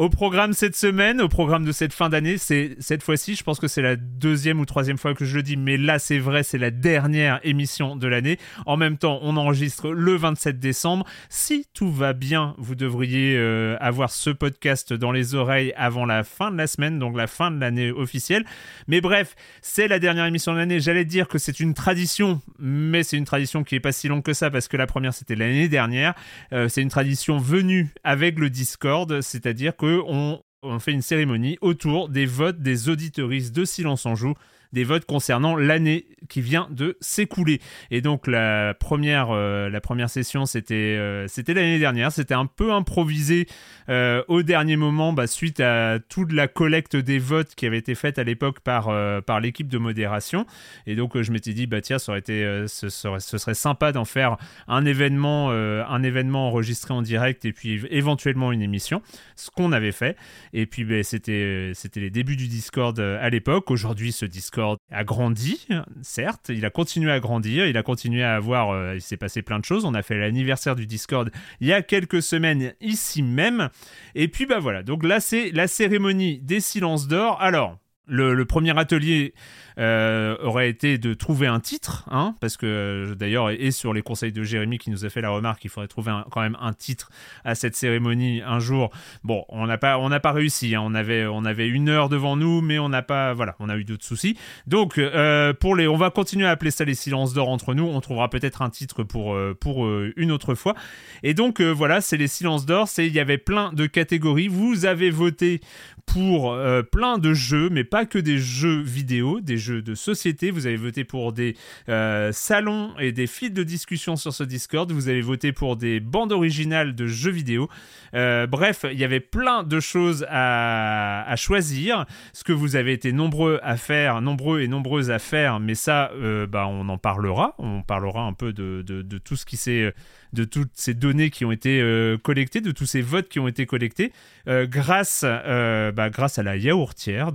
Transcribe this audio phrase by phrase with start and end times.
[0.00, 3.60] Au programme cette semaine, au programme de cette fin d'année, c'est cette fois-ci, je pense
[3.60, 6.42] que c'est la deuxième ou troisième fois que je le dis, mais là c'est vrai,
[6.42, 8.38] c'est la dernière émission de l'année.
[8.64, 11.04] En même temps, on enregistre le 27 décembre.
[11.28, 16.24] Si tout va bien, vous devriez euh, avoir ce podcast dans les oreilles avant la
[16.24, 18.46] fin de la semaine, donc la fin de l'année officielle.
[18.88, 20.80] Mais bref, c'est la dernière émission de l'année.
[20.80, 24.22] J'allais dire que c'est une tradition, mais c'est une tradition qui est pas si longue
[24.22, 26.14] que ça parce que la première c'était l'année dernière.
[26.54, 30.42] Euh, c'est une tradition venue avec le Discord, c'est-à-dire que on,
[30.78, 34.34] fait une cérémonie autour des votes des auditoristes de Silence en Joue
[34.72, 37.60] des votes concernant l'année qui vient de s'écouler.
[37.90, 42.12] Et donc la première, euh, la première session, c'était euh, c'était l'année dernière.
[42.12, 43.46] C'était un peu improvisé
[43.88, 47.94] euh, au dernier moment, bah, suite à toute la collecte des votes qui avait été
[47.94, 48.90] faite à l'époque par,
[49.24, 50.46] par l'équipe de modération.
[50.86, 53.92] Et donc je m'étais dit, bah tiens, ça aurait été, ce, serait, ce serait sympa
[53.92, 54.36] d'en faire
[54.68, 59.02] un événement, un événement enregistré en direct et puis éventuellement une émission.
[59.34, 60.16] Ce qu'on avait fait.
[60.52, 63.70] Et puis bah, c'était c'était les débuts du Discord à l'époque.
[63.70, 64.59] Aujourd'hui, ce Discord
[64.90, 65.66] a grandi,
[66.02, 69.42] certes, il a continué à grandir, il a continué à avoir, euh, il s'est passé
[69.42, 69.84] plein de choses.
[69.84, 73.70] On a fait l'anniversaire du Discord il y a quelques semaines ici même.
[74.14, 77.40] Et puis bah voilà, donc là c'est la cérémonie des silences d'or.
[77.40, 77.78] Alors,
[78.10, 79.34] le, premier atelier
[79.80, 84.02] euh, aurait été de trouver un titre, hein, parce que euh, d'ailleurs, et sur les
[84.02, 86.74] conseils de Jérémy qui nous a fait la remarque qu'il faudrait trouver quand même un
[86.74, 87.08] titre
[87.44, 88.90] à cette cérémonie un jour.
[89.24, 90.74] Bon, on n'a pas, pas réussi.
[90.74, 90.82] Hein.
[90.84, 93.76] on avait, on avait une heure devant nous, mais on n'a pas, voilà, on a
[93.78, 94.36] eu d'autres soucis.
[94.66, 97.84] Donc, euh, pour les, on va continuer à appeler ça les silences d'or entre nous.
[97.84, 100.74] On trouvera peut-être un titre pour, pour une autre fois.
[101.22, 102.86] Et donc, voilà, c'est les silences d'or.
[102.98, 104.48] Il y avait plein de catégories.
[104.48, 105.62] Vous avez voté
[106.04, 106.54] pour
[106.90, 110.50] plein de jeux, mais pas que des jeux vidéo, des jeux de société.
[110.50, 111.56] Vous avez voté pour des
[111.88, 114.90] euh, salons et des fils de discussion sur ce Discord.
[114.92, 117.68] Vous avez voté pour des bandes originales de jeux vidéo.
[118.14, 122.06] Euh, bref, il y avait plein de choses à, choisir.
[122.32, 126.10] Ce que vous avez été nombreux à faire, nombreux et nombreuses à faire, mais ça,
[126.14, 127.54] euh, bah, on en parlera.
[127.58, 129.94] On parlera un peu de, de tout ce qui s'est
[130.32, 133.48] de toutes ces données qui ont été euh, collectées, de tous ces votes qui ont
[133.48, 134.12] été collectés,
[134.48, 137.30] euh, grâce, euh, bah, grâce à la yaourtière,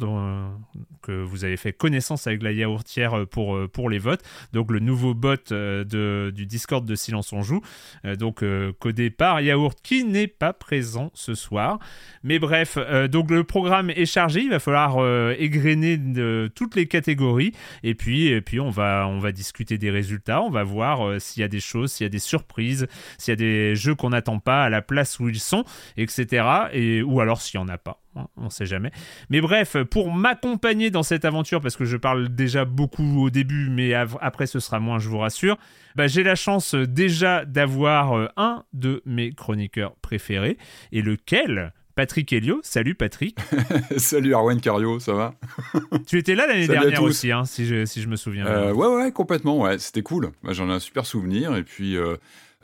[1.02, 5.36] que vous avez fait connaissance avec la yaourtière pour, les votes, donc le nouveau bot
[5.52, 7.62] du Discord de Silence on Joue,
[8.18, 8.44] donc
[8.80, 11.80] codé par Yaourt, qui n'est pas présent ce soir.
[12.24, 12.78] Mais bref,
[13.10, 14.98] donc le programme est chargé, il va falloir
[15.38, 17.52] égrener de toutes les catégories,
[17.84, 21.42] et puis, et puis on, va, on va discuter des résultats, on va voir s'il
[21.42, 22.85] y a des choses, s'il y a des surprises,
[23.18, 25.64] s'il y a des jeux qu'on n'attend pas à la place où ils sont,
[25.98, 26.46] etc.
[26.74, 28.02] Et, ou alors s'il n'y en a pas.
[28.16, 28.92] Hein, on ne sait jamais.
[29.30, 33.70] Mais bref, pour m'accompagner dans cette aventure, parce que je parle déjà beaucoup au début,
[33.70, 35.58] mais après ce sera moins, je vous rassure,
[35.96, 40.58] bah, j'ai la chance déjà d'avoir euh, un de mes chroniqueurs préférés.
[40.92, 41.74] Et lequel?
[41.96, 42.60] Patrick Helio.
[42.62, 43.38] Salut Patrick.
[43.98, 45.34] Salut Arwen Cario, ça va?
[46.06, 48.46] Tu étais là l'année dernière aussi, hein, si, je, si je me souviens.
[48.46, 50.32] Euh, ouais, ouais, complètement, ouais, c'était cool.
[50.50, 51.56] J'en ai un super souvenir.
[51.56, 52.18] Et puis, euh,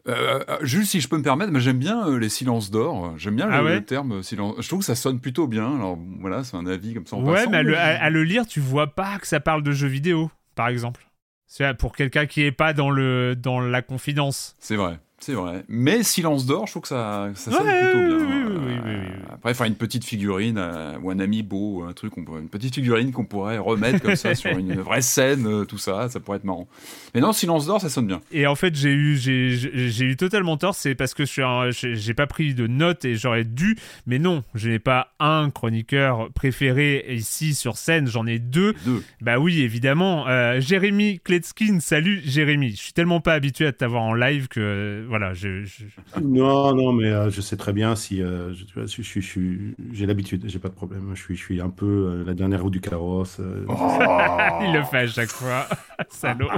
[0.07, 3.13] euh, Jules, si je peux me permettre, j'aime bien les silences d'or.
[3.17, 4.55] J'aime bien Ah le, ouais le terme silence.
[4.59, 5.75] Je trouve que ça sonne plutôt bien.
[5.75, 8.03] Alors voilà, c'est un avis comme ça en ouais, passant, mais à le, mais- à-
[8.03, 11.05] à le lire, tu vois pas que ça parle de jeux vidéo, par exemple.
[11.47, 14.55] C'est pour quelqu'un qui est pas dans, le, dans la confidence.
[14.59, 15.63] C'est vrai, c'est vrai.
[15.69, 18.17] Mais silence d'or, je trouve que ça, ça sonne Ouais, plutôt bien.
[18.17, 19.07] oui, oui, Euh, oui, oui.
[19.31, 23.11] Après, faire une petite figurine euh, ou un amiibo, un truc, on une petite figurine
[23.11, 26.43] qu'on pourrait remettre comme ça sur une vraie scène, euh, tout ça, ça pourrait être
[26.43, 26.67] marrant.
[27.15, 28.21] Mais non, silence d'or, ça sonne bien.
[28.31, 30.75] Et en fait, j'ai eu, j'ai, eu totalement tort.
[30.75, 33.77] C'est parce que je j'ai pas pris de notes et j'aurais dû.
[34.05, 38.07] Mais non, je n'ai pas un chroniqueur préféré ici sur scène.
[38.07, 38.73] J'en ai deux.
[38.85, 39.03] Deux.
[39.21, 40.27] Bah oui, évidemment.
[40.27, 42.71] Euh, Jérémy Kletskin, salut Jérémy.
[42.71, 45.83] Je suis tellement pas habitué à t'avoir en live que euh, voilà, je, je-
[46.21, 49.73] Non, non, mais euh, je sais très bien si euh, je- je- je- je- je-
[49.91, 51.11] j'ai l'habitude, j'ai pas de problème.
[51.13, 53.37] Je suis, je suis un peu euh, la dernière roue du carrosse.
[53.41, 53.65] euh,
[54.61, 55.67] il le fait à chaque fois,
[56.09, 56.49] salaud.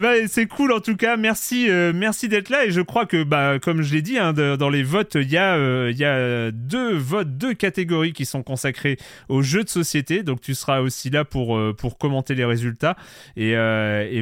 [0.00, 3.22] Bah, c'est cool en tout cas, merci, euh, merci d'être là et je crois que
[3.22, 6.04] bah, comme je l'ai dit hein, dans les votes, il y, a, euh, il y
[6.04, 10.80] a deux votes, deux catégories qui sont consacrées aux jeux de société, donc tu seras
[10.80, 12.96] aussi là pour, euh, pour commenter les résultats
[13.36, 13.52] et,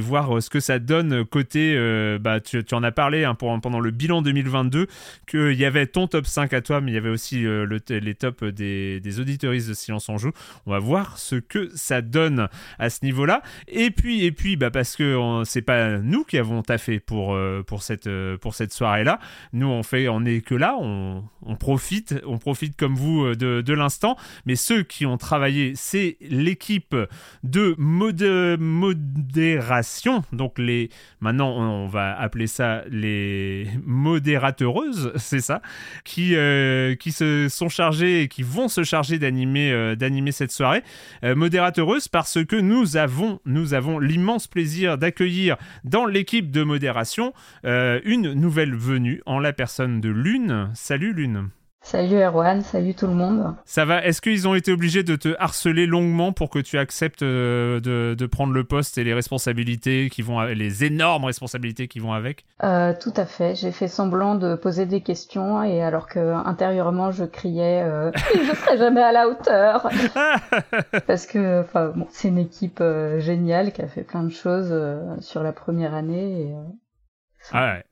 [0.00, 1.76] voir ce que ça donne côté,
[2.20, 4.86] bah, tu, en as parlé hein, pendant le bilan 2022,
[5.26, 8.14] qu'il y avait ton top 5 à toi, mais il y avait aussi le, les
[8.14, 10.32] tops des, des auditeuristes de Silence en Joue.
[10.66, 12.48] On va voir ce que ça donne
[12.78, 13.42] à ce niveau-là.
[13.68, 17.62] Et puis, et puis, bah parce que c'est pas nous qui avons taffé pour euh,
[17.62, 19.20] pour cette euh, pour cette soirée-là.
[19.52, 23.34] Nous, on fait, on est que là, on, on profite, on profite comme vous euh,
[23.34, 24.16] de, de l'instant.
[24.46, 26.96] Mais ceux qui ont travaillé, c'est l'équipe
[27.42, 30.24] de mode- modération.
[30.32, 30.90] Donc les,
[31.20, 35.62] maintenant, on, va appeler ça les modérateureuses, c'est ça,
[36.04, 36.34] qui
[37.00, 40.82] qui se sont chargés et qui vont se charger d'animer cette soirée
[41.24, 44.59] euh, modérateureuses parce que nous avons, nous avons l'immense plaisir
[44.98, 47.32] d'accueillir dans l'équipe de modération
[47.64, 50.70] euh, une nouvelle venue en la personne de Lune.
[50.74, 51.50] Salut Lune.
[51.82, 53.54] Salut Erwan, salut tout le monde.
[53.64, 54.04] Ça va.
[54.04, 58.14] Est-ce qu'ils ont été obligés de te harceler longuement pour que tu acceptes euh, de,
[58.14, 62.44] de prendre le poste et les responsabilités qui vont, les énormes responsabilités qui vont avec?
[62.62, 67.10] Euh, tout à fait, j'ai fait semblant de poser des questions et alors que intérieurement
[67.12, 69.88] je criais euh, je serai jamais à la hauteur.
[71.06, 74.68] Parce que enfin bon, c'est une équipe euh, géniale qui a fait plein de choses
[74.70, 76.54] euh, sur la première année et
[77.52, 77.84] Ah ouais.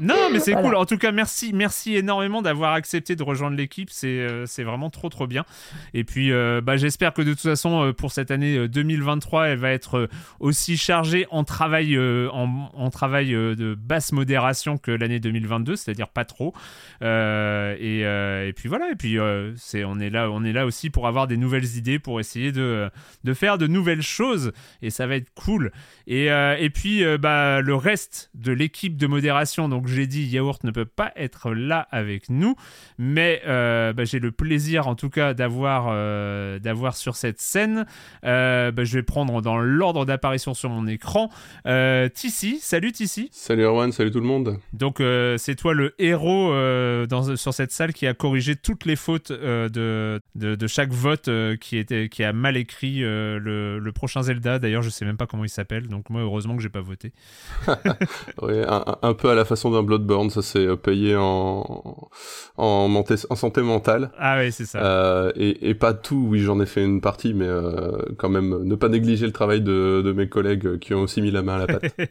[0.00, 0.68] Non, mais c'est Voilà.
[0.68, 0.76] cool.
[0.76, 3.90] En tout cas, merci, merci énormément d'avoir accepté de rejoindre l'équipe.
[3.90, 5.44] C'est, euh, c'est vraiment trop, trop bien.
[5.94, 9.48] Et puis, euh, bah, j'espère que de toute façon, euh, pour cette année euh, 2023,
[9.48, 10.08] elle va être
[10.40, 16.08] aussi chargée en travail, euh, en, en travail de basse modération que l'année 2022, c'est-à-dire
[16.08, 16.54] pas trop.
[17.02, 18.90] Euh, et, et puis voilà.
[18.92, 19.18] Et puis,
[19.56, 22.52] c'est, on est là, on est là aussi pour avoir des nouvelles idées, pour essayer
[22.52, 22.88] de,
[23.24, 24.52] de faire de nouvelles choses.
[24.82, 25.72] Et ça va être cool.
[26.06, 30.70] Et, et puis, bah, le reste de l'équipe de modération, donc j'ai dit, Yaourt ne
[30.70, 32.54] peut pas être là avec nous,
[32.98, 37.86] mais euh, bah, j'ai le plaisir en tout cas d'avoir euh, d'avoir sur cette scène,
[38.24, 41.30] euh, bah, je vais prendre dans l'ordre d'apparition sur mon écran,
[42.14, 43.28] Tissi, salut Tissi.
[43.32, 44.58] Salut Erwan, salut tout le monde.
[44.72, 45.02] Donc
[45.38, 46.50] c'est toi le héros
[47.06, 51.28] dans, sur cette salle qui a corrigé toutes les fautes de, de, de chaque vote
[51.60, 54.58] qui, était, qui a mal écrit le, le prochain Zelda.
[54.58, 57.12] D'ailleurs, je sais même pas comment il s'appelle, donc moi heureusement que j'ai pas voté.
[58.42, 62.08] Ouais, un, un- un peu à la façon d'un Bloodborne, ça s'est euh, payé en,
[62.56, 64.10] en, menté- en santé mentale.
[64.18, 64.78] Ah ouais, c'est ça.
[64.82, 68.62] Euh, et, et pas tout, oui j'en ai fait une partie, mais euh, quand même
[68.64, 71.56] ne pas négliger le travail de, de mes collègues qui ont aussi mis la main
[71.56, 71.94] à la pâte.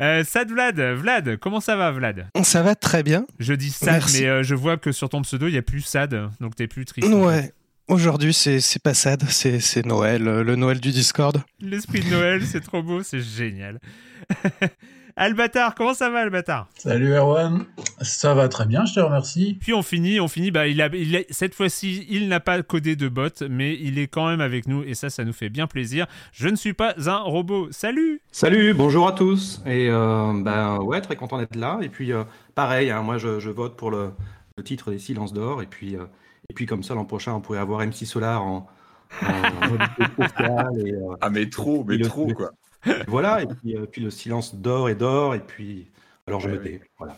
[0.00, 2.28] Euh, Sad Vlad, Vlad, comment ça va Vlad?
[2.44, 3.26] Ça va très bien.
[3.40, 4.22] Je dis Sad, Merci.
[4.22, 6.68] mais euh, je vois que sur ton pseudo, il y a plus Sad, donc t'es
[6.68, 7.08] plus triste.
[7.12, 7.52] Ouais.
[7.88, 11.40] Aujourd'hui, c'est c'est pas sad, c'est c'est Noël, le Noël du Discord.
[11.60, 13.80] L'esprit de Noël, c'est trop beau, c'est génial.
[15.20, 16.68] Albatar, comment ça va Albatar?
[16.76, 17.64] Salut Erwan,
[18.02, 19.58] ça va très bien, je te remercie.
[19.60, 20.52] Puis on finit, on finit.
[20.52, 23.98] Bah, il a, il a- cette fois-ci, il n'a pas codé de bot, mais il
[23.98, 26.06] est quand même avec nous et ça, ça nous fait bien plaisir.
[26.32, 27.66] Je ne suis pas un robot.
[27.72, 28.20] Salut.
[28.30, 29.60] Salut, bonjour à tous.
[29.66, 31.80] Et euh, ben ouais, très content d'être là.
[31.82, 32.22] Et puis euh,
[32.54, 34.12] pareil, hein, moi je, je vote pour le,
[34.56, 35.62] le titre des Silences d'or.
[35.62, 36.04] Et puis euh,
[36.48, 38.68] et puis comme ça l'an prochain, on pourrait avoir MC Solar en.
[39.20, 42.50] Et, euh, Ah, mais trop, mais trop, le- quoi.
[43.06, 43.42] Voilà.
[43.42, 45.34] Et puis, euh, puis le silence d'or et d'or.
[45.34, 45.88] Et puis
[46.26, 46.64] alors je Ouais, me ouais.
[46.64, 46.80] tais.
[46.98, 47.16] Voilà.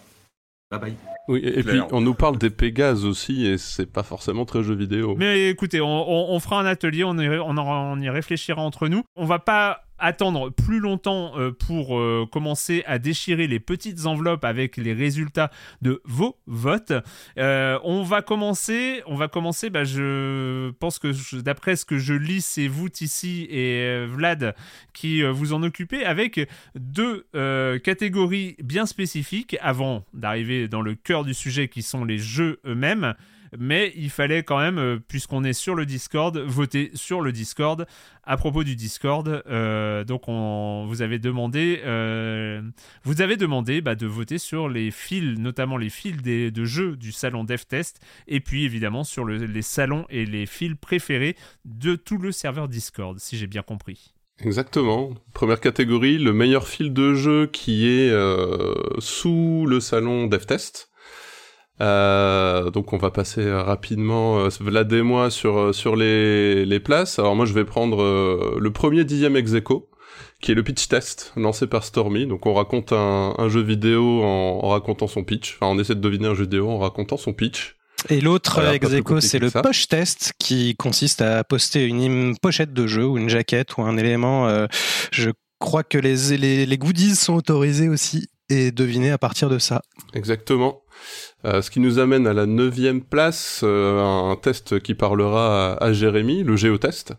[0.71, 0.95] Bye bye.
[1.27, 4.63] Oui, et, et puis on nous parle des Pégases aussi, et c'est pas forcément très
[4.63, 5.17] jeu vidéo.
[5.19, 8.63] Mais écoutez, on, on- on fera un atelier, on y, on, en- on y réfléchira
[8.63, 9.03] entre nous.
[9.17, 14.45] On va pas attendre plus longtemps euh, pour euh, commencer à déchirer les petites enveloppes
[14.45, 15.51] avec les résultats
[15.83, 16.93] de vos votes.
[17.39, 19.71] Euh, on va commencer, on va commencer.
[19.71, 24.55] Bah, je pense que d'après ce que je lis, c'est vous ici et Vlad
[24.93, 27.27] qui vous en occupez avec deux
[27.83, 33.15] catégories bien spécifiques avant d'arriver dans le cœur du sujet qui sont les jeux eux-mêmes.
[33.59, 37.87] Mais il fallait quand même, euh, puisqu'on est sur le Discord, voter sur le Discord.
[38.23, 42.63] À propos du Discord, euh, donc on vous avez demandé, euh,
[43.03, 47.11] vous avez demandé bah, de voter sur les fils, notamment les fils de jeux du
[47.13, 52.19] salon DevTest, et puis évidemment sur le- les salons et les fils préférés de tout
[52.19, 54.13] le serveur Discord, si j'ai bien compris.
[54.43, 55.11] Exactement.
[55.35, 58.11] Première catégorie, le meilleur fil de jeu qui est
[58.99, 60.90] sous le salon DevTest.
[61.81, 66.81] Euh, donc on va passer euh, rapidement, euh, Vlad et moi, sur, sur les, les
[66.81, 67.19] places.
[67.19, 69.89] Alors moi je vais prendre le premier dixième ex aequo,
[70.43, 72.27] qui est le pitch test lancé par Stormy.
[72.27, 75.57] Donc on raconte un, un jeu vidéo en, en racontant son pitch.
[75.61, 77.77] Enfin on essaie de deviner un jeu vidéo en racontant son pitch.
[78.09, 78.87] Et l'autre Voilà, ex
[79.21, 83.77] c'est le poche test qui consiste à poster une pochette de jeu ou une jaquette
[83.77, 84.49] ou un élément.
[84.49, 84.67] euh,
[85.13, 89.59] je crois que les, les, les goodies sont autorisés aussi et deviner à partir de
[89.59, 89.83] ça.
[90.15, 90.83] Exactement.
[91.45, 95.93] Euh, ce qui nous amène à la neuvième place, euh, un test qui parlera à,
[95.93, 97.15] Jérémy, le géotest.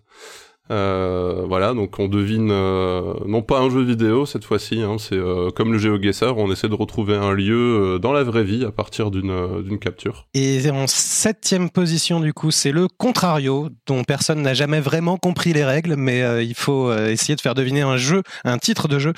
[0.69, 5.19] Euh, voilà, donc on devine euh, non pas un jeu vidéo cette fois-ci, hein, c'est
[5.53, 9.11] comme le GeoGuessr, on essaie de retrouver un lieu dans la vraie vie à partir
[9.11, 10.27] d'une capture.
[10.33, 15.51] Et en septième position, du coup, c'est le contrario, dont personne n'a jamais vraiment compris
[15.51, 19.13] les règles, mais il faut essayer de faire deviner un jeu, un titre de jeu,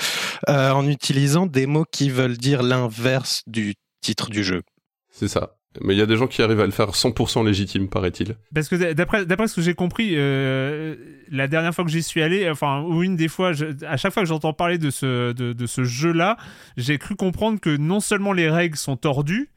[0.48, 4.62] en utilisant des mots qui veulent dire l'inverse du titre du jeu.
[5.10, 5.56] C'est ça.
[5.82, 8.36] Mais il y a des gens qui arrivent à le faire 100% légitime, paraît-il.
[8.54, 10.96] Parce que d'après d'après ce que j'ai compris, euh,
[11.32, 14.14] la dernière fois que j'y suis allé, enfin, ou une des fois, je- à chaque
[14.14, 16.38] fois que j'entends parler de ce, de, de ce jeu-là,
[16.78, 19.50] j'ai cru comprendre que non seulement les règles sont tordues,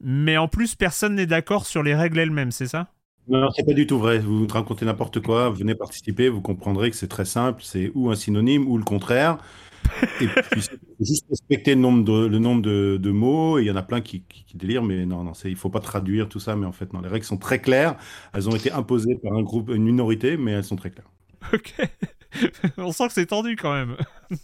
[0.00, 2.88] mais en plus personne n'est d'accord sur les règles elles-mêmes, c'est ça?
[3.28, 4.18] Non, c'est pas du tout vrai.
[4.18, 8.16] Vous racontez n'importe quoi, venez participer, vous comprendrez que c'est très simple, c'est ou un
[8.16, 9.38] synonyme ou le contraire.
[10.20, 13.66] Et puis, c'est juste respecter le nombre de, le nombre de, de mots, et il
[13.66, 16.28] y en a plein qui, qui, qui délirent, mais non, non, il faut pas traduire
[16.28, 17.96] tout ça, mais en fait, non, les règles sont très claires.
[18.34, 21.10] Elles ont été imposées par un groupe, une minorité, mais elles sont très claires.
[21.52, 21.74] Ok.
[22.78, 23.96] On sent que c'est tendu quand même.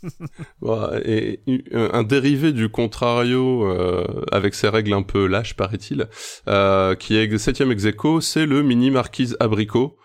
[0.61, 1.41] Voilà, et
[1.73, 6.09] un dérivé du contrario euh, avec ses règles un peu lâches, paraît-il,
[6.49, 7.87] euh, qui est septième ex
[8.21, 9.97] c'est le mini marquise abricot.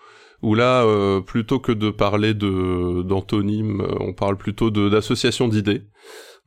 [0.44, 5.48] Où là, euh, plutôt que de parler de d'antonymes, euh, on parle plutôt de d'association
[5.48, 5.84] d'idées.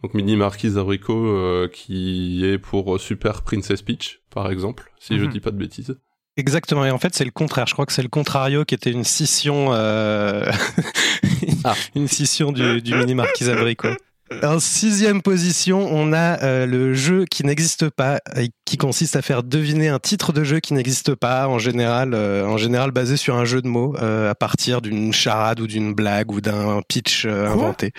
[0.03, 5.25] Donc mini marquise abricot euh, qui est pour Super Princess Peach, par exemple, si je
[5.25, 5.31] Mhm.
[5.31, 5.97] dis pas de bêtises.
[6.37, 7.67] Exactement, et en fait c'est le contraire.
[7.67, 10.45] Je crois que c'est le contrario qui était une scission, euh,
[11.95, 13.89] une scission du, du mini marquis abricot.
[14.43, 19.23] En sixième position, on a euh, le jeu qui n'existe pas, et qui consiste à
[19.23, 23.17] faire deviner un titre de jeu qui n'existe pas, en général, euh, en général basé
[23.17, 26.83] sur un jeu de mots, euh, à partir d'une charade ou d'une blague ou d'un
[26.89, 27.93] pitch euh, inventé.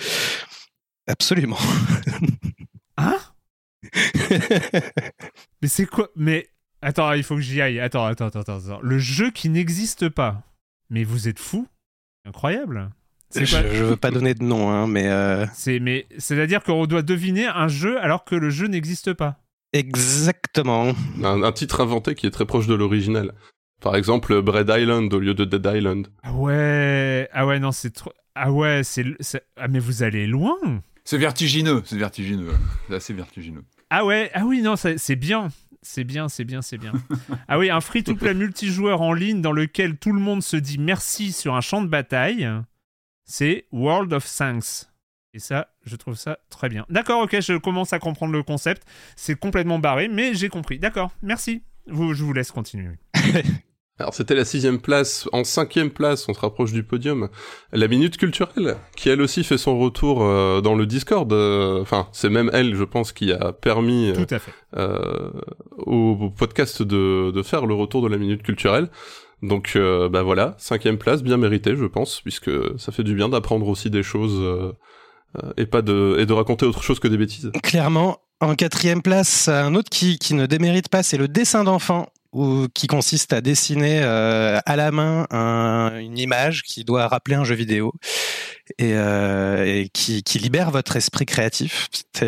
[1.08, 1.60] Absolument.
[2.98, 3.20] Hein
[5.62, 6.10] Mais c'est quoi?
[6.16, 6.50] Mais
[6.82, 7.80] attends, il faut que j'y aille.
[7.80, 8.42] Attends, attends, attends.
[8.42, 8.80] attends.
[8.82, 10.42] Le jeu qui n'existe pas.
[10.90, 11.68] Mais vous êtes fou
[12.26, 12.90] Incroyable.
[13.30, 16.86] C'est Je, je veux pas donner de nom, hein, mais euh, C'est mais c'est-à-dire qu'on
[16.86, 19.38] doit deviner un jeu alors que le jeu n'existe pas.
[19.74, 20.94] exactement.
[21.24, 23.34] Un, un titre inventé qui est très proche de l'original.
[23.82, 26.08] Par exemple, Bread Island au lieu de Dead Island.
[26.24, 28.12] Ah ouais, ah ouais, non, c'est trop.
[28.36, 29.06] Ah ouais, c'est.
[29.20, 30.56] c'est- Ah mais vous allez loin.
[31.06, 32.52] C'est vertigineux, c'est vertigineux.
[32.88, 33.64] C'est assez vertigineux.
[33.90, 35.50] Ah ouais, ah oui, non, ça- c'est bien.
[35.84, 36.92] C'est bien, c'est bien, c'est bien.
[37.48, 41.32] ah oui, un free-to-play multijoueur en ligne dans lequel tout le monde se dit merci
[41.32, 42.50] sur un champ de bataille,
[43.28, 44.88] c'est World of Tanks.
[45.34, 46.86] Et ça, je trouve ça très bien.
[46.90, 48.82] D'accord, ok, je commence à comprendre le concept.
[49.16, 50.80] C'est complètement barré, mais j'ai compris.
[50.80, 51.62] D'accord, merci.
[51.86, 52.96] Vous, je vous laisse continuer.
[54.00, 55.28] Alors c'était la sixième place.
[55.34, 57.30] En cinquième place, on se rapproche du podium.
[57.72, 61.32] La minute culturelle, qui elle aussi fait son retour euh, dans le Discord.
[61.34, 64.52] euh, Enfin, c'est même elle, je pense, qui a permis euh, Tout à fait.
[65.78, 68.90] au, au podcast de, de faire le retour de la minute culturelle.
[69.42, 73.30] Donc euh, bah voilà, cinquième place, bien méritée, je pense, puisque ça fait du bien
[73.30, 74.72] d'apprendre aussi des choses euh,
[75.44, 77.52] euh, et pas de et de raconter autre chose que des bêtises.
[77.62, 82.08] Clairement, en quatrième place, un autre qui, qui ne démérite pas, c'est le dessin d'enfant,
[82.34, 87.36] ou qui consiste à dessiner euh, à la main un- une image qui doit rappeler
[87.36, 87.94] un jeu vidéo
[88.80, 91.88] et, euh, et qui, qui libère votre esprit créatif.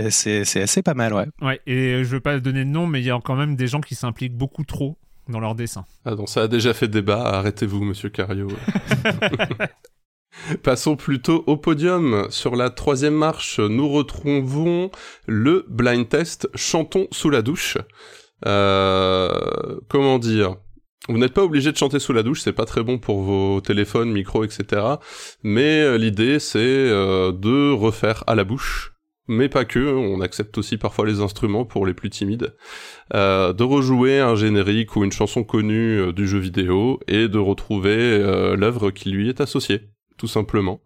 [0.10, 1.26] C'est assez pas mal, ouais.
[1.42, 3.68] Ouais, et je veux pas donner de nom, mais il y a quand même des
[3.68, 4.98] gens qui s'impliquent beaucoup trop
[5.30, 5.86] dans leur dessin.
[6.06, 7.22] Ah donc ça a déjà fait débat.
[7.22, 8.48] Arrêtez-vous, Monsieur Cario.
[10.64, 12.28] Passons plutôt au podium.
[12.30, 14.92] Sur la troisième marche, nous retrouvons
[15.28, 17.78] le blind test Chantons sous la douche.
[18.46, 20.56] Euh, comment dire?
[21.08, 23.62] Vous n'êtes pas obligé de chanter sous la douche, c'est pas très bon pour vos
[23.62, 24.82] téléphones, micros, etc.
[25.44, 28.94] Mais euh, l'idée, c'est euh, de refaire à la bouche,
[29.30, 29.80] mais pas que.
[29.80, 32.54] On accepte aussi parfois les instruments pour les plus timides,
[33.14, 38.20] euh, de rejouer un générique ou une chanson connue du jeu vidéo et de retrouver
[38.58, 40.82] l'œuvre qui lui est associée, tout simplement.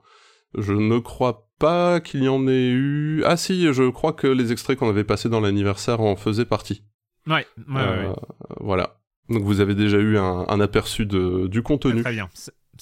[0.55, 3.23] Je ne crois pas qu'il y en ait eu.
[3.25, 6.83] Ah si, je crois que les extraits qu'on avait passés dans l'anniversaire en faisaient partie.
[7.25, 8.13] Ouais, ouais, ouais.
[8.59, 8.99] Voilà.
[9.29, 12.01] Donc vous avez déjà eu un, aperçu de, du contenu.
[12.01, 12.29] Très bien.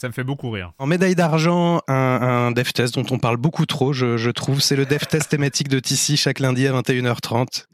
[0.01, 0.71] Ça me fait beaucoup rire.
[0.79, 4.59] En médaille d'argent, un, un dev test dont on parle beaucoup trop, je, trouve.
[4.59, 7.67] C'est le dev test thématique de TC chaque lundi à 21h30.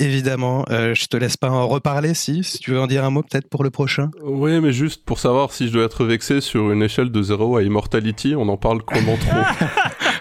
[0.00, 3.10] Évidemment, euh, je te laisse pas en reparler si, si tu veux en dire un
[3.10, 4.10] mot peut-être pour le prochain.
[4.20, 7.58] Oui, mais juste pour savoir si je dois être vexé sur une échelle de 0
[7.58, 9.38] à Immortality, on en parle comment trop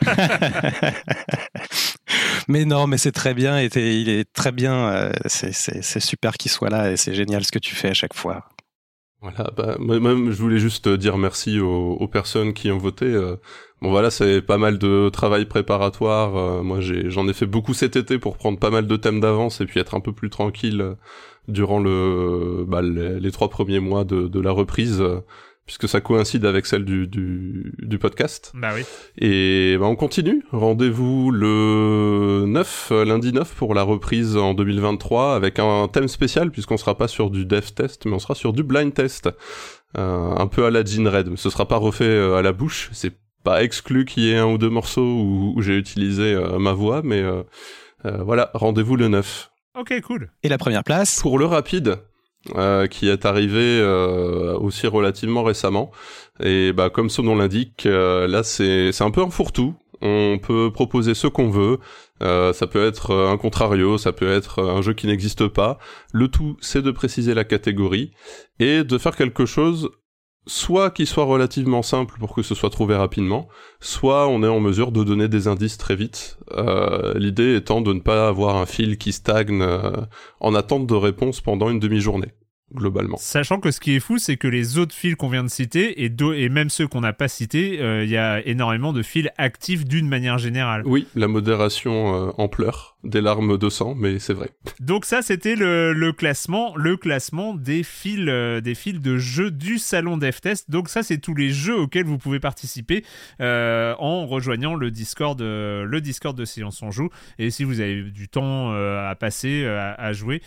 [2.48, 6.52] mais non, mais c'est très bien, et il est très bien, euh, c'est super qu'il
[6.52, 8.46] soit là, et c'est génial ce que tu fais à chaque fois.
[9.22, 13.06] Voilà, bah, même, je voulais juste dire merci aux, personnes qui ont voté.
[13.06, 13.36] Euh.
[13.82, 16.38] bon voilà, c'est pas mal de travail préparatoire.
[16.38, 19.60] Euh, moi, j'en ai, fait beaucoup cet été pour prendre pas mal de thèmes d'avance
[19.60, 20.96] et puis être un peu plus tranquille
[21.50, 25.04] durant le, bah, les, trois premiers mois de la reprise
[25.70, 28.52] puisque ça coïncide avec celle du, du, du podcast.
[28.56, 28.82] Bah oui.
[29.20, 30.44] Et bah on continue.
[30.52, 36.78] Rendez-vous le 9, lundi 9 pour la reprise en 2023 avec un thème spécial puisqu'on
[36.78, 39.30] sera pas sur du dev test mais on sera sur du blind test.
[39.96, 41.36] Euh, un peu à la Jean Red.
[41.36, 42.90] Ce sera pas refait euh, à la bouche.
[42.92, 46.58] C'est pas exclu qu'il y ait un ou deux morceaux où, où j'ai utilisé euh,
[46.58, 47.44] ma voix mais euh,
[48.24, 49.52] voilà, rendez-vous le 9.
[49.78, 50.32] Ok, cool.
[50.42, 52.00] Et la première place Pour le rapide,
[52.56, 55.92] euh, qui est arrivé euh, aussi relativement récemment.
[56.42, 59.76] Et bah, comme son nom l'indique, euh, là c'est c'est un peu un fourre-tout.
[60.02, 61.80] On peut proposer ce qu'on veut.
[62.22, 65.78] ça peut être un contrario, ça peut être un jeu qui n'existe pas.
[66.14, 68.12] Le tout, c'est de préciser la catégorie
[68.60, 69.90] et de faire quelque chose
[70.50, 73.48] soit qui soit relativement simple pour que ce soit trouvé rapidement,
[73.80, 76.38] soit on est en mesure de donner des indices très vite.
[76.52, 79.92] Euh, l'idée étant de ne pas avoir un fil qui stagne euh,
[80.40, 82.34] en attente de réponse pendant une demi-journée
[82.72, 83.18] globalement.
[83.18, 86.04] Sachant que ce qui est fou, c'est que les autres fils qu'on vient de citer,
[86.04, 89.28] et, et même ceux qu'on n'a pas cités, euh, il y a énormément de fils
[89.40, 90.84] actifs d'une manière générale.
[90.86, 94.50] Oui, la modération en pleurs des larmes de sang, mais c'est vrai.
[94.82, 99.78] Donc ça, c'était le, classement, le classement des fils, euh, des fils de jeux du
[99.78, 100.70] salon DevTest.
[100.70, 103.06] Donc ça, c'est tous les jeux auxquels vous pouvez participer
[103.40, 107.10] euh, en rejoignant le Discord, euh, le Discord de Silence on joue.
[107.38, 110.42] Et si vous avez du temps à passer à, jouer,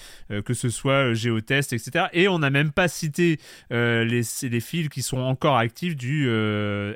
[0.45, 2.07] que ce soit Géotest, etc.
[2.13, 3.39] Et on n'a même pas cité
[3.71, 6.25] les, les fils qui sont encore actifs du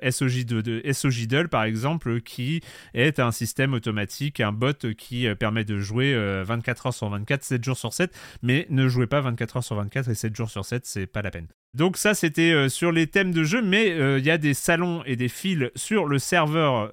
[0.02, 2.60] SOJ de, par exemple, qui
[2.94, 7.08] est un système automatique, un bot qui permet permet de jouer 24 euh, heures sur
[7.08, 10.34] 24, 7 jours sur 7, mais ne jouez pas 24 heures sur 24 et 7
[10.34, 11.46] jours sur 7, c'est pas la peine.
[11.72, 14.54] Donc ça c'était euh, sur les thèmes de jeu, mais euh, il y a des
[14.54, 16.90] salons et des fils sur le serveur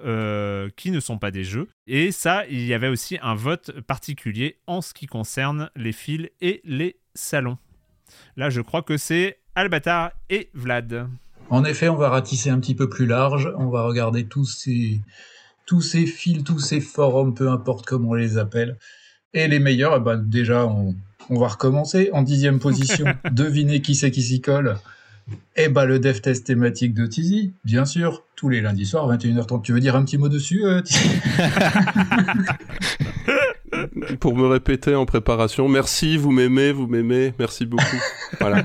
[0.76, 1.68] qui ne sont pas des jeux.
[1.88, 6.30] Et ça, il y avait aussi un vote particulier en ce qui concerne les fils
[6.42, 7.58] et les salons.
[8.38, 11.08] Là, je crois que c'est Albatar et Vlad.
[11.50, 13.52] En effet, on va ratisser un petit peu plus large.
[13.58, 15.02] On va regarder tous ces,
[15.66, 18.78] tous ces fils, tous ces forums, peu importe comment on les appelle.
[19.34, 20.96] Et les meilleurs, eh ben déjà, on,
[21.30, 22.10] va recommencer.
[22.14, 24.78] En dixième position, devinez qui c'est qui s'y colle
[25.56, 29.64] Eh ben, le dev test thématique de Tizi, bien sûr, tous les lundis soirs, 21h30.
[29.64, 30.82] Tu veux dire un petit mot dessus, euh,
[34.20, 35.68] pour me répéter en préparation.
[35.68, 37.84] Merci, vous m'aimez, vous m'aimez, merci beaucoup.
[38.40, 38.64] Voilà.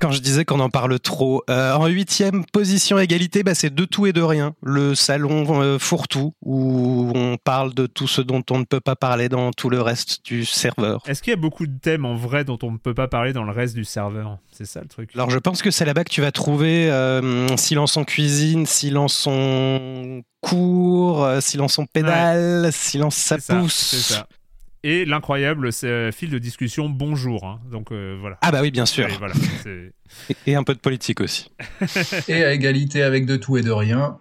[0.00, 3.84] Quand je disais qu'on en parle trop, euh, en huitième position égalité, bah, c'est de
[3.84, 4.54] tout et de rien.
[4.62, 8.96] Le salon euh, fourre-tout, où on parle de tout ce dont on ne peut pas
[8.96, 11.02] parler dans tout le reste du serveur.
[11.06, 13.34] Est-ce qu'il y a beaucoup de thèmes en vrai dont on ne peut pas parler
[13.34, 14.38] dans le reste du serveur?
[14.50, 15.10] C'est ça le truc.
[15.14, 19.26] Alors je pense que c'est là-bas que tu vas trouver euh, silence en cuisine, silence
[19.26, 23.72] en cours, silence en pédale, silence ça pousse.
[23.72, 24.28] C'est ça
[24.84, 27.44] et l'incroyable euh, fil de discussion bonjour.
[27.44, 27.60] Hein.
[27.70, 28.38] Donc euh, voilà.
[28.42, 29.08] Ah bah oui, bien sûr.
[30.46, 31.50] et, un peu de politique aussi.
[32.28, 34.18] et à égalité avec de tout et de rien,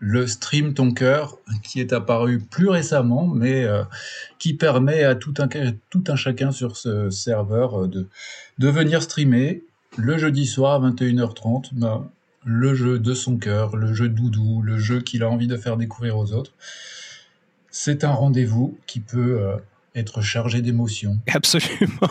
[0.00, 3.84] le stream ton cœur qui est apparu plus récemment, mais euh,
[4.38, 5.48] qui permet à tout un,
[5.90, 8.08] tout un chacun sur ce serveur de,
[8.58, 9.62] de venir streamer
[9.96, 11.68] le jeudi soir à 21h30.
[11.72, 12.10] Ben,
[12.44, 15.76] le jeu de son cœur, le jeu doudou, le jeu qu'il a envie de faire
[15.76, 16.52] découvrir aux autres.
[17.70, 19.40] C'est un rendez-vous qui peut
[19.94, 21.18] être chargé d'émotions.
[21.28, 22.10] Absolument.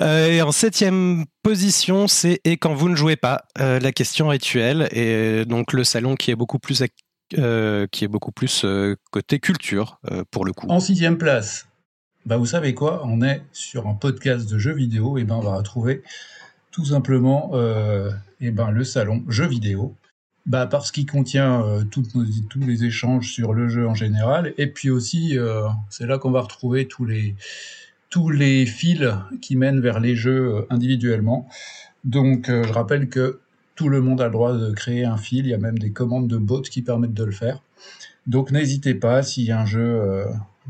[0.00, 4.28] Euh, et en septième position, c'est et quand vous ne jouez pas, euh, la question
[4.28, 6.82] rituelle et donc le salon qui est beaucoup plus
[7.38, 8.66] euh, qui est beaucoup plus
[9.10, 10.66] côté culture pour le coup.
[10.68, 11.66] En sixième place,
[12.26, 15.40] bah vous savez quoi, on est sur un podcast de jeux vidéo et ben on
[15.40, 16.02] va retrouver
[16.72, 17.52] tout simplement
[18.44, 19.94] et ben le salon jeux vidéo.
[20.46, 24.90] Bah parce qu'il contient nos, tous les échanges sur le jeu en général et puis
[24.90, 25.38] aussi
[25.88, 27.34] c'est là qu'on va retrouver tous les
[28.14, 29.08] tous les fils
[29.42, 31.48] qui mènent vers les jeux euh, individuellement.
[32.04, 33.40] Donc euh, je rappelle que
[33.74, 35.90] tout le monde a le droit de créer un fil, il y a même des
[35.90, 37.60] commandes de bots qui permettent de le faire.
[38.28, 40.26] Donc n'hésitez pas, si un jeu euh,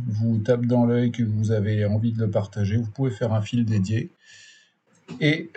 [0.06, 3.42] vous tape dans l'œil, que vous avez envie de le partager, vous pouvez faire un
[3.42, 4.10] fil dédié
[5.20, 5.50] et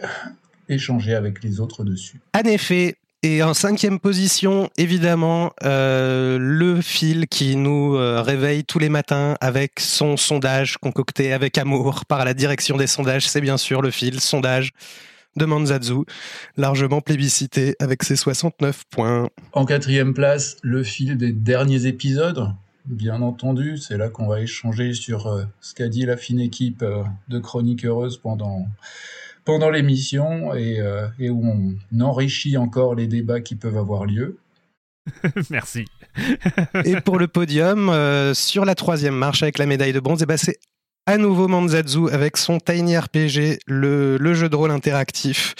[0.69, 2.19] échanger avec les autres dessus.
[2.35, 8.77] En effet, et en cinquième position, évidemment, euh, le fil qui nous euh, réveille tous
[8.77, 13.57] les matins avec son sondage concocté avec amour par la direction des sondages, c'est bien
[13.57, 14.69] sûr le fil sondage
[15.35, 16.05] de Manzazu,
[16.57, 19.29] largement plébiscité avec ses 69 points.
[19.51, 22.51] En quatrième place, le fil des derniers épisodes.
[22.85, 26.85] Bien entendu, c'est là qu'on va échanger sur euh, ce qu'a dit la fine équipe
[27.27, 28.67] de Chronique Heureuse pendant
[29.47, 34.39] pendant l'émission et, euh, et, où on enrichit encore les débats qui peuvent avoir lieu.
[35.49, 35.85] Merci.
[36.83, 40.23] et pour le podium, euh, sur la troisième marche avec la médaille de bronze, et
[40.23, 40.59] eh ben c'est
[41.05, 45.55] à nouveau Manzazu avec son Tiny RPG, le, le jeu de rôle interactif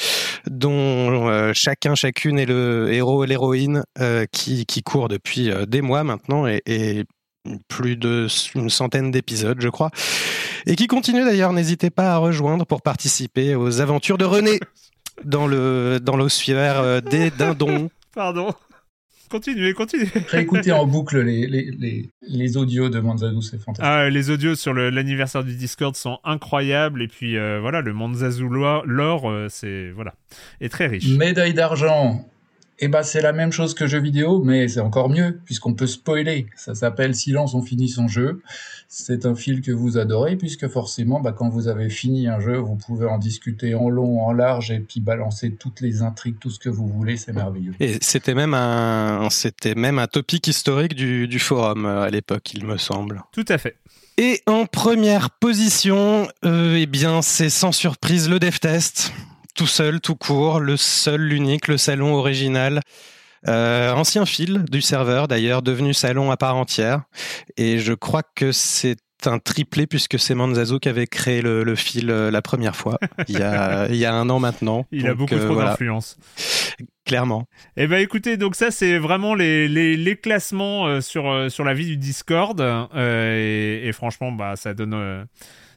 [0.47, 3.83] dont euh, chacun, chacune est le héros et l'héroïne
[4.33, 7.05] qui, qui court depuis des mois maintenant et, et
[7.69, 9.91] plus d'une centaine d'épisodes, je crois
[10.65, 11.53] et qui continue d'ailleurs.
[11.53, 14.59] N'hésitez pas à rejoindre pour participer aux aventures de René
[15.23, 17.89] dans le dans l'osphère euh, des dindons.
[18.13, 18.53] Pardon.
[19.29, 20.07] Continuez, continuez.
[20.29, 23.83] Réécoutez en boucle les, les, les, les audios de Manzazu, c'est fantastique.
[23.85, 27.01] Ah, les audios sur l'anniversaire du Discord sont incroyables.
[27.01, 30.13] Et puis euh, voilà, le Manzazu lore, euh, c'est voilà,
[30.61, 31.09] est très riche.
[31.09, 32.25] Médaille d'argent
[32.79, 35.87] eh ben, c'est la même chose que jeu vidéo, mais c'est encore mieux, puisqu'on peut
[35.87, 36.45] spoiler.
[36.55, 38.41] Ça s'appelle Silence, on finit son jeu.
[38.87, 42.57] C'est un fil que vous adorez, puisque forcément, bah, quand vous avez fini un jeu,
[42.57, 46.51] vous pouvez en discuter en long, en large, et puis balancer toutes les intrigues, tout
[46.51, 47.73] ce que vous voulez, c'est merveilleux.
[47.79, 52.53] Et c'était même un, c'était même un topic historique du, du forum euh, à l'époque,
[52.53, 53.23] il me semble.
[53.31, 53.75] Tout à fait.
[54.19, 59.11] Et en première position, euh, eh bien, c'est sans surprise le dev test
[59.57, 62.79] tout seul, tout court, le seul, l'unique, le salon original.
[63.47, 67.01] Euh, ancien fil du serveur d'ailleurs, devenu salon à part entière.
[67.57, 72.11] Et je crois que c'est un triplé puisque c'est Manzazo qui avait créé le, fil
[72.11, 74.85] euh, la première fois, il y, a, il y a un an maintenant.
[74.91, 76.17] Il a beaucoup euh, trop d'influence.
[77.03, 77.47] Clairement.
[77.77, 81.97] Eh ben écoutez, donc ça c'est vraiment les, les, classements sur, sur la vie du
[81.97, 82.61] Discord.
[82.95, 85.25] Et, et, franchement, bah, ça donne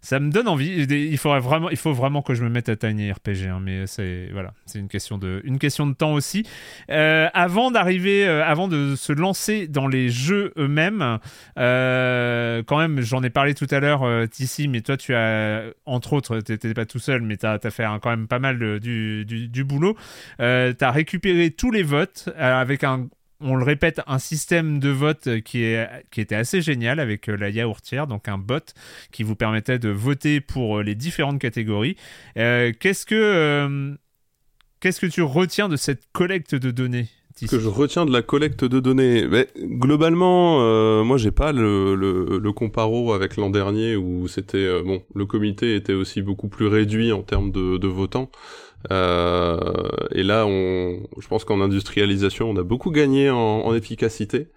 [0.02, 0.86] ça me donne envie.
[0.88, 3.86] Il faudrait vraiment, il faut vraiment que je me mette à Tiny RPG, hein, mais
[3.86, 6.46] c'est voilà, c'est une question de, une question de temps aussi.
[6.90, 11.18] Euh, avant d'arriver, euh, avant de se lancer dans les jeux eux-mêmes,
[11.58, 16.14] euh, quand même, j'en ai parlé tout à l'heure, Tissi, mais toi, tu as, entre
[16.14, 19.48] autres, t'étais pas tout seul, mais tu as, fait quand même pas mal du, du,
[19.48, 19.96] du, boulot.
[20.38, 23.08] tu as récupéré tous les votes avec un
[23.40, 27.36] on le répète, un système de vote qui, est, qui était assez génial avec euh,
[27.36, 28.74] la yaourtière, donc un bot
[29.12, 31.96] qui vous permettait de voter pour euh, les différentes catégories.
[32.36, 33.96] Euh, qu'est-ce que
[34.80, 38.20] qu'est-ce que tu retiens de cette collecte de données ce que je retiens de la
[38.20, 39.26] collecte de données,
[39.56, 45.24] globalement, euh, moi j'ai pas le, le, comparo avec l'an dernier où c'était bon, le
[45.24, 48.30] comité était aussi beaucoup plus réduit en termes de votants.
[48.90, 49.58] Euh,
[50.12, 54.48] et là, on, je pense qu'en industrialisation, on a beaucoup gagné en, en efficacité.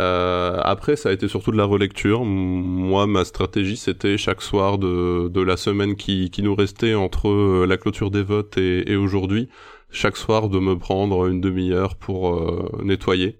[0.00, 2.24] Euh, après, ça a été surtout de la relecture.
[2.24, 7.28] Moi, ma stratégie, c'était chaque soir de, de la semaine qui, qui nous restait entre
[7.28, 9.48] euh, la clôture des votes et, et aujourd'hui,
[9.90, 13.38] chaque soir de me prendre une demi-heure pour euh, nettoyer.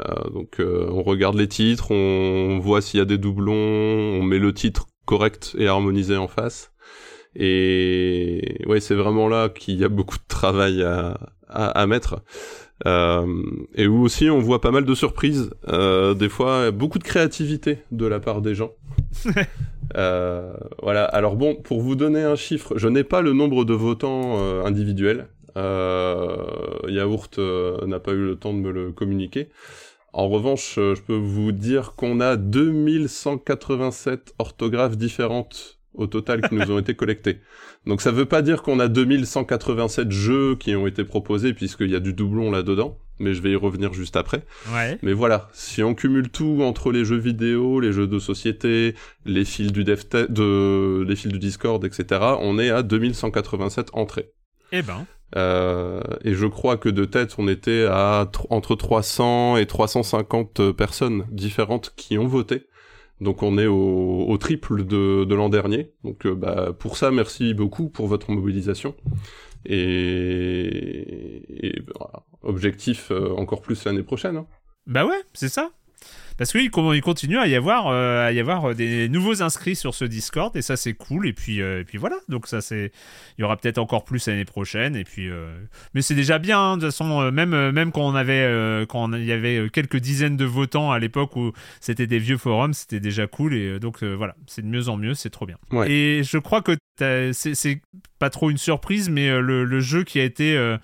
[0.00, 4.38] Euh, donc, on regarde les titres, on voit s'il y a des doublons, on met
[4.38, 6.69] le titre correct et harmonisé en face.
[7.36, 11.16] Et ouais, c'est vraiment là qu'il y a beaucoup de travail à,
[11.48, 12.22] à, mettre.
[12.86, 13.42] Euh,
[13.74, 17.78] et où aussi on voit pas mal de surprises, euh, des fois beaucoup de créativité
[17.92, 18.72] de la part des gens.
[19.96, 21.04] euh, voilà.
[21.04, 24.64] Alors bon, pour vous donner un chiffre, je n'ai pas le nombre de votants euh,
[24.64, 25.28] individuels.
[25.56, 26.46] Euh,
[26.88, 29.48] Yaourt euh, n'a pas eu le temps de me le communiquer.
[30.12, 36.70] En revanche, je peux vous dire qu'on a 2187 orthographes différentes au total qui nous
[36.70, 37.40] ont été collectés.
[37.86, 41.96] Donc ça veut pas dire qu'on a 2187 jeux qui ont été proposés puisqu'il y
[41.96, 44.44] a du doublon là-dedans, mais je vais y revenir juste après.
[44.72, 44.98] Ouais.
[45.02, 49.44] Mais voilà, si on cumule tout entre les jeux vidéo, les jeux de société, les
[49.44, 54.30] fils du dev de les fils du Discord, etc., on est à 2187 entrées.
[54.72, 55.06] Eh ben.
[55.36, 60.72] Euh, et je crois que de tête, on était à tr- entre 300 et 350
[60.72, 62.66] personnes différentes qui ont voté.
[63.20, 65.92] Donc on est au, triple de, l'an dernier.
[66.04, 68.94] Donc euh, bah, pour ça, merci beaucoup pour votre mobilisation.
[69.66, 72.24] Et, et voilà.
[72.42, 74.38] objectif euh, encore plus l'année prochaine.
[74.38, 74.46] hein.
[74.86, 75.70] Bah ouais, c'est ça.
[76.40, 79.94] Parce qu'il il continue à y avoir, euh, à y avoir des nouveaux inscrits sur
[79.94, 82.16] ce Discord et ça c'est cool et puis euh, et puis voilà.
[82.30, 82.92] Donc ça c'est
[83.36, 85.50] il y aura peut-être encore plus l'année prochaine et puis euh,
[85.92, 88.40] mais c'est déjà bien hein, de toute façon euh, même euh, même quand on avait
[88.40, 92.18] euh, quand il y avait euh, quelques dizaines de votants à l'époque où c'était des
[92.18, 95.12] vieux forums c'était déjà cool et euh, donc euh, voilà c'est de mieux en mieux
[95.12, 95.58] c'est trop bien.
[95.72, 95.90] Ouais.
[95.92, 97.82] et je crois que c'est
[98.18, 100.78] pas trop une surprise mais euh, le, le jeu qui a été euh,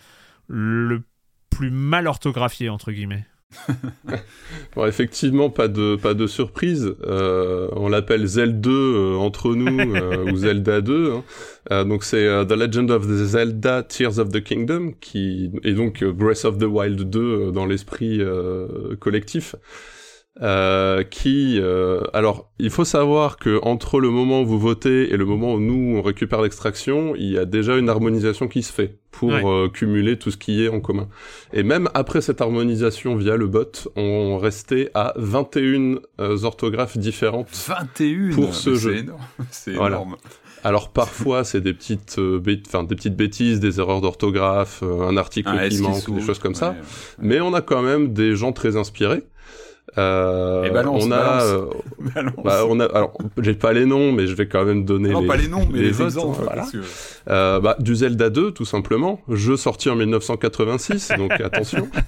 [0.48, 1.00] le
[1.48, 3.24] plus mal orthographié entre guillemets
[4.74, 6.94] Bon, effectivement, pas de pas de surprise.
[7.06, 11.12] Euh, on l'appelle Zelda 2 euh, entre nous euh, ou Zelda 2.
[11.12, 11.24] hein.
[11.72, 16.04] Euh, donc c'est The Legend of the Zelda Tears of the Kingdom qui est donc
[16.04, 18.20] Breath of the Wild 2 euh, dans l'esprit
[19.00, 19.56] collectif.
[20.42, 25.16] Euh, qui euh, alors il faut savoir que entre le moment où vous votez et
[25.16, 28.70] le moment où nous on récupère l'extraction il y a déjà une harmonisation qui se
[28.70, 29.40] fait pour Ouais.
[29.42, 31.08] euh, cumuler tout ce qui est en commun
[31.54, 37.48] et même après cette harmonisation via le bot, on restait à 21 euh, orthographes différentes.
[37.66, 38.92] 21 Pour ce jeu.
[38.94, 39.20] C'est énorme.
[39.50, 39.96] C'est Voilà.
[39.96, 40.16] énorme.
[40.64, 45.08] Alors parfois c'est des petites, euh, bêt- enfin des petites bêtises, des erreurs d'orthographe, euh,
[45.08, 46.72] un article S qui manque, des choses comme ça.
[46.72, 46.76] ouais.
[47.20, 49.22] Mais on a quand même des gens très inspirés.
[49.98, 51.42] Euh, balance, on a, balance.
[51.44, 51.66] euh,
[52.14, 52.34] Balance.
[52.44, 55.20] bah, on a, alors j'ai pas les noms, mais je vais quand même donner non,
[55.20, 56.38] les, pas les noms, mais les, votes, exemples.
[56.40, 56.66] hein, voilà.
[56.70, 56.78] que-
[57.30, 59.20] Euh, bah, du Zelda 2, tout simplement.
[59.28, 61.88] Jeu sorti en 1986, donc attention.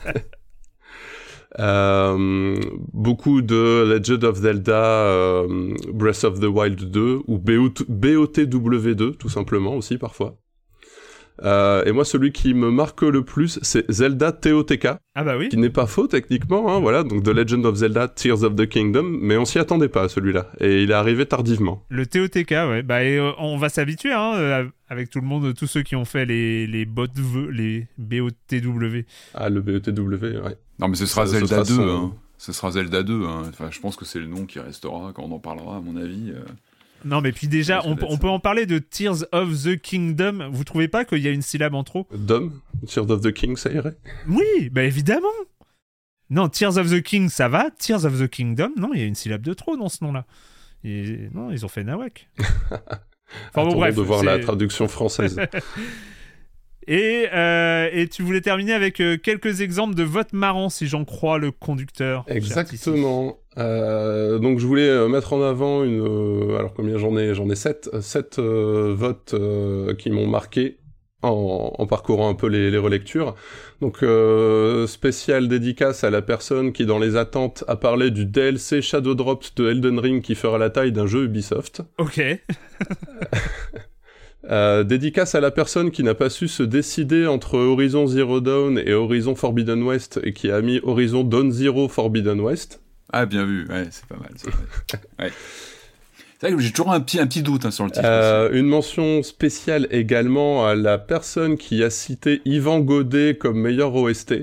[1.59, 2.57] Euh,
[2.93, 9.31] beaucoup de Legend of Zelda euh, Breath of the Wild 2 ou BOT BOTW2 tout
[9.31, 10.37] simplement aussi parfois.
[11.45, 15.49] Euh, et moi celui qui me marque le plus c'est Zelda TOTK ah bah oui
[15.49, 18.67] qui n'est pas faux techniquement hein, voilà donc The Legend of Zelda Tears of the
[18.69, 21.85] Kingdom mais on s'y attendait pas à celui-là et il est arrivé tardivement.
[21.91, 22.83] Le TOTK, ouais.
[22.83, 25.95] Bah, et, euh, on va s'habituer, hein, euh, avec tout le monde, tous ceux qui
[25.97, 27.07] ont fait les, les bots,
[27.51, 29.05] les BOTW.
[29.35, 30.57] Ah le BOTW ouais.
[30.79, 31.75] Non, mais ce sera Ça- ce Zelda sera 2.
[31.89, 32.13] son- hein.
[32.37, 33.25] Ce sera Zelda 2.
[33.25, 33.43] hein.
[33.49, 35.97] Enfin, je pense que c'est le nom qui restera quand on en parlera, à mon
[35.97, 36.31] avis.
[36.31, 36.43] euh.
[37.05, 40.49] Non, mais puis déjà, on, on peut en parler de Tears of the Kingdom.
[40.51, 42.07] Vous trouvez pas qu'il y a une syllabe en trop?
[42.13, 42.61] Dom?
[42.87, 43.97] Tears of the King ça irait?
[44.29, 45.27] Oui, bah évidemment.
[46.31, 47.71] Non, Tears of the King, ça va.
[47.71, 50.27] Tears of the Kingdom, non, il y a une syllabe de trop dans ce nom-là.
[50.85, 51.29] Et...
[51.33, 52.29] Non, ils ont fait Nawak.
[53.51, 53.95] Enfin bon, bref.
[53.95, 55.39] de voir la traduction française.
[56.91, 61.05] Et, euh, et tu voulais terminer avec euh, quelques exemples de votes marrants, si j'en
[61.05, 62.25] crois le conducteur.
[62.29, 63.39] Exactement.
[63.59, 66.01] Euh, donc je voulais mettre en avant une.
[66.57, 69.35] alors combien j'en ai J'en ai sept, euh, sept euh, votes
[69.99, 70.79] qui m'ont marqué
[71.23, 73.35] en, en parcourant un peu les, les relectures.
[73.83, 73.99] Donc
[74.89, 79.55] spécial dédicace à la personne qui dans les attentes a parlé du DLC Shadow Drops
[79.57, 81.83] de Elden Ring qui fera la taille d'un jeu Ubisoft.
[81.99, 82.21] Ok.
[84.51, 88.79] Euh, dédicace à la personne qui n'a pas su se décider entre Horizon Zero Dawn
[88.79, 92.81] et Horizon Forbidden West et qui a mis Horizon Dawn Zero Forbidden West.
[93.13, 93.67] Ah, bien vu.
[93.69, 94.31] Ouais, c'est pas mal.
[94.37, 94.63] C'est vrai.
[95.19, 95.31] Ouais.
[96.41, 98.07] C'est vrai que j'ai toujours un petit, un petit doute hein, sur le titre.
[98.07, 103.93] Euh, une mention spéciale également à la personne qui a cité Yvan Godet comme meilleur
[103.95, 104.35] OST.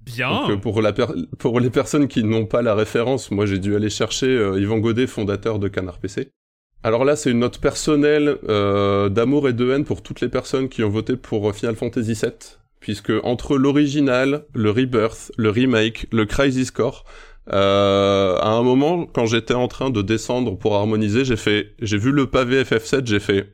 [0.00, 0.30] Bien.
[0.30, 1.06] Donc, euh, pour, la per-
[1.38, 4.78] pour les personnes qui n'ont pas la référence, moi j'ai dû aller chercher euh, Yvan
[4.78, 6.30] Godet, fondateur de Canard PC.
[6.82, 10.68] Alors là, c'est une note personnelle euh, d'amour et de haine pour toutes les personnes
[10.68, 12.32] qui ont voté pour euh, Final Fantasy VII,
[12.80, 17.04] puisque entre l'original, le Rebirth, le remake, le Crisis Core,
[17.52, 21.98] euh, à un moment, quand j'étais en train de descendre pour harmoniser, j'ai fait, j'ai
[21.98, 23.52] vu le pavé FF7, j'ai fait,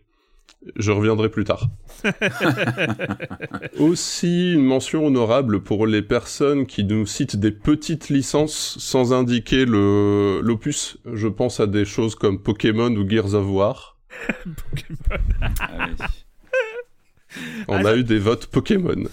[0.76, 1.68] je reviendrai plus tard.
[3.78, 9.64] Aussi une mention honorable pour les personnes qui nous citent des petites licences sans indiquer
[9.64, 10.98] le l'opus.
[11.12, 13.96] Je pense à des choses comme Pokémon ou Gears of War.
[15.60, 16.06] Ah oui.
[17.68, 19.04] On Ah, a eu des votes Pokémon.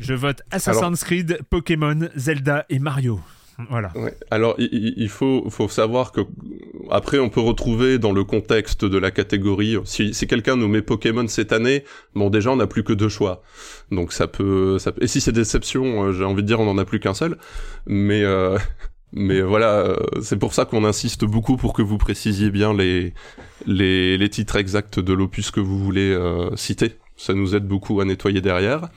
[0.00, 3.20] Je vote Assassin's Creed, Pokémon, Zelda et Mario.
[3.70, 3.92] Voilà.
[4.30, 6.22] Alors il- il, faut, savoir que
[6.90, 10.82] après on peut retrouver dans le contexte de la catégorie si, si quelqu'un nous met
[10.82, 11.84] Pokémon cette année,
[12.14, 13.42] bon déjà on n'a plus que deux choix,
[13.90, 16.68] donc ça peut, ça peut- et si c'est déception, euh, j'ai envie de dire on
[16.68, 17.38] en a plus qu'un seul,
[17.86, 18.58] mais euh,
[19.14, 23.12] Mais voilà, c'est pour ça qu'on insiste beaucoup pour que vous précisiez bien les,
[23.66, 26.18] les, les titres exacts de l'opus que vous voulez
[26.56, 26.94] citer.
[27.18, 28.88] Ça nous aide beaucoup à nettoyer derrière.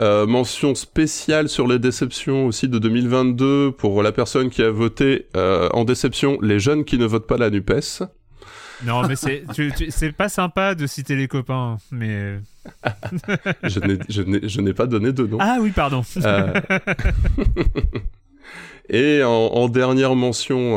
[0.00, 5.26] Euh, mention spéciale sur les déceptions aussi de 2022 pour la personne qui a voté
[5.36, 8.02] euh, en déception les jeunes qui ne votent pas la NUPES.
[8.84, 12.38] Non, mais c'est, pas sympa de citer les copains, mais.
[13.64, 15.38] je, n'ai, je, n'ai, pas donné de nom.
[15.40, 16.02] Ah oui, pardon.
[16.16, 16.52] Euh,
[18.92, 20.76] et en, dernière mention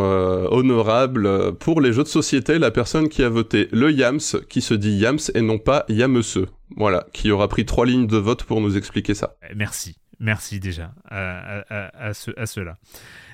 [0.51, 4.73] honorable, pour les jeux de société, la personne qui a voté le Yams, qui se
[4.73, 6.47] dit Yams et non pas Yameseux.
[6.75, 9.36] Voilà, qui aura pris trois lignes de vote pour nous expliquer ça.
[9.49, 12.78] Eh, merci, merci déjà à, à, à, ceux-là.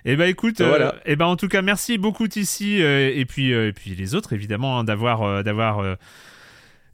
[0.05, 0.95] Eh ben écoute, voilà.
[0.95, 3.95] Euh, eh ben en tout cas merci beaucoup ici euh, et puis euh, et puis
[3.95, 5.97] les autres évidemment hein, d'avoir d'avoir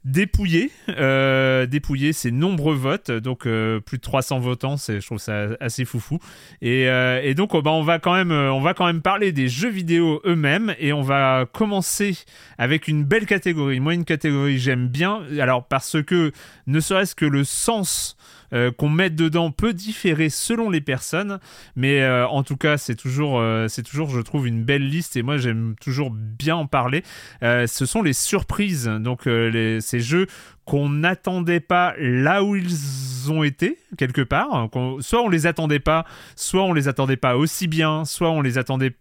[0.04, 5.48] dépouillé, euh, dépouillé ces nombreux votes, donc euh, plus de 300 votants, je trouve ça
[5.60, 6.18] assez foufou.
[6.62, 9.48] Et, euh, donc oh, bah, on, va quand même, on va quand même parler des
[9.48, 12.16] jeux vidéo eux-mêmes et on va commencer
[12.58, 13.80] avec une belle catégorie.
[13.80, 16.32] Moi, une catégorie j'aime bien, alors parce que
[16.66, 18.16] ne serait-ce que le sens
[18.52, 21.38] euh, qu'on met dedans peut différer selon les personnes,
[21.76, 25.22] mais euh, en tout cas, c'est toujours, euh, toujours, je trouve, une belle liste et
[25.22, 27.02] moi j'aime toujours bien en parler.
[27.42, 30.26] ce sont les surprises, donc ces jeux
[30.64, 34.68] qu'on n'attendait pas là où ils ont été quelque part.
[35.00, 36.04] Soit on les attendait pas,
[36.36, 38.94] soit on les attendait pas aussi bien, soit on les attendait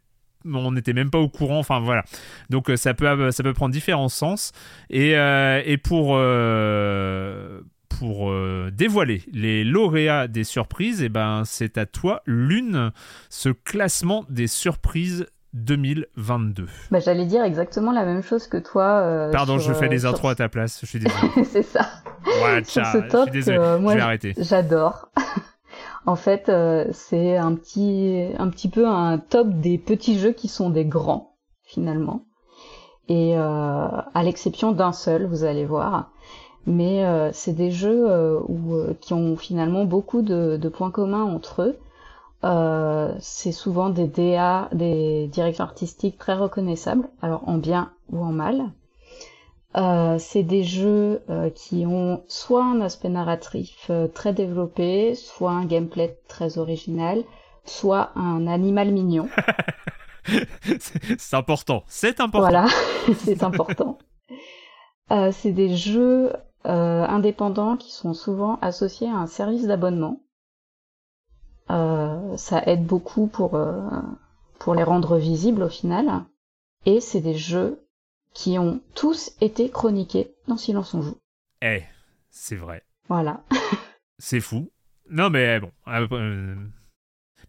[0.45, 2.03] on n'était même pas au courant, enfin voilà.
[2.49, 4.53] Donc ça peut, ça peut prendre différents sens.
[4.89, 6.17] Et, et pour,
[7.97, 12.91] pour euh, dévoiler les lauréats des surprises, et eh ben, c'est à toi, Lune,
[13.29, 16.67] ce classement des surprises 2022.
[16.91, 19.01] Bah, J'allais dire exactement la même chose que toi.
[19.01, 21.43] Euh, Pardon, je fais les euh, intros à ta place, je suis désolé.
[21.45, 21.88] c'est ça.
[22.65, 23.95] sur ce top, je suis moi,
[24.38, 25.10] J'adore.
[26.05, 26.51] en fait,
[26.91, 31.36] c'est un petit, un petit peu un top des petits jeux qui sont des grands,
[31.63, 32.25] finalement.
[33.10, 36.12] Et à l'exception d'un seul, vous allez voir
[36.67, 40.91] mais euh, c'est des jeux euh, où, euh, qui ont finalement beaucoup de, de points
[40.91, 43.17] communs entre eux.
[43.19, 48.69] c'est souvent des DA, des directeurs artistiques très reconnaissables, alors en bien ou en mal.
[50.19, 51.21] c'est des jeux
[51.56, 57.23] qui ont soit un aspect narratif très développé, soit un gameplay très original,
[57.65, 59.30] soit un animal mignon.
[61.17, 62.49] c'est important, c'est important.
[62.49, 62.67] Voilà,
[63.17, 63.97] c'est important.
[65.12, 66.34] Euh, c'est des jeux
[66.65, 70.22] euh, indépendants qui sont souvent associés à un service d'abonnement.
[71.70, 73.89] Euh, ça aide beaucoup pour, euh,
[74.60, 76.24] pour les rendre visibles au final.
[76.86, 77.84] Et c'est des jeux
[78.34, 81.17] qui ont tous été chroniqués dans Silence on joue.
[81.62, 81.84] Eh,
[82.30, 82.84] c'est vrai.
[83.08, 83.43] Voilà.
[84.20, 84.70] c'est fou.
[85.10, 85.72] Non mais bon,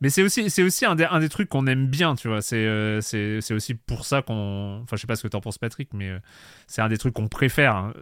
[0.00, 2.40] mais c'est aussi, un des, trucs qu'on aime bien, tu vois.
[2.40, 4.80] C'est, euh, c'est, aussi pour ça qu'on.
[4.82, 6.18] Enfin, je sais pas ce que t'en penses, Patrick, mais euh,
[6.66, 7.74] c'est un des trucs qu'on préfère.
[7.74, 7.92] Hein.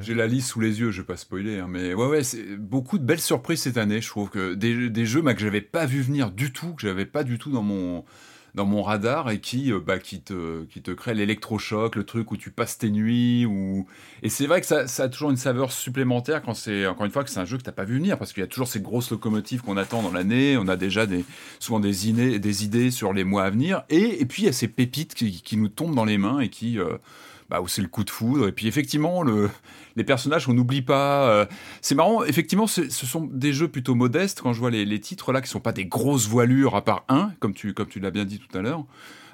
[0.00, 2.56] J'ai la liste sous les yeux, je vais pas spoiler, hein, mais ouais, ouais, c'est
[2.56, 4.00] beaucoup de belles surprises cette année.
[4.02, 7.24] Je trouve que des, jeux que j'avais pas vu venir du tout, que j'avais pas
[7.24, 8.04] du tout dans mon
[8.54, 12.30] dans mon radar et qui, euh, bah, qui, te, qui te crée l'électrochoc, le truc
[12.32, 13.46] où tu passes tes nuits.
[13.46, 13.86] Ou...
[14.22, 17.12] Et c'est vrai que ça, ça, a toujours une saveur supplémentaire quand c'est, encore une
[17.12, 18.48] fois, que c'est un jeu que tu n'as pas vu venir, parce qu'il y a
[18.48, 20.56] toujours ces grosses locomotives qu'on attend dans l'année.
[20.56, 21.24] On a déjà des,
[21.58, 23.82] souvent des idées, des idées sur les mois à venir.
[23.88, 26.40] Et, et puis il y a ces pépites qui, qui, nous tombent dans les mains
[26.40, 26.78] et qui.
[26.78, 26.96] Euh,
[27.50, 28.46] bah, où c'est le coup de foudre.
[28.46, 29.50] Et puis effectivement, le,
[29.96, 31.28] les personnages, on n'oublie pas.
[31.28, 31.46] Euh,
[31.82, 35.32] c'est marrant, effectivement, ce sont des jeux plutôt modestes quand je vois les, les, titres
[35.32, 38.12] là qui sont pas des grosses voilures à part un, comme tu, comme tu l'as
[38.12, 38.84] bien dit tout à l'heure.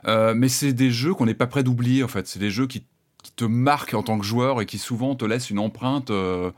[0.09, 2.27] Euh, mais c'est des jeux qu'on n'est pas prêt d'oublier en fait.
[2.27, 2.87] C'est des jeux qui,
[3.23, 6.11] qui, te marquent en tant que joueur et qui souvent te laissent une empreinte.
[6.11, 6.51] Euh,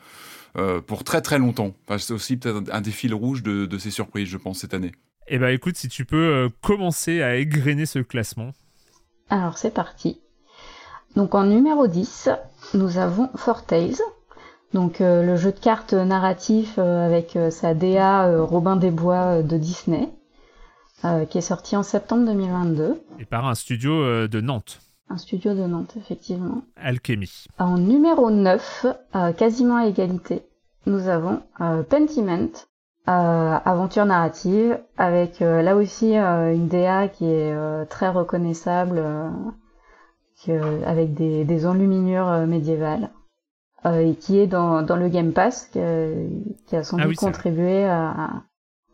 [0.86, 1.74] pour très très longtemps.
[1.86, 4.74] Enfin, c'est aussi peut-être un des fils rouges de, de, ces surprises, je pense, cette
[4.74, 4.90] année.
[5.28, 8.52] Eh ben écoute, si tu peux commencer à égrener ce classement.
[9.28, 10.20] Alors c'est parti.
[11.16, 12.30] Donc en numéro 10,
[12.74, 13.96] nous avons Four Tales.
[14.74, 19.42] Donc euh, le jeu de cartes narratif euh, avec euh, sa DA Robin des Bois
[19.42, 20.10] de Disney,
[21.30, 23.00] qui est sorti en septembre 2022.
[23.20, 24.80] Et par un studio de Nantes.
[25.08, 26.62] Un studio de Nantes, effectivement.
[26.76, 27.46] Alchemy.
[27.58, 28.86] En numéro 9,
[29.36, 30.42] quasiment à égalité,
[30.86, 31.40] nous avons
[31.88, 32.50] Pentiment,
[33.06, 39.00] aventure narrative, avec là aussi une DA qui est très reconnaissable
[40.46, 43.10] avec des, des enluminures euh, médiévales.
[43.86, 47.84] Euh, et qui est dans, dans le Game Pass, qui, a sans ah doute contribué
[47.84, 48.42] à,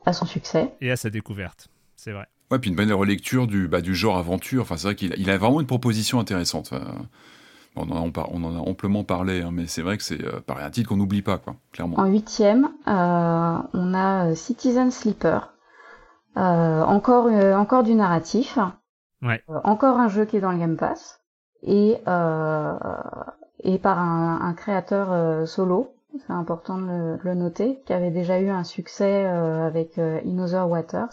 [0.04, 0.74] à, son succès.
[0.82, 2.26] Et à sa découverte, c'est vrai.
[2.50, 4.60] Ouais, puis une bonne relecture du, bah, du genre aventure.
[4.60, 6.74] Enfin, c'est vrai qu'il il a vraiment une proposition intéressante.
[7.76, 10.40] on, en a, on, en a, amplement parlé, hein, mais c'est vrai que c'est euh,
[10.48, 11.98] un titre qu'on n'oublie pas, quoi, clairement.
[11.98, 15.54] En huitième, euh, on a Citizen Sleeper.
[16.36, 18.58] encore, encore du narratif.
[19.22, 19.42] Ouais.
[19.48, 21.23] encore un jeu qui est dans le Game Pass
[21.64, 21.98] et
[23.66, 25.94] et par un, un créateur solo
[26.26, 30.38] c'est important de le, noter, qui avait déjà eu un succès euh, avec euh, In
[30.38, 31.12] Other Waters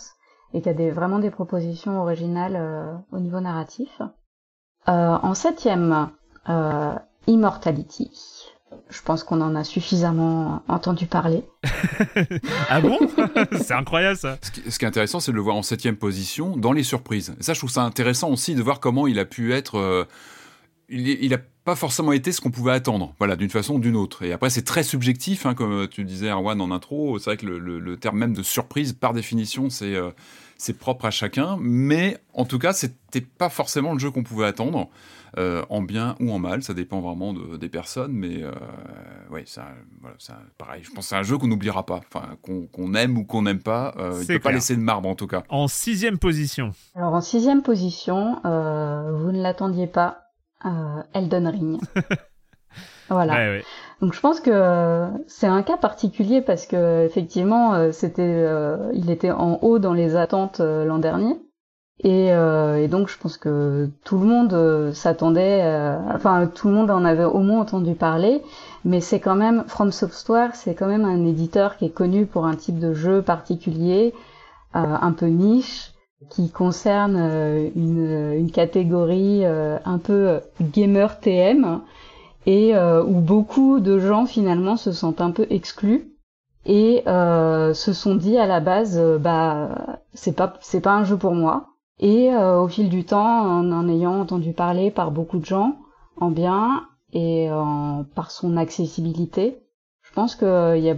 [0.53, 4.01] et qui a des, vraiment des propositions originales euh, au niveau narratif.
[4.85, 6.09] en septième,
[7.27, 8.11] Immortality.
[8.89, 11.43] Je pense qu'on en a suffisamment entendu parler.
[12.69, 12.97] ah bon?
[13.61, 14.37] C'est incroyable ça.
[14.41, 17.35] Ce qui, est intéressant, c'est de le voir en septième position dans les surprises.
[17.39, 20.07] Et ça, je trouve ça intéressant aussi de voir comment il a pu être.
[20.91, 23.95] Il, il, a pas forcément été ce qu'on pouvait attendre, voilà, d'une façon ou d'une
[23.95, 24.23] autre.
[24.23, 27.19] Et après, c'est très subjectif, hein, comme tu disais, Erwan, en intro.
[27.19, 30.11] C'est vrai que le, terme même de surprise, par définition, c'est euh,
[30.57, 31.57] c'est propre à chacun.
[31.59, 34.89] Mais en tout cas, c'était pas forcément le jeu qu'on pouvait attendre,
[35.37, 36.63] euh, en bien ou en mal.
[36.63, 38.13] Ça dépend vraiment des personnes.
[38.13, 38.51] Mais euh,
[39.31, 39.61] oui, c'est
[40.01, 40.17] voilà,
[40.57, 40.83] pareil.
[40.83, 42.01] Je pense que c'est un jeu qu'on n'oubliera pas.
[42.11, 45.15] Enfin, qu'on aime ou qu'on n'aime pas, il ne peut pas laisser de marbre, en
[45.15, 45.43] tout cas.
[45.49, 46.73] En sixième position.
[46.95, 50.30] Alors, en sixième position, vous ne l'attendiez pas euh,
[51.13, 51.79] Elden Ring.
[53.09, 53.59] voilà.
[54.01, 59.11] Donc je pense que c'est un cas particulier parce que effectivement euh, c'était, euh, il
[59.11, 61.39] était en haut dans les attentes l'an dernier.
[62.03, 65.61] Et, et, donc je pense que tout le monde s'attendait,
[66.11, 68.41] enfin tout le monde en avait au moins entendu parler,
[68.83, 72.47] mais c'est quand même From Software, c'est quand même un éditeur qui est connu pour
[72.47, 74.15] un type de jeu particulier,
[74.73, 75.90] un peu niche,
[76.29, 81.81] qui concerne euh, une, une catégorie euh, un peu gamer TM
[82.45, 86.07] et euh, où beaucoup de gens finalement se sentent un peu exclus
[86.65, 91.33] et se sont dit à la base bah c'est pas c'est pas un jeu pour
[91.33, 91.69] moi
[91.99, 95.77] et au fil du temps en en ayant entendu parler par beaucoup de gens
[96.17, 99.57] en bien et en, par son accessibilité
[100.03, 100.95] je pense qu'il y a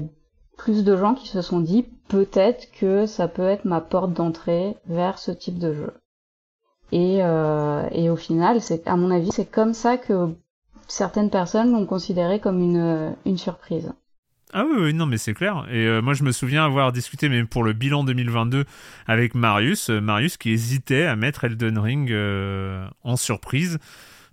[0.58, 4.76] plus de gens qui se sont dit peut-être que ça peut être ma porte d'entrée
[4.88, 5.94] vers ce type de jeu.
[6.92, 10.30] Et, euh, et au final, c'est à mon avis, c'est comme ça que
[10.88, 13.92] certaines personnes l'ont considéré comme une, une surprise.
[14.56, 15.66] Ah oui, non, mais c'est clair.
[15.72, 18.66] Et euh, moi, je me souviens avoir discuté, même pour le bilan 2022,
[19.08, 19.90] avec Marius.
[19.90, 22.14] Euh, Marius qui hésitait à mettre Elden Ring
[23.04, 23.80] en surprise.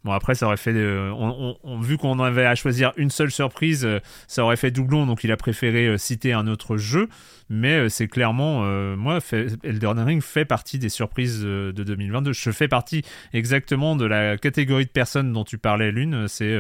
[0.02, 0.72] Bon, après, ça aurait fait.
[0.74, 5.04] Euh, on, vu qu'on avait à choisir une seule surprise, euh, ça aurait fait doublon,
[5.04, 7.08] donc il a préféré euh, citer un autre jeu.
[7.50, 8.62] Mais c'est clairement.
[8.96, 12.32] moi, fait, Elden Ring fait partie des surprises de 2022.
[12.32, 16.28] Je fais partie exactement de la catégorie de personnes dont tu parlais, l'une.
[16.28, 16.56] C'est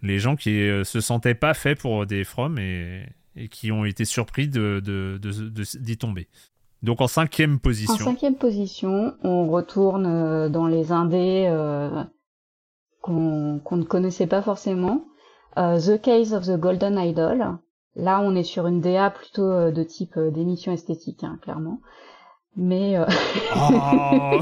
[0.00, 3.04] les gens qui se sentaient pas faits pour des From et,
[3.50, 6.26] qui ont été surpris d'y de, de, tomber.
[6.82, 7.92] Donc en cinquième position.
[7.92, 11.50] En cinquième position, on retourne dans les indés
[13.00, 15.04] qu'on ne connaissait pas forcément.
[15.58, 17.58] Euh, the Case of the Golden Idol.
[17.96, 21.80] Là, on est sur une DA plutôt euh, de type euh, d'émission esthétique, hein, clairement.
[22.56, 23.04] Mais oh.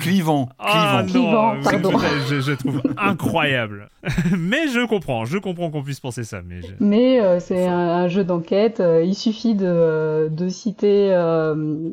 [0.00, 1.92] clivant, ah, clivant, pardon.
[2.28, 3.88] Je, trouve incroyable.
[4.36, 6.42] mais je comprends, je comprends qu'on puisse penser ça.
[6.42, 8.82] Mais, mais c'est un, jeu d'enquête.
[9.04, 11.92] il suffit de, de citer euh,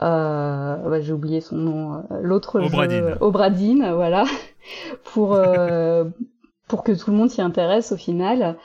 [0.00, 3.16] j'ai oublié son nom, euh, l'autre Obradine.
[3.20, 4.24] Obradine, voilà,
[5.04, 6.04] pour euh,
[6.66, 8.56] pour que tout le monde s'y intéresse au final.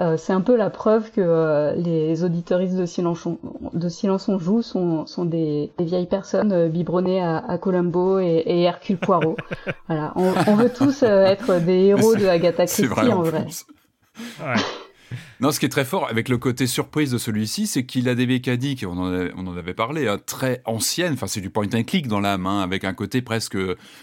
[0.00, 3.38] Euh, c'est un peu la preuve que euh, les auditoristes de Silence on,
[3.72, 8.42] de Silence on joue sont, sont des, des vieilles personnes biberonnées à, à Columbo et,
[8.44, 9.36] et, Hercule Poirot.
[9.86, 13.46] voilà, on, on, veut tous être des héros de Agatha Christie en vrai.
[14.40, 14.60] Ouais.
[15.44, 18.14] Non, ce qui est très fort avec le côté surprise de celui-ci, c'est qu'il a
[18.14, 21.12] des mécaniques, on en, on en avait parlé, hein, très anciennes.
[21.12, 23.58] Enfin, c'est du point and click dans la main, avec un côté presque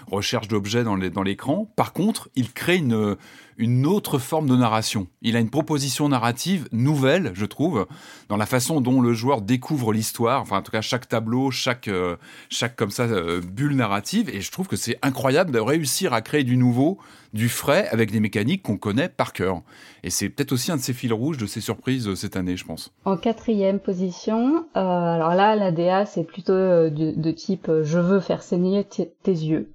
[0.06, 1.74] recherche d'objets dans l'écran.
[1.76, 3.16] Par contre, il crée une,
[3.62, 5.08] une autre forme de narration.
[5.22, 7.86] Il a une proposition narrative nouvelle, je trouve,
[8.28, 10.42] dans la façon dont le joueur découvre l'histoire.
[10.42, 12.16] Enfin, en tout cas, chaque tableau, chaque, euh,
[12.50, 14.32] chaque comme ça euh, bulle narrative.
[14.34, 16.98] Et je trouve que c'est incroyable de réussir à créer du nouveau,
[17.34, 19.62] du frais, avec des mécaniques qu'on connaît par cœur.
[20.04, 22.58] Et c'est peut-être aussi un de ces fils rouges de ces surprises euh, cette année,
[22.58, 22.92] je pense.
[23.06, 28.84] En quatrième position, alors là, la DA, c'est plutôt de, type je veux faire saigner
[28.86, 29.72] tes yeux.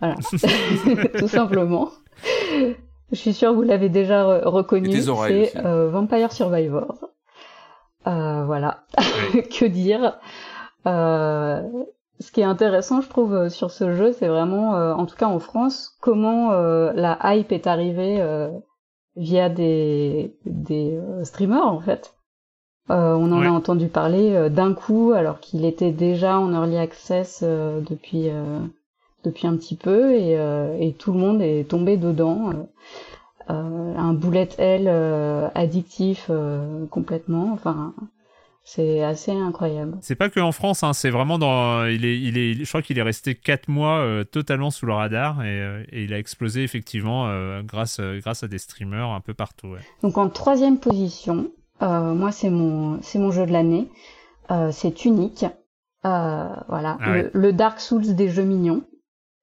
[0.00, 0.16] Voilà,
[1.20, 1.92] tout simplement.
[3.12, 4.90] Je suis sûre que vous l'avez déjà reconnu.
[4.90, 7.10] C'est euh, Vampire Survivor.
[8.06, 8.84] Euh, voilà.
[9.32, 10.18] que dire?
[10.86, 11.62] Euh,
[12.20, 15.38] Ce qui est intéressant, je trouve, sur ce jeu, c'est vraiment, en tout cas en
[15.40, 18.24] France, comment la hype est arrivée
[19.16, 22.14] via des, des streamers, en fait.
[22.88, 28.30] on en a entendu parler d'un coup, alors qu'il était déjà en early access depuis
[29.24, 32.50] depuis un petit peu et, euh, et, tout le monde est tombé dedans.
[32.50, 32.52] Euh,
[33.50, 36.30] euh un bullet euh, addictif
[36.90, 37.52] complètement.
[37.52, 37.94] Enfin,
[38.64, 39.98] C'est assez incroyable.
[40.00, 41.84] C'est pas que en France, hein, c'est vraiment dans.
[41.86, 44.92] Il est, il est, je crois qu'il est resté 4 mois euh, totalement sous le
[44.92, 49.20] radar et, euh, et il a explosé effectivement euh, grâce, grâce à des streamers un
[49.20, 49.68] peu partout.
[49.68, 49.80] Ouais.
[50.02, 51.50] Donc en troisième position,
[51.80, 53.88] moi c'est mon, c'est mon jeu de l'année.
[54.70, 55.44] c'est unique.
[56.04, 57.30] voilà, Ah ouais.
[57.34, 58.82] le, le Dark Souls des jeux mignons.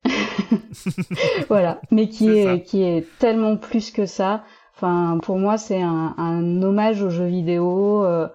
[1.49, 4.43] voilà, mais qui est, qui est tellement plus que ça.
[4.75, 8.27] Enfin, pour moi, c'est un, un hommage aux jeux vidéo euh,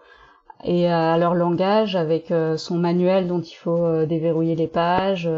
[0.62, 5.28] et à leur langage avec euh, son manuel dont il faut euh, déverrouiller les pages,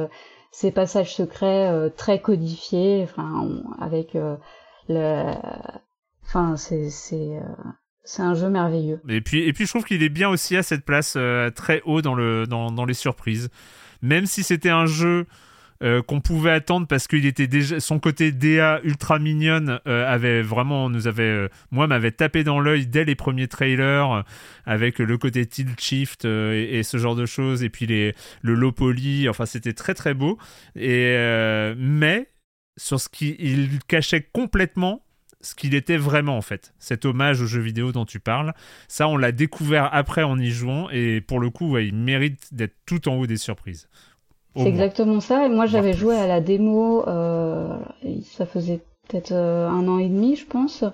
[0.50, 4.16] ses passages secrets très codifiés, enfin, on- avec
[4.88, 5.32] le,
[6.24, 7.38] enfin, c'est c'est
[8.04, 9.00] c'est un jeu merveilleux.
[9.08, 11.82] Et puis, et puis je trouve qu'il est bien aussi à cette place euh, très
[11.84, 13.50] haut dans, le, dans, dans les surprises.
[14.00, 15.26] Même si c'était un jeu
[15.82, 20.40] euh, qu'on pouvait attendre parce qu'il était déjà son côté DA ultra mignonne euh, avait
[20.40, 24.24] vraiment nous avait euh, moi m'avait tapé dans l'œil dès les premiers trailers
[24.64, 28.72] avec le côté tilt shift et, ce genre de choses et puis les le low
[28.72, 30.38] poly enfin c'était très très beau.
[30.76, 31.14] Et
[31.76, 32.30] mais
[32.78, 35.02] sur ce qui il cachait complètement
[35.42, 36.72] ce qu'il était vraiment en fait.
[36.78, 38.54] Cet hommage aux jeux vidéo dont tu parles
[38.88, 42.76] ça on l'a découvert après en y jouant et pour le coup il mérite d'être
[42.86, 43.88] tout en haut des surprises
[44.56, 45.46] C'est exactement ça.
[45.46, 47.68] Et moi, j'avais joué à la démo, euh,
[48.24, 50.84] ça faisait peut-être euh, un an et demi, je pense.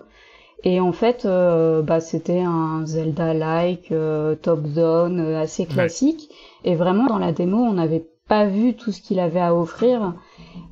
[0.65, 6.31] Et en fait, euh, bah, c'était un Zelda-like, euh, top-down, assez classique.
[6.65, 10.15] Et vraiment, dans la démo, on n'avait pas vu tout ce qu'il avait à offrir.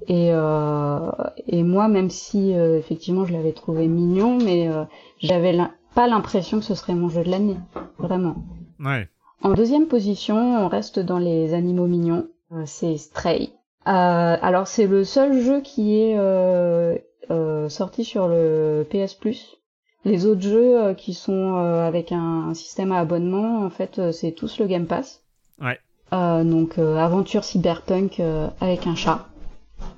[0.08, 1.10] Et, euh,
[1.46, 4.84] et moi, même si euh, effectivement je l'avais trouvé mignon, mais euh,
[5.18, 5.56] j'avais
[5.94, 7.56] pas l'impression que ce serait mon jeu de l'année,
[7.98, 8.36] vraiment.
[8.80, 9.08] ouais
[9.42, 12.26] En deuxième position, on reste dans les animaux mignons,
[12.66, 13.50] c'est Stray.
[13.86, 16.96] Euh, alors c'est le seul jeu qui est euh,
[17.30, 19.56] euh, sorti sur le PS Plus.
[20.04, 23.98] Les autres jeux euh, qui sont euh, avec un, un système à abonnement, en fait,
[23.98, 25.22] euh, c'est tous le Game Pass.
[25.60, 25.78] Ouais.
[26.12, 29.26] Euh, donc euh, aventure cyberpunk euh, avec un chat.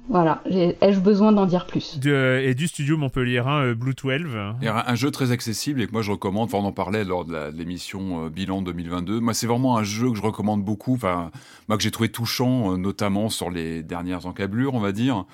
[0.08, 0.42] Voilà.
[0.46, 1.98] Ai-je besoin d'en dire plus?
[1.98, 4.12] De- et du studio montpelliérain euh, Blue 12
[4.60, 7.04] Et un, un jeu très accessible et que moi je recommande, enfin on en parlait
[7.04, 10.94] lors de l'émission euh, Bilan 2022, moi c'est vraiment un jeu que je recommande beaucoup,
[10.94, 11.30] enfin
[11.68, 15.24] moi que j'ai trouvé touchant, euh, notamment sur les dernières encablures on va dire,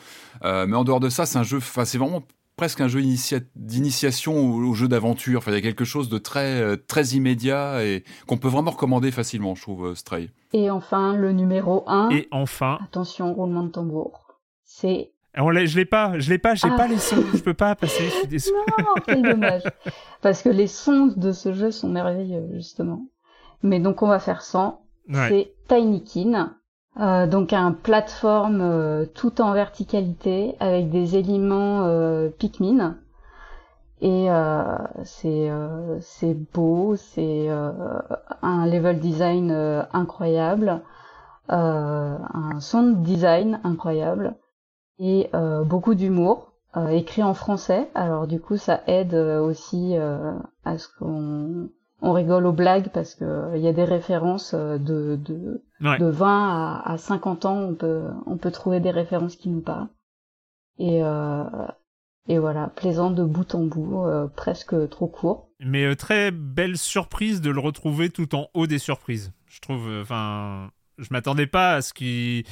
[0.44, 2.22] Euh, mais en dehors de ça c'est un jeu, enfin c'est vraiment
[2.56, 6.08] presque un jeu initia- d'initiation au, au jeu d'aventure, enfin il y a quelque chose
[6.08, 10.30] de très, euh, très immédiat et qu'on peut vraiment recommander facilement je trouve, euh, Stray.
[10.52, 12.10] Et enfin, le numéro 1.
[12.10, 14.28] et enfin Attention, roulement de tambour.
[14.81, 16.76] C'est on je l'ai pas je l'ai pas j'ai Ah.
[16.76, 19.62] pas les sons je peux pas passer je suis désolé Non, quel dommage.
[20.22, 23.03] Parce que les sons de ce jeu sont merveilleux, justement.
[23.62, 24.83] Mais donc, on va faire sans.
[25.09, 25.29] Ouais.
[25.29, 26.55] C'est Tinykin.
[27.01, 32.99] Euh, donc, un plateforme euh, tout en verticalité avec des éléments euh, Pikmin.
[34.01, 34.29] Et
[35.03, 35.51] c'est
[36.01, 39.51] c'est beau, c'est un level design
[39.93, 40.83] incroyable,
[41.49, 44.37] un sound design incroyable
[44.99, 47.88] et euh, beaucoup d'humour euh, écrit en français.
[47.94, 50.32] Alors du coup, ça aide euh, aussi euh,
[50.64, 51.70] à ce qu'on
[52.01, 55.99] on rigole aux blagues parce que euh, il y a des références de de, Ouais.
[55.99, 59.61] de 20 à, à 50 ans, on peut on peut trouver des références qui nous
[59.62, 59.88] parlent.
[60.78, 61.44] Et euh,
[62.30, 65.49] et voilà, plaisant de bout en bout, euh, presque trop court.
[65.61, 69.88] mais euh, très belle surprise de le retrouver tout en haut des surprises je trouve
[70.03, 70.68] enfin
[70.99, 72.44] je m'attendais pas à ce qu'il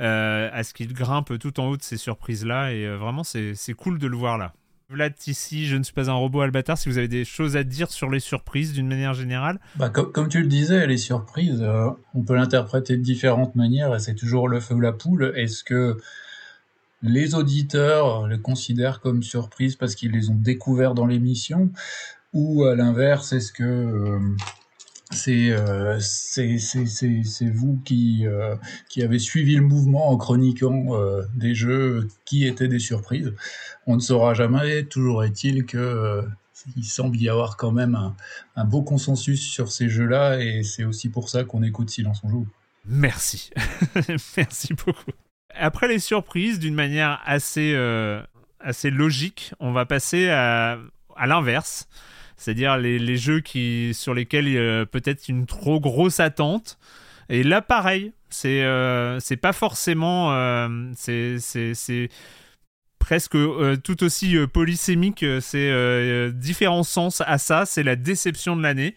[0.00, 3.22] euh, à ce qu'il grimpe tout en haut de ces surprises là et euh, vraiment
[3.24, 4.52] c'est cool de le voir là.
[4.90, 7.64] Vlad ici je ne suis pas un robot albatar si vous avez des choses à
[7.64, 9.58] dire sur les surprises d'une manière générale?
[9.76, 13.98] Bah, co- comme tu le disais, les surprises, euh, on peut l'interpréter de différentes manières
[14.00, 15.32] c'est toujours le feu ou la poule.
[15.36, 15.96] Est-ce que
[17.02, 21.70] les auditeurs le considèrent comme surprise parce qu'ils les ont découverts dans l'émission?
[22.32, 24.18] Ou à l'inverse, est-ce que
[25.10, 28.56] c'est euh, c'est vous qui, euh,
[28.88, 33.34] qui avez suivi le mouvement en chroniquant euh, des jeux qui étaient des surprises
[33.86, 34.84] On ne saura jamais.
[34.84, 36.22] Toujours est-il que
[36.76, 38.16] il semble y avoir quand même un,
[38.56, 42.30] un beau consensus sur ces jeux-là et c'est aussi pour ça qu'on écoute Silence on
[42.30, 42.46] joue.
[42.86, 43.50] Merci.
[44.36, 45.12] Merci beaucoup.
[45.54, 47.76] Après les surprises, d'une manière assez,
[48.58, 50.78] assez logique, on va passer à,
[51.14, 51.86] à l'inverse.
[52.36, 53.40] C'est-à-dire les, les jeux
[53.94, 56.78] sur lesquels a peut-être une trop grosse attente.
[57.28, 60.32] Et là, pareil, c'est euh, pas forcément.
[60.34, 61.38] euh, c'est-
[62.98, 65.22] presque euh, tout aussi euh, polysémique.
[65.22, 67.66] euh, C'est euh, différents sens à ça.
[67.66, 68.94] C'est la déception de l'année.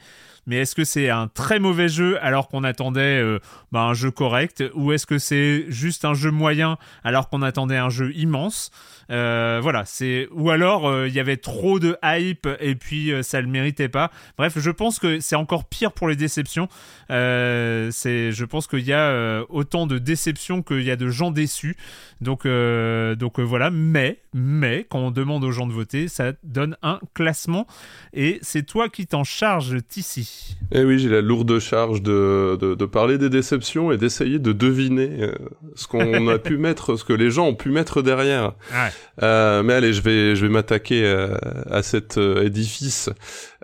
[0.47, 3.39] Mais est-ce que c'est un très mauvais jeu alors qu'on attendait euh,
[3.71, 7.77] bah, un jeu correct, ou est-ce que c'est juste un jeu moyen alors qu'on attendait
[7.77, 8.71] un jeu immense?
[9.11, 13.41] Euh, voilà, c'est ou alors euh, il y avait trop de hype et puis ça
[13.41, 14.09] le méritait pas.
[14.37, 16.69] Bref, je pense que c'est encore pire pour les déceptions.
[17.09, 21.75] c'est, je pense qu'il y a autant de déceptions qu'il y a de gens déçus.
[22.21, 23.69] Donc, donc voilà.
[23.69, 27.67] Mais, mais quand on demande aux gens de voter, ça donne un classement
[28.13, 30.36] et c'est toi qui t'en charges, Tissi.
[30.71, 34.51] Eh oui, j'ai la lourde charge de, de, de, parler des déceptions et d'essayer de
[34.51, 35.31] deviner
[35.75, 38.53] ce qu'on a pu mettre, ce que les gens ont pu mettre derrière.
[38.73, 38.89] Ouais.
[39.23, 41.35] Euh, mais allez, je vais, je vais m'attaquer euh,
[41.69, 43.09] à cet euh, édifice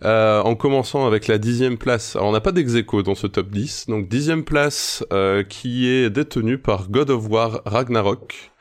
[0.03, 2.15] euh, en commençant avec la dixième place.
[2.15, 2.73] Alors, on n'a pas dex
[3.05, 5.03] dans ce top 10, donc dixième place
[5.49, 8.52] qui est détenue par God of War Ragnarok.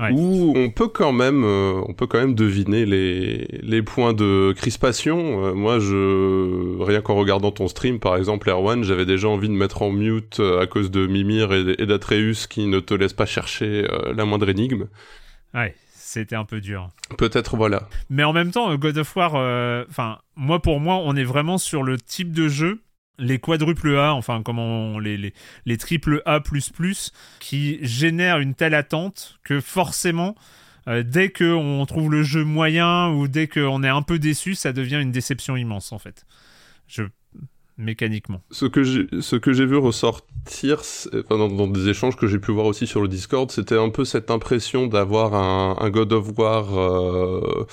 [0.00, 0.12] Ouais.
[0.12, 5.54] où on peut quand même, on peut quand même deviner les, les points de crispation.
[5.54, 9.82] moi, je, rien qu'en regardant ton stream, par exemple, Erwan, j'avais déjà envie de mettre
[9.82, 13.86] en mute à cause de Mimir et, et d'Atreus qui ne te laissent pas chercher
[14.14, 14.86] la moindre énigme.
[15.54, 16.88] Ouais, c'était un peu dur.
[17.16, 17.88] Peut-être voilà.
[18.08, 21.58] Mais en même temps, God of War, euh, enfin, moi pour moi, on est vraiment
[21.58, 22.80] sur le type de jeu
[23.18, 25.34] les quadruples A, enfin comment les, les,
[25.66, 26.42] les triple A++,
[27.40, 30.34] qui génèrent une telle attente que forcément,
[30.88, 34.72] euh, dès qu'on trouve le jeu moyen ou dès qu'on est un peu déçu, ça
[34.72, 36.24] devient une déception immense en fait.
[36.86, 37.04] Je
[37.78, 38.42] mécaniquement.
[38.50, 42.50] Ce que j'ai, ce que j'ai vu ressortir, enfin, dans, des échanges que j'ai pu
[42.50, 46.76] voir aussi sur le Discord, c'était un peu cette impression d'avoir un, God of War
[46.76, 47.66] euh,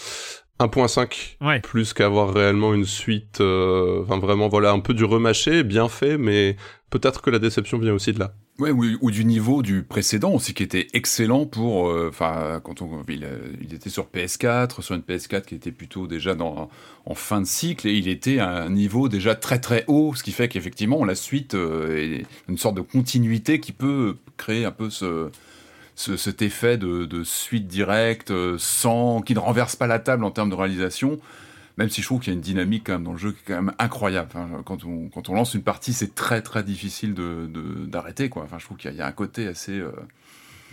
[0.60, 1.60] 1.5 ouais.
[1.60, 3.41] plus qu'avoir réellement une suite.
[3.41, 6.56] Euh, enfin, vraiment, voilà, un peu du remâché, bien fait, mais
[6.89, 8.34] peut-être que la déception vient aussi de là.
[8.58, 11.89] Ouais, ou, ou, du niveau du précédent aussi, qui était excellent pour.
[11.89, 13.28] euh, Enfin, quand on, il,
[13.62, 16.70] il, était sur PS4, sur une PS4 qui était plutôt déjà dans,
[17.06, 20.24] en fin de cycle, et il était à un niveau déjà très très haut, ce
[20.24, 24.72] qui fait qu'effectivement, la suite euh, est une sorte de continuité qui peut créer un
[24.72, 25.30] peu ce,
[25.96, 30.24] ce cet effet de, de suite directe, euh, sans, qui ne renverse pas la table
[30.24, 31.20] en termes de réalisation
[31.78, 33.39] même si je trouve qu'il y a une dynamique quand même dans le jeu qui
[33.39, 34.30] est quand même incroyable.
[34.66, 37.14] Quand, on, quand on lance une partie, c'est très très difficile.
[37.14, 37.50] De,
[37.86, 38.43] d'arrêter quoi.
[38.43, 39.78] Enfin, je trouve qu'il y, y, a un côté assez...
[39.78, 39.91] Euh...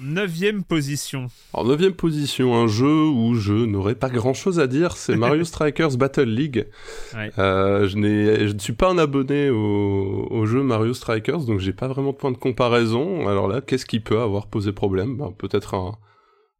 [0.03, 1.29] Neuvième position.
[1.55, 5.45] Alors, neuvième position, un jeu où je n'aurais pas grand chose à dire, c'est Mario
[5.45, 6.67] Strikers Battle League.
[7.15, 7.31] Ouais.
[7.39, 11.73] Euh, je, je ne suis pas un abonné au, au jeu Mario Strikers, donc j'ai
[11.73, 13.29] pas vraiment de point de comparaison.
[13.29, 15.17] Alors là, qu'est-ce qui peut avoir posé problème?
[15.17, 15.93] Ben, Peut-être un,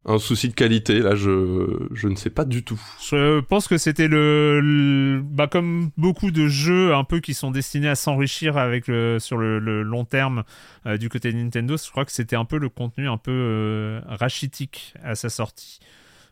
[0.05, 2.81] un souci de qualité, là, je, je ne sais pas du tout.
[3.09, 7.87] Je pense que c'était le, bah, comme beaucoup de jeux un peu qui sont destinés
[7.87, 10.43] à s'enrichir avec le, sur le, long terme
[10.85, 13.31] euh, du côté de Nintendo, je crois que c'était un peu le contenu un peu
[13.31, 15.79] euh, rachitique à sa sortie.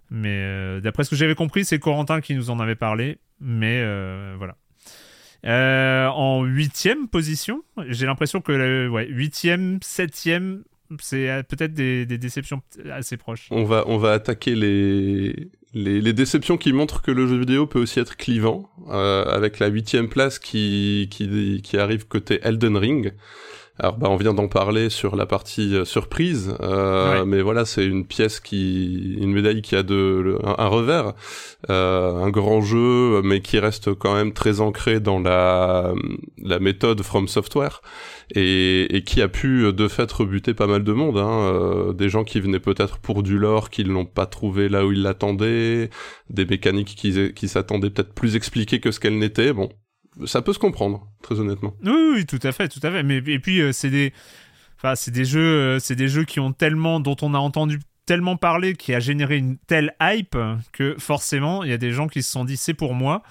[0.10, 3.82] Mais euh, d'après ce que j'avais compris, c'est Corentin qui nous en avait parlé, mais
[4.38, 4.58] voilà.
[6.14, 10.64] En huitième position, j'ai l'impression que huitième, septième,
[11.00, 12.62] c'est euh, peut-être des, déceptions
[12.92, 13.48] assez proches.
[13.52, 18.18] On va, attaquer les, les, déceptions qui montrent que le jeu vidéo peut aussi être
[18.18, 21.08] clivant, euh, avec la huitième place qui
[21.74, 23.14] arrive côté Elden Ring.
[23.84, 27.26] Alors bah on vient d'en parler sur la partie euh, surprise, euh, ouais.
[27.26, 31.14] mais voilà c'est une pièce qui, une médaille qui a de le, un, un, revers,
[31.72, 35.96] euh, un grand jeu, mais qui reste quand même très ancré dans la
[36.44, 37.82] la méthode From Software
[38.36, 42.24] et, et qui a pu de fait rebuter pas mal de monde, hein, des gens
[42.24, 45.90] qui venaient peut-être pour du lore, qui l'ont pas trouvé là où ils l'attendaient,
[46.30, 49.72] des mécaniques qui, qui s'attendaient peut-être plus expliquées que ce qu'elles n'étaient, bon
[50.26, 51.74] ça peut se comprendre, très honnêtement.
[51.84, 53.04] Oui, oui, tout à fait, tout à fait.
[53.04, 54.14] Mais et puis euh, c'est des,
[54.78, 57.80] enfin c'est des jeux, euh, c'est des jeux qui ont tellement, dont on a entendu
[58.06, 60.38] tellement parler, qui a généré une telle hype
[60.74, 63.24] que forcément il y a des gens qui se sont dit c'est pour moi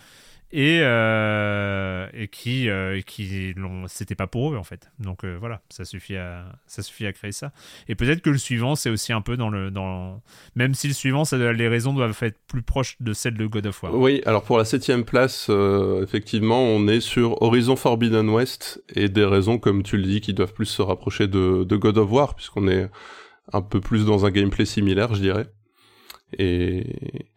[0.52, 3.54] et euh, et qui euh, qui
[3.86, 4.90] c'était pas pour eux en fait.
[4.98, 7.52] Donc euh, voilà ça suffit à ça suffit à créer ça.
[7.88, 10.20] Et peut-être que le suivant c'est aussi un peu dans le dans
[10.56, 13.66] même si le suivant ça, les raisons doivent être plus proches de celles de God
[13.66, 13.94] of War.
[13.94, 19.08] Oui alors pour la septième place euh, effectivement on est sur Horizon Forbidden West et
[19.08, 22.10] des raisons comme tu le dis qui doivent plus se rapprocher de, de God of
[22.10, 22.88] War puisqu'on est
[23.52, 25.46] un peu plus dans un gameplay similaire je dirais.
[26.38, 27.28] Et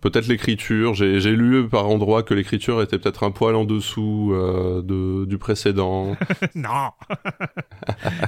[0.00, 4.80] Peut-être l'écriture, j'ai lu par endroits que l'écriture était peut-être un poil en dessous euh,
[4.80, 6.16] de, du précédent.
[6.54, 6.92] non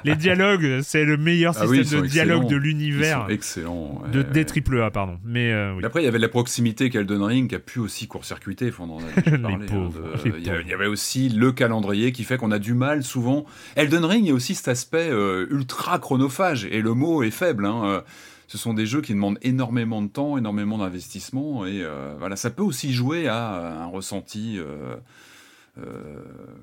[0.05, 3.27] Les dialogues, c'est le meilleur système ah oui, de dialogue de l'univers.
[3.31, 4.03] Excellent.
[4.05, 4.11] Ouais.
[4.11, 5.19] De, des triple A, pardon.
[5.25, 5.85] Mais, euh, oui.
[5.85, 8.71] Après, il y avait la proximité qu'Elden Ring qui a pu aussi court-circuiter.
[8.71, 9.59] Pauvres, hein,
[10.25, 13.47] de, il, y y avait aussi le calendrier qui fait qu'on a du mal souvent.
[13.77, 17.31] Elden Ring, il y a aussi cet aspect euh, ultra chronophage, et le mot est
[17.31, 17.65] faible.
[17.65, 18.03] Hein,
[18.53, 22.51] ce sont des jeux qui demandent énormément de temps, énormément d'investissement, et euh, voilà, ça
[22.51, 24.97] peut aussi jouer à un ressenti euh,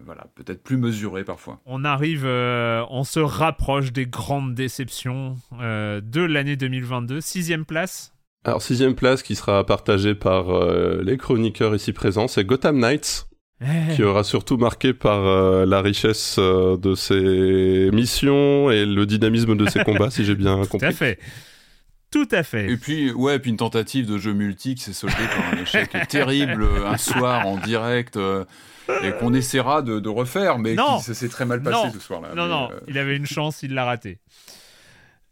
[0.06, 1.60] voilà, peut-être plus mesuré parfois.
[1.66, 7.20] On arrive, on se rapproche des grandes déceptions de l'année 2022.
[7.22, 8.14] Sixième place.
[8.44, 10.64] Alors sixième place qui sera partagée par
[11.02, 13.30] les chroniqueurs ici présents, c'est Gotham Knights.
[13.62, 13.94] Eh.
[13.96, 19.58] qui aura surtout marqué par euh, la richesse euh, de ses missions et le dynamisme
[19.58, 20.80] de ses combats, si j'ai bien compris.
[20.80, 21.20] Tout à fait.
[22.12, 22.72] Tout à fait.
[22.72, 25.90] Et puis, ouais, puis une tentative de jeu multi qui s'est soldée par un échec
[26.10, 28.46] terrible un soir en direct euh,
[29.04, 32.34] et qu'on essaiera de, refaire, mais qui s'est très mal passé ce soir-là.
[32.36, 34.20] Non, non, il avait une chance, il l'a raté.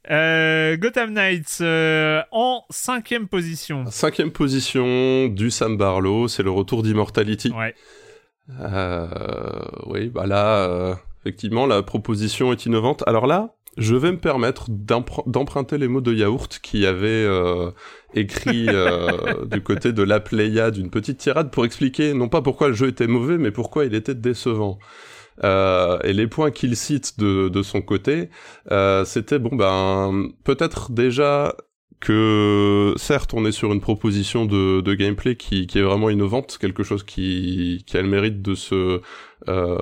[0.10, 1.62] Gotham Knights
[2.32, 3.86] en cinquième position.
[3.90, 7.52] Cinquième position du Sam Barlow, c'est le retour d'Immortality.
[7.52, 7.74] Ouais.
[8.60, 9.08] Euh,
[9.86, 13.04] oui, bah là, euh, effectivement, la proposition est innovante.
[13.08, 17.72] Alors là, je vais me permettre d'emprunter les mots de Yaourt qui avait euh,
[18.14, 22.70] écrit euh, du côté de la Pléiade d'une petite tirade pour expliquer non pas pourquoi
[22.70, 24.80] le jeu était mauvais, mais pourquoi il était décevant.
[25.44, 28.30] Euh, et les points qu'il cite de, de son côté,
[28.72, 31.56] euh, c'était bon ben peut-être déjà
[32.00, 36.58] que certes on est sur une proposition de, de gameplay qui, qui, est vraiment innovante,
[36.60, 39.02] quelque chose qui, qui a le mérite de se
[39.48, 39.78] euh,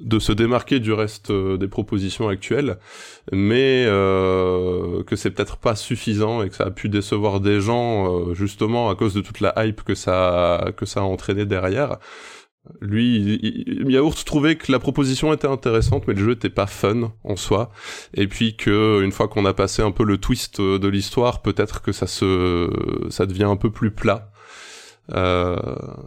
[0.00, 2.78] de se démarquer du reste euh, des propositions actuelles,
[3.32, 8.28] mais euh, que c'est peut-être pas suffisant et que ça a pu décevoir des gens
[8.30, 11.98] euh, justement à cause de toute la hype que ça que ça a entraîné derrière.
[12.80, 17.12] Lui, il, Yaourt trouvait que la proposition était intéressante, mais le jeu était pas fun
[17.24, 17.72] en soi.
[18.14, 21.82] Et puis que une fois qu'on a passé un peu le twist de l'histoire, peut-être
[21.82, 22.70] que ça se,
[23.10, 24.32] ça devient un peu plus plat.
[25.12, 25.56] Euh,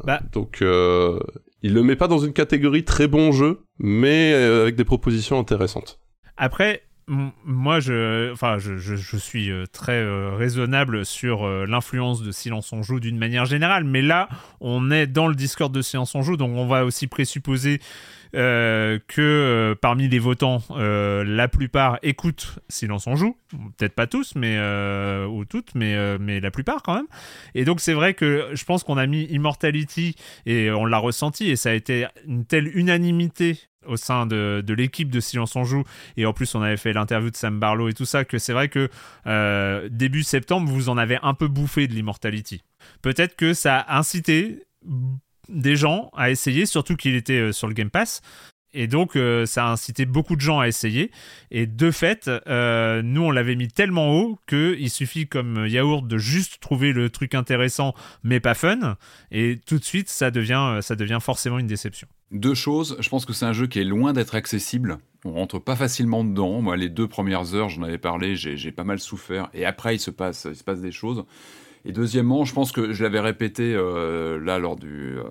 [0.04, 0.22] bah.
[0.32, 1.20] Donc, euh,
[1.62, 5.40] il le met pas dans une catégorie très bon jeu, mais euh, avec des propositions
[5.40, 6.00] intéressantes.
[6.38, 12.74] Après, moi, je, enfin, je, suis euh, très euh, raisonnable sur euh, l'influence de Silence
[12.74, 14.28] on joue d'une manière générale, mais là,
[14.60, 17.80] on est dans le Discord de Silence on joue, donc on va aussi présupposer
[18.34, 23.38] que parmi les votants, la plupart écoutent Silence on joue.
[23.78, 24.60] Peut-être pas tous, mais
[25.26, 27.08] ou toutes, mais mais la plupart quand même.
[27.54, 31.50] Et donc c'est vrai que je pense qu'on a mis Immortality et on l'a ressenti
[31.50, 33.58] et ça a été une telle unanimité
[33.88, 35.84] au sein de, l'équipe de Silence on joue
[36.18, 38.54] et en plus on avait fait l'interview de Sam Barlow et tout ça que c'est
[38.54, 38.90] vrai que
[39.88, 42.64] début septembre vous en avez un peu bouffé de l'Immortality.
[43.02, 44.64] Peut-être que ça a incité
[45.50, 48.22] des gens à essayer, surtout qu'il était euh, sur le Game Pass.
[48.76, 51.10] Et donc, euh, ça a incité beaucoup de gens à essayer.
[51.50, 56.18] Et de fait, euh, nous, on l'avait mis tellement haut qu'il suffit, comme Yaourt, de
[56.18, 58.98] juste trouver le truc intéressant, mais pas fun.
[59.32, 62.08] Et tout de suite, ça devient, ça devient forcément une déception.
[62.32, 62.98] Deux choses.
[63.00, 64.98] Je pense que c'est un jeu qui est loin d'être accessible.
[65.24, 66.62] On rentre pas facilement dedans.
[66.62, 69.50] Moi, les deux premières heures, j'en avais parlé, j'ai pas mal souffert.
[69.54, 71.24] Et après, il se passe, il se passe des choses.
[71.86, 75.24] Et deuxièmement, je pense que je l'avais répété euh, là lors du, euh,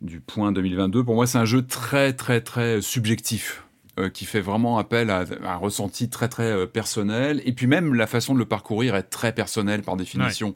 [0.00, 3.64] du point 2022, pour moi c'est un jeu très très très subjectif.
[3.98, 8.06] Euh, qui fait vraiment appel à, un ressenti très très personnel et puis même la
[8.06, 10.54] façon de le parcourir est très personnelle par définition.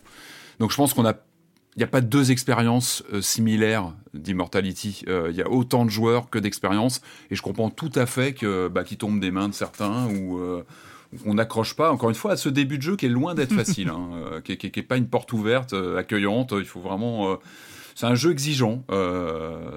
[0.60, 1.14] Donc je pense qu'on a
[1.74, 5.04] il n'y a pas deux expériences similaires d'Immortality.
[5.08, 7.00] Il y a autant de joueurs que d'expériences.
[7.30, 10.38] Et je comprends tout à fait que bah, qui tombe des mains de certains ou,
[11.26, 13.54] on n'accroche pas, encore une fois, à ce début de jeu qui est loin d'être
[13.54, 16.54] facile, hein, euh, qui, n'est pas une porte ouverte, euh, accueillante.
[16.56, 17.38] Il faut vraiment.
[17.92, 18.84] Euh, c'est un jeu exigeant.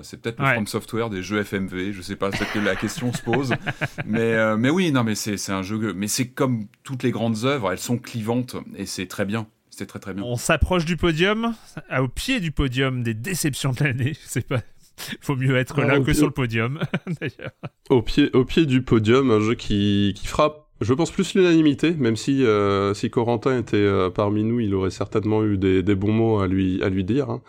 [0.02, 1.92] c'est peut-être le From Software des jeux FMV.
[1.92, 3.54] Je sais pas, peut-être que la question se pose.
[4.06, 5.94] Mais, mais oui, non, mais c'est un jeu.
[5.94, 9.48] Mais c'est comme toutes les grandes œuvres, elles sont clivantes et c'est très bien.
[9.70, 10.24] C'est très très bien.
[10.24, 11.54] On s'approche du podium,
[12.00, 14.14] au pied du podium des déceptions de l'année.
[14.26, 14.62] C'est pas.
[15.22, 16.80] Faut mieux être ah, là que sur le podium,
[17.20, 17.52] d'ailleurs.
[17.90, 21.92] Au pied, au pied du podium, un jeu qui, qui frappe je pense plus l'unanimité,
[21.92, 25.96] même si euh, si Corentin était euh, parmi nous, il aurait certainement eu des, des,
[25.96, 27.30] bons mots à lui à lui dire.
[27.30, 27.42] Hein.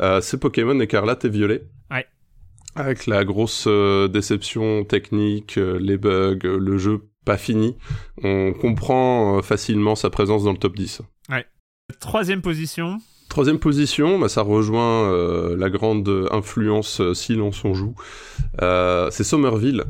[0.00, 1.66] Euh, c'est Pokémon Écarlate et Violet.
[1.90, 2.06] Ouais.
[2.76, 7.76] Avec la grosse euh, déception technique, les bugs, le jeu pas fini,
[8.22, 11.02] on comprend facilement sa présence dans le top 10.
[11.30, 11.46] Ouais.
[12.00, 12.98] Troisième position.
[13.28, 15.12] Troisième position, bah, ça rejoint
[15.54, 17.94] la grande influence Silence on joue.
[18.60, 19.84] c'est Somerville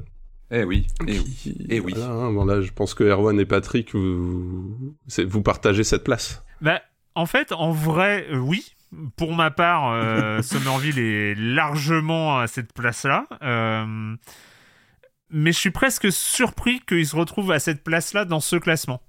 [0.50, 1.94] eh oui, eh oui, eh oui.
[1.96, 4.94] Hein, bon là, je pense que Erwan et Patrick, vous,
[5.26, 6.42] vous partagez cette place.
[6.62, 6.80] Bah,
[7.14, 8.74] en fait, en vrai, euh, oui.
[9.16, 13.26] Pour ma part, euh, Somerville est largement à cette place-là.
[13.42, 14.14] Euh,
[15.30, 19.02] mais je suis presque surpris qu'il se retrouve à cette place-là dans ce classement.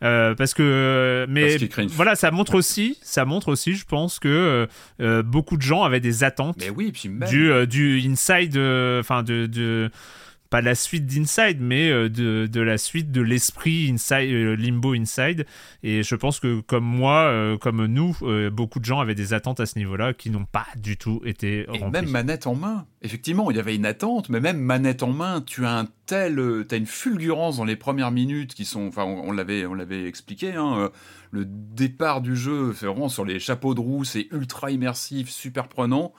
[0.00, 1.56] parce que mais
[1.88, 4.68] voilà ça montre aussi ça montre aussi je pense que
[5.24, 8.56] beaucoup de gens avaient des attentes mais oui, puis du du inside
[9.00, 9.90] enfin de, de
[10.48, 14.94] pas la suite d'Inside, mais euh, de, de, la suite de l'esprit Inside, euh, Limbo
[14.94, 15.46] Inside.
[15.82, 18.16] Et je pense que comme moi, euh, comme nous,
[18.52, 21.64] beaucoup de gens avaient des attentes à ce niveau-là qui n'ont pas du tout été
[21.68, 21.84] remplies.
[21.86, 22.86] Et même manette en main.
[23.02, 26.64] Effectivement, il y avait une attente, mais même manette en main, tu as un tel,
[26.70, 30.52] as une fulgurance dans les premières minutes qui sont, enfin, on, l'avait, on l'avait expliqué.
[30.54, 30.90] Hein,
[31.30, 35.68] le départ du jeu, c'est vraiment sur les chapeaux de roue, c'est ultra immersif, super
[35.68, 36.12] prenant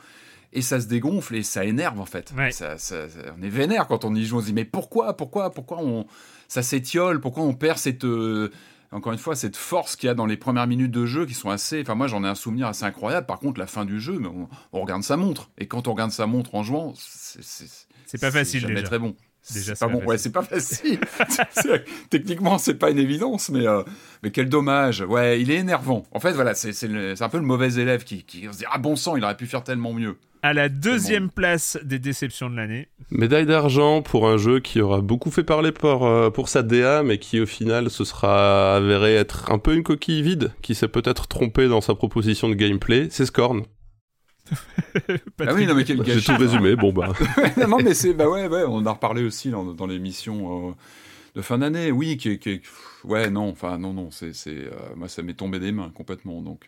[0.53, 2.33] et ça se dégonfle et ça énerve en fait.
[2.35, 6.05] on est vénère quand on y joue, on se dit mais pourquoi, pourquoi, pourquoi on,
[6.47, 8.51] ça s'étiole, pourquoi on perd cette, euh,
[8.91, 11.33] encore une fois, cette force qu'il y a dans les premières minutes de jeu qui
[11.33, 13.27] sont assez, enfin moi j'en ai un souvenir assez incroyable.
[13.27, 16.11] Par contre la fin du jeu, on, on regarde sa montre et quand on regarde
[16.11, 18.83] sa montre en jouant, c'est pas facile déjà.
[18.83, 19.15] très bon.
[19.53, 20.03] Déjà, c'est pas bon.
[20.03, 20.99] Ouais, c'est pas facile.
[22.09, 23.81] Techniquement, c'est pas une évidence, mais euh,
[24.21, 25.01] mais quel dommage.
[25.01, 26.03] Ouais, il est énervant.
[26.11, 28.97] En fait, voilà, c'est un peu le mauvais élève qui, qui se dit ah bon
[28.97, 30.17] sang, il aurait pu faire tellement mieux
[30.47, 32.87] à la deuxième place des déceptions de l'année.
[33.11, 37.03] Médaille d'argent pour un jeu qui aura beaucoup fait parler pour, euh, pour sa DA,
[37.03, 40.87] mais qui au final se sera avéré être un peu une coquille vide, qui s'est
[40.87, 43.63] peut-être trompé dans sa proposition de gameplay, c'est Scorn.
[45.39, 47.11] ah oui, non, mais quel J'ai tout résumé, bon bah.
[47.67, 50.71] non, mais c'est, bah ouais, ouais, on a reparlé aussi dans, dans l'émission euh,
[51.35, 52.61] de fin d'année, oui, qui, qui,
[53.03, 56.41] ouais, non, enfin, non, non, c'est, c'est, euh, moi, ça m'est tombé des mains complètement,
[56.41, 56.67] donc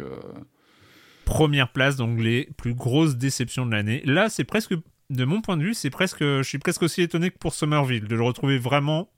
[1.29, 4.01] première place, donc les plus grosses déceptions de l'année.
[4.03, 4.73] Là, c'est presque,
[5.09, 8.07] de mon point de vue, c'est presque, je suis presque aussi étonné que pour Somerville,
[8.07, 9.09] de le retrouver vraiment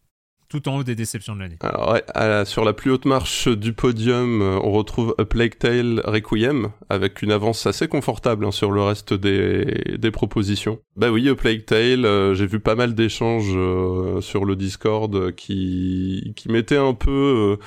[0.50, 1.58] tout en haut des déceptions de l'année.
[1.62, 6.02] Alors ouais, sur la plus haute marche du podium, euh, on retrouve A Plague Tale
[6.04, 10.80] Requiem, avec une avance assez confortable hein, sur le reste des, des propositions.
[10.98, 15.34] Bah oui, A Plague Tale, euh, j'ai vu pas mal d'échanges euh, sur le Discord
[15.36, 17.58] qui, qui mettaient un peu...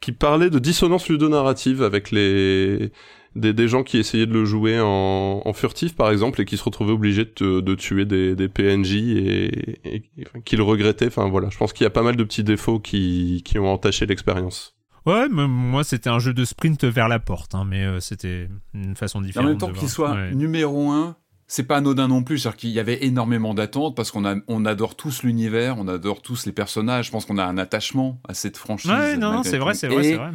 [0.00, 2.92] qui parlaient de dissonance ludonarrative avec les
[3.34, 6.92] des, gens qui essayaient de le jouer en, furtif par exemple et qui se retrouvaient
[6.92, 10.10] obligés de, tuer des, PNJ et,
[10.44, 11.06] qui le regrettaient.
[11.06, 14.06] Enfin voilà, je pense qu'il y a pas mal de petits défauts qui, ont entaché
[14.06, 14.74] l'expérience.
[15.06, 18.96] Ouais, moi c'était un jeu de sprint vers la porte, hein, mais euh, c'était une
[18.96, 19.46] façon différente.
[19.46, 21.16] En même temps qu'il soit numéro 1,
[21.46, 24.96] c'est pas anodin non plus, c'est-à-dire qu'il y avait énormément d'attentes parce qu'on on adore
[24.96, 28.56] tous l'univers, on adore tous les personnages, je pense qu'on a un attachement à cette
[28.56, 28.90] franchise.
[28.90, 30.30] Ouais, non, non c'est vrai, c'est vrai, c'est vrai.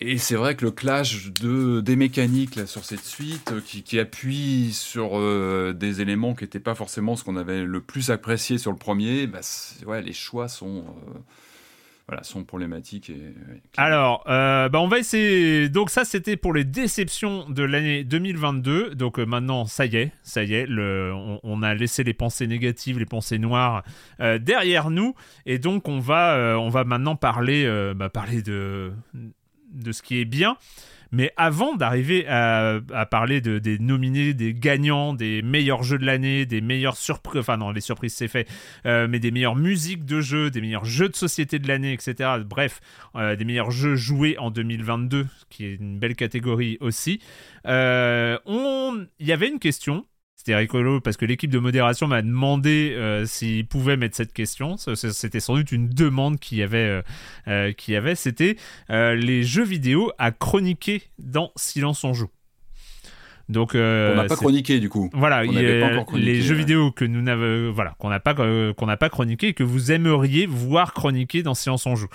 [0.00, 4.72] Et c'est vrai que le clash de, des mécaniques sur cette suite, euh, qui, appuie
[4.72, 8.72] sur euh, des éléments qui n'étaient pas forcément ce qu'on avait le plus apprécié sur
[8.72, 9.40] le premier, bah,
[9.86, 11.18] ouais, les choix sont, euh,
[12.08, 13.08] voilà, sont problématiques.
[13.08, 13.34] Et,
[13.76, 15.68] Alors, bah, on va essayer.
[15.68, 18.96] Donc, ça, c'était pour les déceptions de l'année 2022.
[18.96, 23.06] Donc, maintenant, ça y est, ça y est, on, a laissé les pensées négatives, les
[23.06, 23.84] pensées noires
[24.18, 25.14] derrière nous.
[25.46, 28.92] Et donc, on va, on va maintenant parler, bah, parler de
[29.74, 30.56] de ce qui est bien.
[31.14, 36.44] Mais avant d'arriver à, parler de, des nominés, des gagnants, des meilleurs jeux de l'année,
[36.44, 38.48] des meilleures surprises, enfin non, les surprises c'est fait,
[38.84, 42.30] euh, mais des meilleures musiques de jeux, des meilleurs jeux de société de l'année, etc.
[42.44, 42.80] Bref,
[43.14, 47.20] euh, des meilleurs jeux joués en 2022, qui est une belle catégorie aussi.
[47.66, 50.06] Euh, il y avait une question
[50.44, 54.76] c'était rigolo parce que l'équipe de modération m'a demandé euh, s'ils pouvaient mettre cette question.
[54.76, 56.76] C'était sans doute une demande qu'il y avait.
[56.76, 57.02] Euh,
[57.48, 58.14] euh, y avait.
[58.14, 58.56] C'était
[58.90, 62.28] les jeux vidéo à chroniquer dans Silence on joue.
[63.48, 65.08] Donc, on n'a pas chroniqué du coup.
[65.14, 69.48] Voilà, les jeux vidéo que nous n'avons, voilà, qu'on n'a pas qu'on n'a pas chroniqué
[69.48, 72.08] et que vous aimeriez voir chroniquer dans Silence on joue.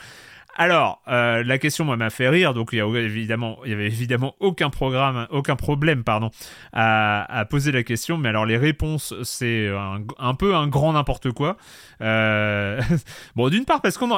[0.61, 6.31] Alors, euh, la question m'a fait rire, donc il y, avait évidemment aucun problème, pardon,
[6.73, 8.17] à, poser la question.
[8.17, 11.55] Mais alors les réponses, c'est un, peu un grand n'importe quoi.
[12.01, 12.81] Euh,
[13.37, 14.09] bon, d'une part parce qu'on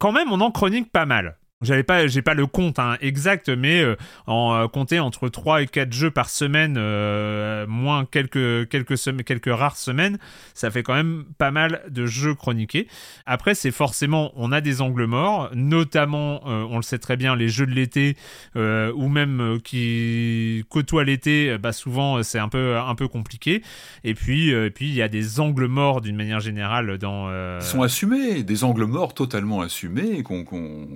[0.00, 1.36] quand même on en chronique pas mal.
[1.64, 3.96] J'avais pas, j'ai pas le compte hein, exact, mais euh,
[4.26, 9.76] en euh, compter entre 3 et 4 jeux par semaine, euh, moins quelques, quelques, rares
[9.76, 10.18] semaines,
[10.54, 12.86] ça fait quand même pas mal de jeux chroniqués.
[13.26, 17.48] Après, c'est forcément, on a des angles morts, notamment, on le sait très bien, les
[17.48, 18.16] jeux de l'été,
[18.54, 23.62] ou même qui côtoient l'été, bah souvent c'est un peu, un peu compliqué.
[24.04, 27.30] Et puis, et il y a des angles morts d'une manière générale dans.
[27.58, 30.44] Ils sont assumés, des angles morts totalement assumés, qu'on,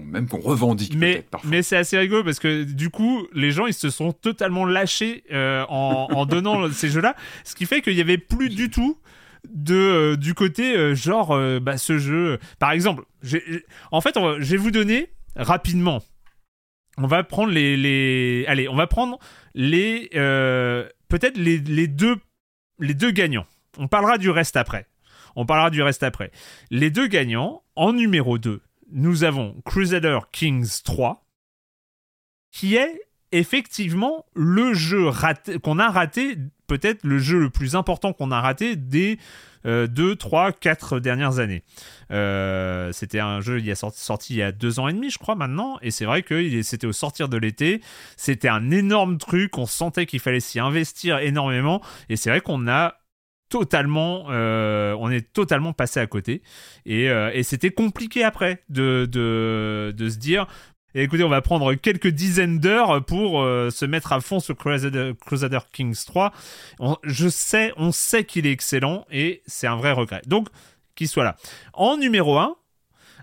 [0.06, 0.40] même qu'on
[0.94, 4.64] mais, mais c'est assez rigolo parce que du coup, les gens ils se sont totalement
[4.64, 8.98] lâchés euh, en, donnant ces jeux-là, ce qui fait qu'il y avait plus du tout
[9.48, 12.38] de euh, du côté euh, genre bah, ce jeu.
[12.58, 13.04] Par exemple,
[13.90, 16.02] en fait, je vais vous donner rapidement.
[16.96, 18.44] On va prendre les, les...
[18.48, 19.18] allez, on va prendre
[19.54, 22.16] les peut-être les, les deux
[22.80, 23.46] les deux gagnants.
[23.78, 24.86] On parlera du reste après.
[25.36, 26.32] On parlera du reste après.
[26.70, 28.60] Les deux gagnants, en numéro 2,
[28.90, 31.26] nous avons Crusader Kings 3,
[32.50, 33.00] qui est
[33.32, 35.10] effectivement le jeu
[35.62, 36.36] qu'on a raté,
[36.66, 39.18] peut-être le jeu le plus important qu'on a raté des
[39.64, 41.62] 2, 3, 4 dernières années.
[42.10, 45.18] Euh, c'était un jeu il sorti, sorti, il y a deux ans et demi, je
[45.18, 45.78] crois, maintenant.
[45.82, 47.82] Et c'est vrai que c'était au sortir de l'été.
[48.16, 49.58] C'était un énorme truc.
[49.58, 51.82] On sentait qu'il fallait s'y investir énormément.
[52.08, 52.94] Et c'est vrai qu'on a
[53.48, 56.42] totalement, euh, on est totalement passé à côté.
[56.86, 59.08] Et, euh, c'était compliqué après de,
[59.98, 60.46] se dire,
[60.94, 65.12] écoutez, on va prendre quelques dizaines d'heures pour euh, se mettre à fond sur Crusader,
[65.24, 66.32] Crusader Kings 3.
[67.04, 70.22] je sais, on sait qu'il est excellent et c'est un vrai regret.
[70.26, 70.48] Donc,
[70.94, 71.36] qu'il soit là.
[71.74, 72.56] En numéro 1,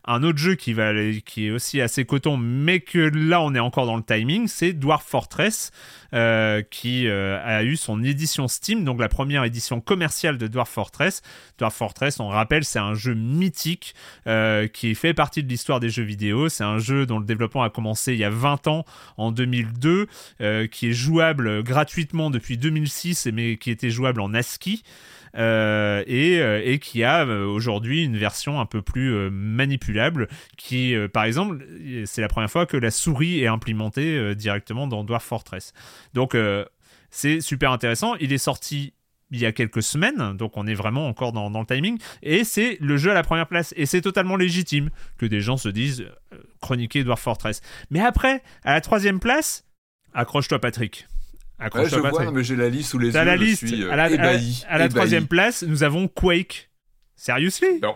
[0.08, 3.98] un autre jeu qui, est aussi assez coton, mais que là on est encore dans
[3.98, 5.72] le timing, c'est Dwarf Fortress,
[6.14, 10.70] euh, qui euh, a eu son édition Steam, donc la première édition commerciale de Dwarf
[10.70, 11.22] Fortress.
[11.58, 13.96] Dwarf Fortress, on rappelle, c'est un jeu mythique
[14.28, 16.50] euh, qui fait partie de l'histoire des jeux vidéo.
[16.50, 18.86] C'est un jeu dont le développement a commencé il y a 20 ans,
[19.18, 20.08] en 2002,
[20.72, 24.84] qui est jouable gratuitement depuis 2006, mais qui était jouable en ASCII.
[25.38, 30.28] Euh, euh, et, qui a euh, aujourd'hui une version un peu plus manipulable
[30.58, 31.66] qui, par exemple,
[32.06, 35.74] c'est la première fois que la souris est implémentée directement dans Dwarf Fortress.
[36.14, 36.38] Donc
[37.10, 38.16] c'est super intéressant.
[38.16, 38.94] Il est sorti
[39.32, 42.78] il y a quelques semaines, donc on est vraiment encore dans, le timing, et c'est
[42.80, 46.06] le jeu à la première place, et c'est totalement légitime que des gens se disent
[46.62, 47.62] chroniquer Dwarf Fortress.
[47.90, 49.66] Mais après, à la troisième place,
[50.14, 51.08] accroche-toi Patrick,
[51.60, 53.24] Ouais, je vois, mais j'ai la liste sous les yeux.
[53.24, 53.66] la liste.
[53.66, 56.70] suis, euh, à la, ébahi, à la, troisième place, nous avons Quake.
[57.16, 57.80] Seriously?
[57.82, 57.96] Non.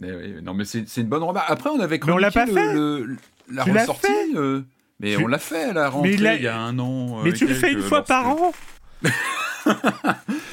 [0.00, 1.50] Mais, oui, non, mais c'est une bonne remarque.
[1.50, 2.74] Après, on avait chroniqué on l'a pas fait.
[2.74, 3.16] Le,
[3.50, 4.08] la tu ressortie.
[4.34, 4.60] Euh,
[5.00, 7.18] mais on l'a fait à la rentrée il, y a un an.
[7.18, 8.52] Euh, mais tu le fais une fois par an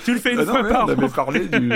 [0.03, 1.71] tu le fais une bah fois par on avait parlé du...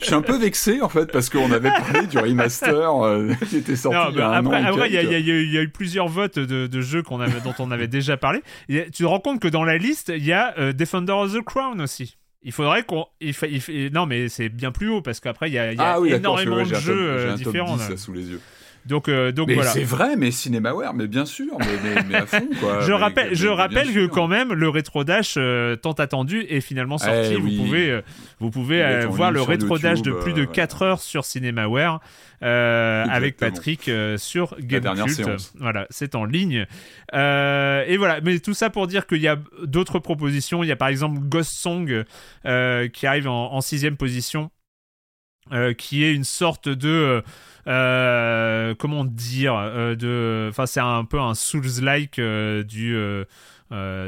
[0.00, 3.58] Je suis un peu vexé en fait parce qu'on avait parlé du remaster euh, qui
[3.58, 4.66] était sorti il y a un après, an.
[4.66, 8.16] Après, il y, a eu plusieurs votes de, jeux qu'on avait, dont on avait déjà
[8.16, 8.42] parlé.
[8.68, 11.42] tu te rends compte que dans la liste, il y a euh, Defender of the
[11.42, 12.16] Crown aussi.
[12.42, 13.06] Il faudrait qu'on.
[13.92, 17.10] Non, mais c'est bien plus haut parce qu'après, il y a, ah énormément de jeux
[17.10, 17.78] euh, différents.
[17.96, 18.40] sous les yeux.
[18.86, 19.70] Donc, euh, donc mais voilà.
[19.70, 22.80] c'est vrai, mais Cinemaware, mais bien sûr, mais, mais, à fond quoi.
[22.86, 26.98] je rappelle, je rappelle que quand même le rétro dash euh, tant attendu est finalement
[26.98, 27.32] sorti.
[27.32, 28.02] Eh vous pouvez, euh,
[28.40, 32.00] vous pouvez voir le rétro dash de plus de 4 heures sur Cinemaware
[32.40, 35.52] avec Patrick sur Gamecult.
[35.58, 36.66] Voilà, c'est en ligne.
[37.12, 40.62] et voilà, mais tout ça pour dire qu'il y a d'autres propositions.
[40.62, 42.04] Il y a par exemple Ghost Song
[42.44, 44.50] qui arrive en, en sixième position,
[45.78, 47.22] qui est une sorte de
[47.66, 52.96] euh, comment dire, euh, de, enfin c'est un peu un Souls-like euh, du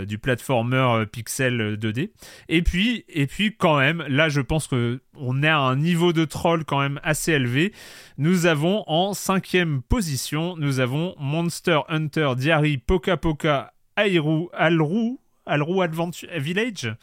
[0.06, 2.10] du platformer pixel 2D.
[2.48, 6.12] Et puis, et puis quand même, là je pense que on est à un niveau
[6.12, 7.72] de troll quand même assez élevé.
[8.16, 15.16] Nous avons en cinquième position, nous avons Monster Hunter Diary Poka Poka Airu Alru
[15.46, 16.94] Alru Adventure Village.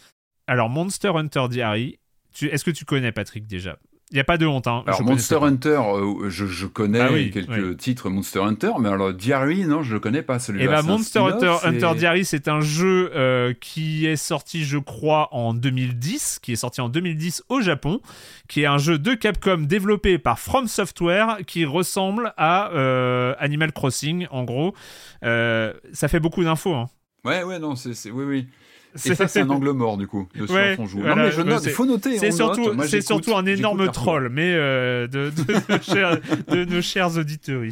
[0.48, 2.00] Alors Monster Hunter Diary,
[2.42, 3.78] est-ce que tu connais Patrick déjà?
[4.14, 4.68] Il n'y a pas de honte.
[4.68, 4.84] Hein.
[4.86, 9.82] Alors, Monster Hunter, euh, je, connais ah quelques titres Monster Hunter, mais alors Diary, non,
[9.82, 10.66] je ne le connais pas celui-là.
[10.66, 15.30] Et bah, Monster Hunter, Hunter Diary, c'est un jeu euh, qui est sorti, je crois,
[15.32, 18.02] en 2010, qui est sorti en 2010 au Japon,
[18.48, 23.72] qui est un jeu de Capcom développé par From Software qui ressemble à euh, Animal
[23.72, 24.76] Crossing, en gros.
[25.24, 26.76] ça fait beaucoup d'infos.
[26.76, 26.88] Hein.
[27.26, 28.12] Ouais, ouais, non, c'est.
[28.12, 28.48] Oui, oui.
[28.96, 31.02] Et ça, c'est un angle mort, du coup, de ouais, on joue.
[31.02, 32.18] non, mais je note, il faut noter.
[32.18, 37.64] C'est surtout, c'est surtout un énorme troll, mais euh, de, de, nos chers, auditeurs.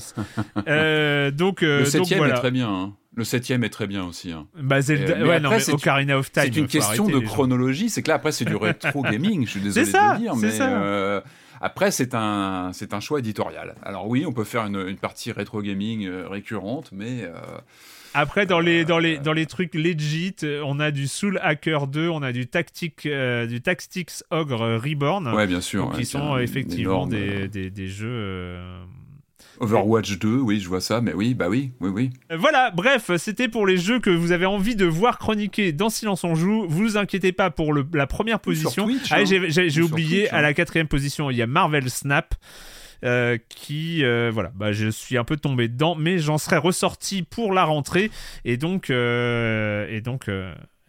[0.68, 2.36] Euh, donc, euh, le septième voilà.
[2.36, 2.70] est très bien.
[2.70, 2.94] Hein.
[3.16, 4.32] Le septième est très bien aussi.
[4.32, 4.48] Hein.
[4.56, 5.26] Bah, Zelda...
[5.26, 6.44] ouais, non, mais Ocarina of Time.
[6.46, 7.90] C'est une question de chronologie.
[7.90, 9.46] C'est que là, après, c'est du rétro gaming.
[9.46, 10.58] Je suis désolé ça, de le dire, mais.
[10.60, 11.22] Euh,
[11.64, 13.76] après, c'est un, c'est un choix éditorial.
[13.84, 17.30] Alors oui, on peut faire une, une partie rétro gaming récurrente, mais
[18.14, 20.36] après, dans les, dans, les, dans les trucs legit,
[20.66, 25.28] on a du Soul Hacker 2, on a du, Tactic, euh, du Tactics Ogre Reborn.
[25.34, 25.92] Ouais, bien sûr.
[25.96, 28.08] qui sont effectivement des, des, des, jeux.
[28.10, 28.84] Euh,
[29.60, 32.10] Overwatch 2, oui, je vois ça, mais oui, bah oui, oui, oui.
[32.32, 35.90] Euh, voilà, bref, c'était pour les jeux que vous avez envie de voir chroniquer dans
[35.90, 36.66] Silence on Joue.
[36.68, 38.88] Vous inquiétez pas pour le, la première position.
[39.12, 39.24] ah, hein.
[39.26, 40.54] J'ai oublié, à la hein.
[40.54, 42.36] quatrième position, il y a Marvel Snap.
[43.04, 47.24] Euh, qui, euh, voilà, bah, je suis un peu tombé dedans, mais j'en serais ressorti
[47.24, 48.12] pour la rentrée,
[48.46, 50.30] et donc, euh, et donc,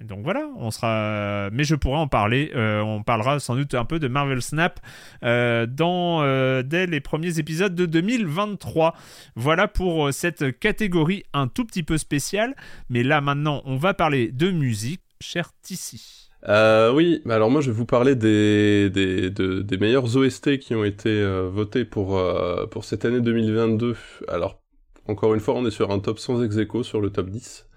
[0.00, 1.48] donc voilà, on sera.
[1.52, 2.52] Mais je pourrais en parler.
[2.54, 4.80] on parlera sans doute un peu de Marvel Snap
[5.22, 8.94] dans dès les premiers épisodes de 2023.
[9.36, 12.56] Voilà pour cette catégorie un tout petit peu spéciale.
[12.88, 15.02] Mais là maintenant, on va parler de musique.
[15.20, 16.21] Cher Tissi.
[16.48, 20.82] Euh, oui, alors moi je vais vous parler des, des, des meilleurs OST qui ont
[20.84, 23.94] été euh, votés pour, euh, pour cette année 2022.
[24.28, 24.60] Alors,
[25.06, 27.68] encore une fois, on est sur un top sans ex sur le top 10.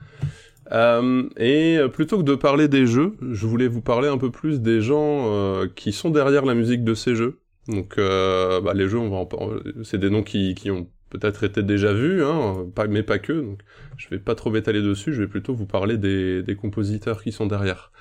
[0.72, 4.62] Euh, et plutôt que de parler des jeux, je voulais vous parler un peu plus
[4.62, 7.40] des gens qui sont derrière la musique de ces jeux.
[7.68, 9.52] Donc, bah, les jeux, on va en...
[9.84, 13.34] c'est des noms qui, qui ont peut-être été déjà vus, hein, mais pas que.
[13.34, 13.60] Donc,
[13.98, 15.14] je vais pas trop m'étaler dessus.
[15.14, 17.92] Je vais plutôt vous parler des, des compositeurs qui sont derrière.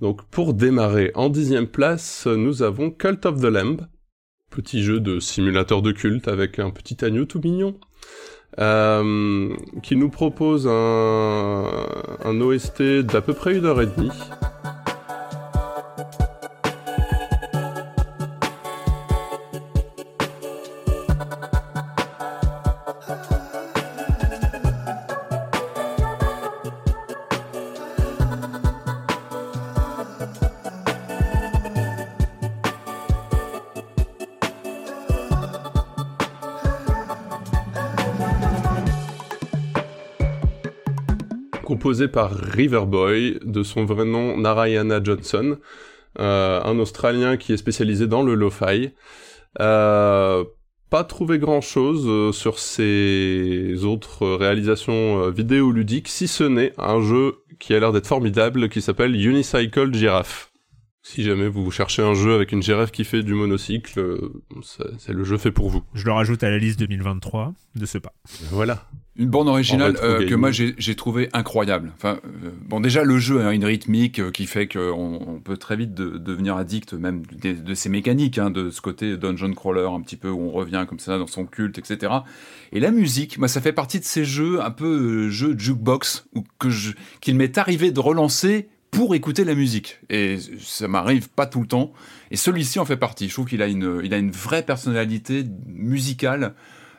[0.00, 3.80] Donc, pour démarrer, en dixième place, nous avons Cult of the Lamb,
[4.50, 7.78] petit jeu de simulateur de culte avec un petit agneau tout mignon.
[8.58, 11.68] Euh, qui nous propose un,
[12.24, 14.08] un OST d'à peu près une heure et demie.
[42.04, 45.56] Par Riverboy, de son vrai nom Narayana Johnson,
[46.18, 48.90] euh, un Australien qui est spécialisé dans le lo-fi.
[49.60, 50.44] Euh,
[50.90, 57.36] pas trouvé grand chose euh, sur ses autres réalisations vidéoludiques, si ce n'est un jeu
[57.58, 60.52] qui a l'air d'être formidable, qui s'appelle Unicycle Giraffe.
[61.08, 64.18] Si jamais vous cherchez un jeu avec une girafe qui fait du monocycle,
[64.98, 65.84] c'est le jeu fait pour vous.
[65.94, 68.12] Je le rajoute à la liste 2023 de ce pas.
[68.50, 68.82] Voilà.
[69.14, 71.92] Une bande originale euh, que moi j'ai trouvé incroyable.
[71.94, 75.56] Enfin, euh, bon déjà le jeu a une rythmique euh, qui fait qu'on on peut
[75.56, 79.88] très vite devenir addict même de, de ses mécaniques, hein, de ce côté dungeon crawler
[79.88, 82.14] un petit peu où on revient comme ça dans son culte, etc.
[82.72, 86.42] Et la musique, moi ça fait partie de ces jeux un peu jeux jukebox où
[86.58, 86.68] que
[87.20, 90.00] qu'il m'est arrivé de relancer pour écouter la musique.
[90.10, 91.92] Et ça m'arrive pas tout le temps.
[92.30, 93.28] Et celui-ci en fait partie.
[93.28, 96.54] Je trouve qu'il a une, il a une vraie personnalité musicale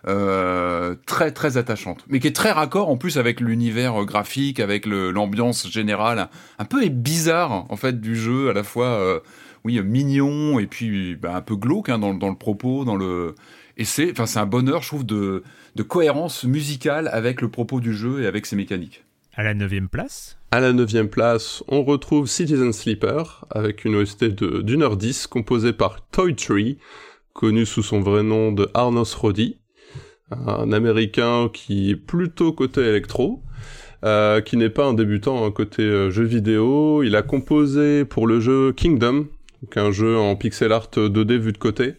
[0.07, 4.85] euh, très très attachante, mais qui est très raccord en plus avec l'univers graphique, avec
[4.85, 6.29] l'ambiance générale,
[6.59, 9.19] un peu bizarre en fait du jeu, à la fois euh,
[9.65, 13.35] oui mignon et puis bah, un peu glauque hein, dans, dans, le propos, dans le
[13.75, 15.43] et c'est enfin un bonheur je trouve de,
[15.75, 19.03] de cohérence musicale avec le propos du jeu et avec ses mécaniques.
[19.35, 24.25] À la neuvième place À la neuvième place, on retrouve Citizen Sleeper, avec une OST
[24.25, 26.77] d'une heure dix, composée par Toy Tree,
[27.33, 29.57] connu sous son vrai nom de Arnos Roddy
[30.31, 33.41] un américain qui est plutôt côté électro,
[34.03, 37.03] euh, qui n'est pas un débutant un côté euh, jeu vidéo.
[37.03, 39.27] Il a composé pour le jeu Kingdom,
[39.61, 41.95] donc un jeu en pixel art 2D vu de côté.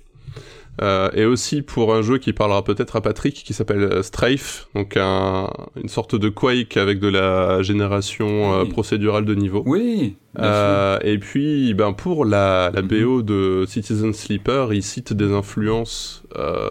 [0.81, 4.68] Euh, et aussi pour un jeu qui parlera peut-être à Patrick, qui s'appelle euh, Strafe,
[4.74, 9.62] donc un, une sorte de Quake avec de la génération euh, procédurale de niveau.
[9.66, 10.16] Oui.
[10.39, 13.05] Euh, et puis, ben pour la, la mm-hmm.
[13.05, 16.68] BO de Citizen Sleeper, il cite des influences euh,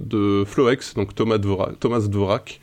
[0.00, 2.60] de Floex, donc Thomas Dvorak, Thomas Dvorak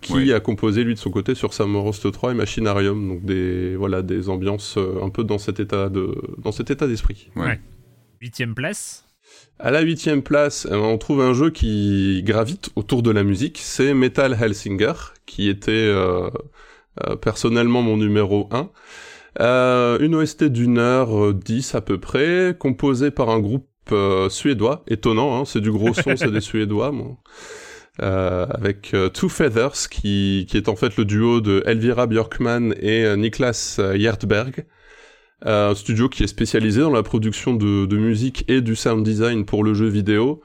[0.00, 4.00] qui a composé lui de son côté sur Samorost 3 et Machinarium, donc des voilà
[4.00, 7.28] des ambiances un peu dans cet état de dans cet état d'esprit.
[7.36, 7.60] Ouais.
[8.22, 9.09] Huitième place.
[9.62, 13.58] À la huitième place, euh, on trouve un jeu qui gravite autour de la musique,
[13.62, 14.94] c'est Metal Hellsinger,
[15.26, 16.30] qui était euh,
[17.06, 18.70] euh, personnellement mon numéro 1.
[19.40, 23.66] Euh, une OST d'une heure dix à peu près, composée par un groupe
[24.30, 27.18] suédois, étonnant, hein, c'est du gros son, c'est des Suédois, moi.
[27.98, 33.78] avec Two Feathers, qui, qui est en fait le duo de Elvira Björkman et Niklas
[33.94, 34.64] Hjertberg.
[35.46, 39.02] Euh, un studio qui est spécialisé dans la production de, de, musique et du sound
[39.02, 40.42] design pour le jeu vidéo.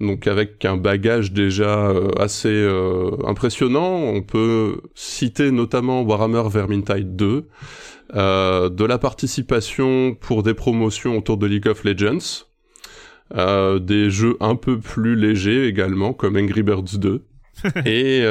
[0.00, 7.16] Donc avec un bagage déjà euh, assez euh, impressionnant, on peut citer notamment Warhammer Vermintide
[7.16, 7.48] 2,
[8.14, 12.44] de la participation pour des promotions autour de League of Legends,
[13.34, 17.24] des jeux un peu plus légers également comme Angry Birds 2
[17.84, 18.22] et,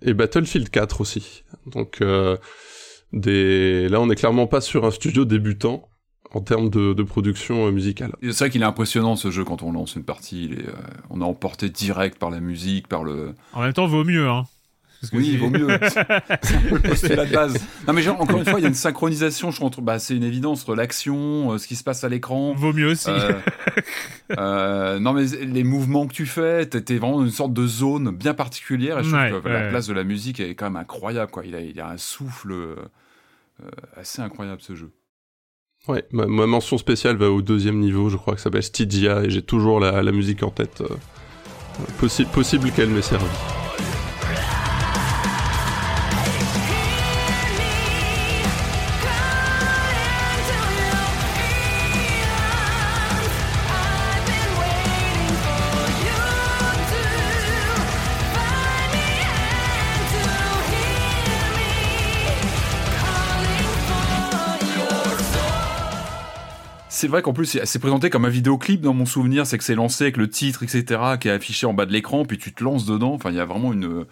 [0.00, 1.44] et Battlefield 4 aussi.
[1.66, 2.00] Donc
[3.14, 3.88] des...
[3.88, 5.88] Là, on n'est clairement pas sur un studio débutant
[6.34, 8.12] en termes de, production euh, musicale.
[8.22, 10.46] C'est vrai qu'il est impressionnant ce jeu quand on lance une partie.
[10.46, 10.72] Il est, euh,
[11.10, 13.34] on est emporté direct par la musique, par le.
[13.52, 14.44] En même temps, vaut mieux, hein.
[15.12, 15.68] oui, il vaut mieux.
[15.82, 17.54] c'est un peu le postulat de base.
[17.86, 19.50] Non, mais genre, encore une fois, il y a une synchronisation.
[19.50, 22.54] Je trouve, bah, c'est une évidence entre l'action, euh, ce qui se passe à l'écran.
[22.54, 23.10] Vaut mieux aussi.
[24.36, 28.34] non, mais les mouvements que tu fais, t'es vraiment dans une sorte de zone bien
[28.34, 28.98] particulière.
[28.98, 31.30] Et je trouve que la place de la musique est quand même incroyable.
[31.30, 31.44] Quoi.
[31.46, 32.52] Il, a, il a un souffle.
[33.62, 34.90] Euh, assez incroyable ce jeu.
[35.86, 39.30] Ouais, ma, mention spéciale va au deuxième niveau, je crois que ça s'appelle Stygia, et
[39.30, 40.80] j'ai toujours la, musique en tête.
[40.80, 40.96] Euh,
[42.32, 43.26] possible qu'elle m'ait servi.
[67.04, 69.74] C'est vrai qu'en plus, c'est présenté comme un vidéoclip dans mon souvenir, c'est que c'est
[69.74, 72.64] lancé avec le titre, etc., qui est affiché en bas de l'écran, puis tu te
[72.64, 73.12] lances dedans.
[73.12, 74.06] Enfin, il y a vraiment une,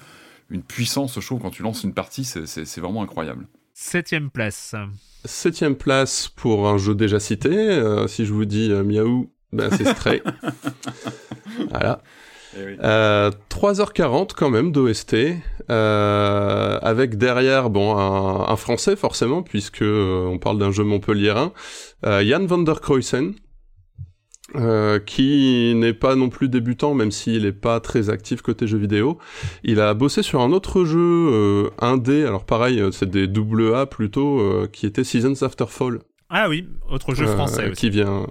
[0.51, 3.47] une puissance, je trouve, quand tu lances une partie, c'est vraiment incroyable.
[3.73, 4.75] Septième place.
[5.25, 7.49] Septième place pour un jeu déjà cité.
[7.49, 10.23] Euh, si je vous dis euh, Miaou, ben c'est Stray.
[11.71, 12.03] voilà.
[12.55, 15.17] 3h40 euh, quand même d'OST,
[15.71, 21.53] euh, avec derrière bon un, un, français forcément puisque euh, on parle d'un jeu montpelliérain,
[22.05, 23.35] Jan van der Kruysen,
[25.07, 29.19] qui n'est pas non plus débutant même s'il n'est pas très actif côté jeux vidéo.
[29.63, 34.67] Il a bossé sur un autre jeu indé, alors pareil c'est des double A plutôt,
[34.73, 36.01] qui était Seasons After Fall.
[36.35, 37.81] Ah oui, autre jeu français aussi.
[37.81, 38.27] Qui vient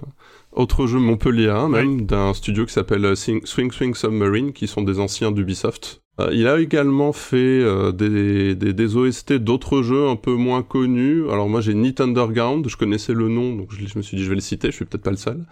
[0.52, 5.00] autre jeu Montpellier même, d'un studio qui s'appelle euh, Swing Swing Submarine, qui sont des
[5.00, 6.02] anciens d'Ubisoft.
[6.20, 10.62] Euh, il a également fait euh, des, des, des, OST d'autres jeux un peu moins
[10.62, 11.28] connus.
[11.30, 14.28] Alors moi j'ai Neat Underground, je connaissais le nom, donc je, me suis dit je
[14.28, 15.46] vais le citer, je suis peut-être pas le seul.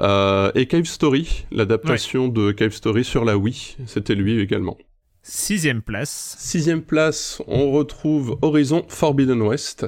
[0.00, 4.76] Euh, et Cave Story, l'adaptation de Cave Story sur la Wii, c'était lui également.
[5.22, 6.36] Sixième place.
[6.38, 9.86] Sixième place, on retrouve Horizon Forbidden West.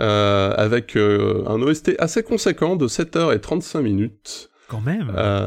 [0.00, 4.50] Euh, avec euh, un OST assez conséquent de 7h35 minutes.
[4.68, 5.12] Quand même.
[5.14, 5.46] Euh,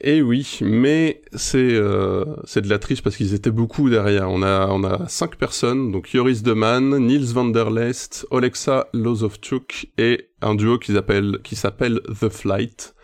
[0.00, 4.30] et oui, mais c'est euh, c'est de la triche parce qu'ils étaient beaucoup derrière.
[4.30, 9.88] On a on a cinq personnes, donc Joris Deman, Niels van der Lest, Olexa Lozovchuk
[9.98, 12.94] et un duo qui s'appelle qui s'appelle The Flight.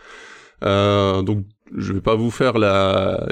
[0.65, 1.45] Euh, donc
[1.77, 2.55] je vais pas vous faire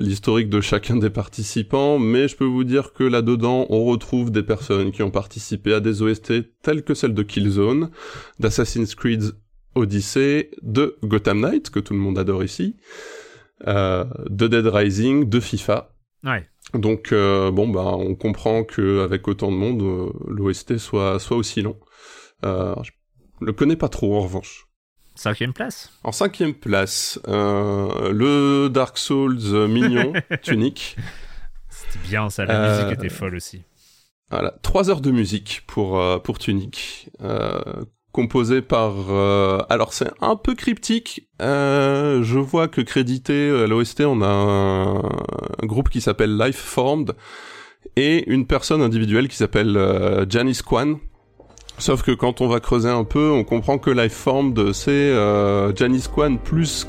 [0.00, 4.42] l'historique de chacun des participants, mais je peux vous dire que là-dedans, on retrouve des
[4.42, 7.90] personnes qui ont participé à des OST telles que celle de Killzone,
[8.38, 9.32] d'Assassin's Creed
[9.74, 12.76] Odyssey, de Gotham Knight, que tout le monde adore ici,
[13.66, 15.94] euh, de Dead Rising, de FIFA.
[16.24, 16.46] Ouais.
[16.74, 21.36] Donc euh, bon bah on comprend que avec autant de monde, euh, l'OST soit soit
[21.36, 21.76] aussi long.
[22.44, 22.90] Euh, je
[23.40, 24.69] le connais pas trop en revanche.
[25.20, 25.92] Cinquième place.
[26.02, 30.96] En cinquième place, euh, le Dark Souls mignon, Tunic.
[31.68, 33.60] C'était bien ça, la euh, musique était folle aussi.
[34.30, 37.60] Voilà, trois heures de musique pour, euh, pour Tunic, euh,
[38.12, 39.10] composé par...
[39.68, 45.66] alors c'est un peu cryptique, je vois que crédité à l'OST, on a un, un
[45.66, 47.12] groupe qui s'appelle Life Formed,
[47.94, 50.98] et une personne individuelle qui s'appelle Janice Kwan,
[51.80, 56.08] Sauf que quand on va creuser un peu, on comprend que Lifeformed, c'est euh, Janice
[56.08, 56.86] Kwan plus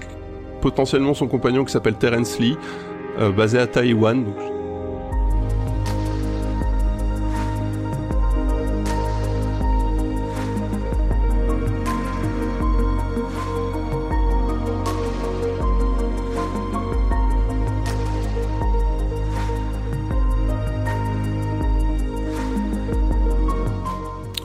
[0.59, 2.57] potentiellement son compagnon qui s'appelle Terence Lee,
[3.17, 4.25] euh, basé à Taïwan.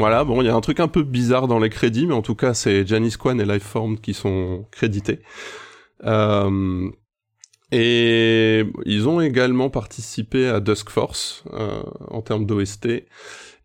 [0.08, 2.22] Voilà, bon, il y a un truc un peu bizarre dans les crédits, mais en
[2.22, 5.18] tout cas, c'est Janice Kwan et Lifeformed qui sont crédités.
[6.04, 6.88] Euh,
[7.72, 12.86] et ils ont également participé à Dusk Force euh, en termes d'OST.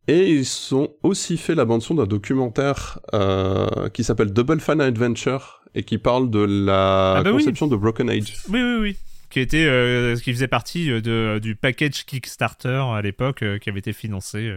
[0.08, 5.62] Et ils ont aussi fait la bande-son d'un documentaire euh, qui s'appelle Double Fan Adventure
[5.76, 8.34] et qui parle de la ah bah conception de Broken Age.
[8.50, 8.98] Oui, oui, oui.
[9.30, 13.94] Qui, était, euh, qui faisait partie de, du package Kickstarter à l'époque qui avait été
[13.94, 14.52] financé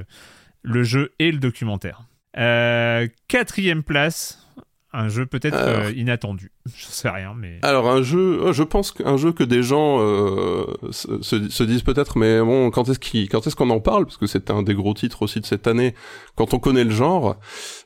[0.64, 2.02] le jeu et le documentaire.
[2.36, 4.44] Euh, quatrième place,
[4.92, 6.50] un jeu peut-être euh, inattendu.
[6.74, 7.58] Je sais rien, mais.
[7.62, 12.18] Alors un jeu, oh, je pense qu'un jeu que des gens euh, se, disent peut-être,
[12.18, 14.06] mais bon, quand est-ce qu'on quand est-ce qu'on en parle?
[14.06, 15.94] Parce que c'est un des gros titres aussi de cette année.
[16.34, 17.36] Quand on connaît le genre,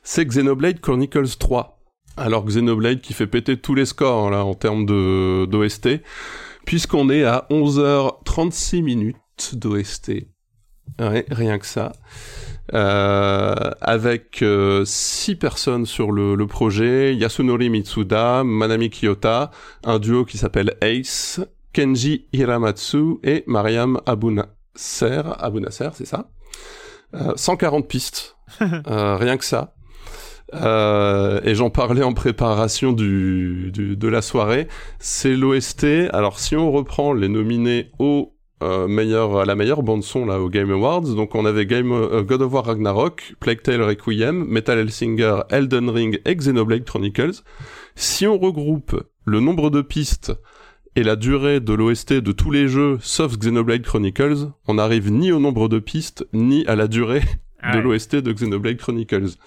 [0.01, 1.79] c'est Xenoblade Chronicles 3.
[2.17, 6.01] Alors Xenoblade qui fait péter tous les scores là en termes de d'OST,
[6.65, 10.27] puisqu'on est à 11h36 minutes d'OST.
[10.99, 11.93] Ouais, rien que ça.
[12.73, 19.49] Euh, avec euh, six personnes sur le, le, projet, Yasunori Mitsuda, Manami Kiyota,
[19.83, 21.41] un duo qui s'appelle Ace,
[21.73, 26.29] Kenji Hiramatsu et Mariam Abunasser, Abunasser, c'est ça?
[27.15, 29.73] Euh, 140 pistes, euh, rien que ça.
[30.53, 34.67] Euh, et j'en parlais en préparation du, du de la soirée.
[34.99, 35.85] C'est l'OST.
[36.11, 40.41] Alors si on reprend les nominés au euh, meilleur, à la meilleure bande son là
[40.41, 41.01] au Game Awards.
[41.01, 45.89] Donc on avait Game euh, God of War Ragnarok, Plague Tale Requiem, Metal Hellsinger, Elden
[45.89, 47.43] Ring et Xenoblade Chronicles.
[47.95, 50.33] Si on regroupe le nombre de pistes
[50.95, 55.31] et la durée de l'OST de tous les jeux sauf Xenoblade Chronicles, on n'arrive ni
[55.31, 57.21] au nombre de pistes ni à la durée
[57.73, 59.37] de l'OST de Xenoblade Chronicles.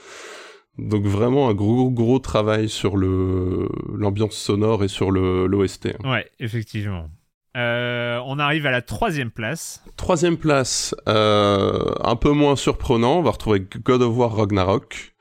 [0.78, 5.97] Donc vraiment un gros gros travail sur le l'ambiance sonore et sur le l'OST.
[6.02, 7.10] Ouais, effectivement.
[7.57, 9.85] Euh, on arrive à la troisième place.
[9.97, 15.15] Troisième place, euh, un peu moins surprenant, on va retrouver God of War Ragnarok.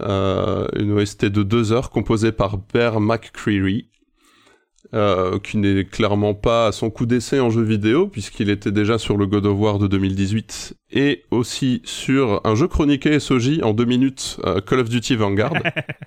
[0.00, 3.88] une OST de deux heures composée par Bear McCreary,
[4.94, 8.98] euh, qui n'est clairement pas à son coup d'essai en jeu vidéo, puisqu'il était déjà
[8.98, 13.72] sur le God of War de 2018, et aussi sur un jeu chroniqué SOJ en
[13.72, 15.54] deux minutes, euh, Call of Duty Vanguard.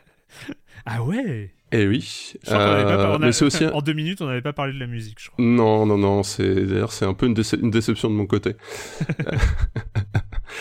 [0.85, 2.33] ah ouais Eh oui.
[2.51, 5.29] Euh, mais c'est aussi en deux minutes, on n'avait pas parlé de la musique, je
[5.29, 5.43] crois.
[5.43, 6.23] Non, non, non.
[6.23, 8.55] C'est d'ailleurs c'est un peu une, une, déception de mon côté.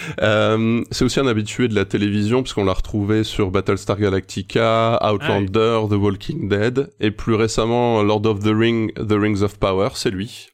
[0.21, 5.83] Euh, c'est aussi un habitué de la télévision puisqu'on l'a retrouvé sur Battlestar Galactica, Outlander,
[5.89, 10.11] The Walking Dead et plus récemment Lord of the Ring, The Rings of Power, c'est
[10.11, 10.49] lui.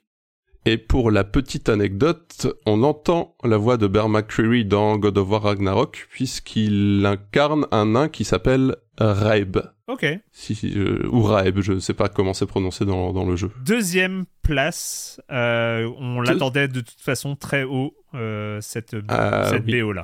[0.66, 5.31] Et pour la petite anecdote, on entend la voix de Bear McCreary dans God of
[5.31, 9.59] War Ragnarok puisqu'il incarne un nain qui s'appelle Raib.
[9.91, 10.07] Ok.
[10.31, 10.79] Si,
[11.11, 13.51] ou Raib, je ne sais pas comment c'est prononcé dans, dans, le jeu.
[13.65, 19.93] Deuxième place, euh, on l'attendait de toute façon très haut, euh, cette, ah cette BO
[19.93, 20.03] là.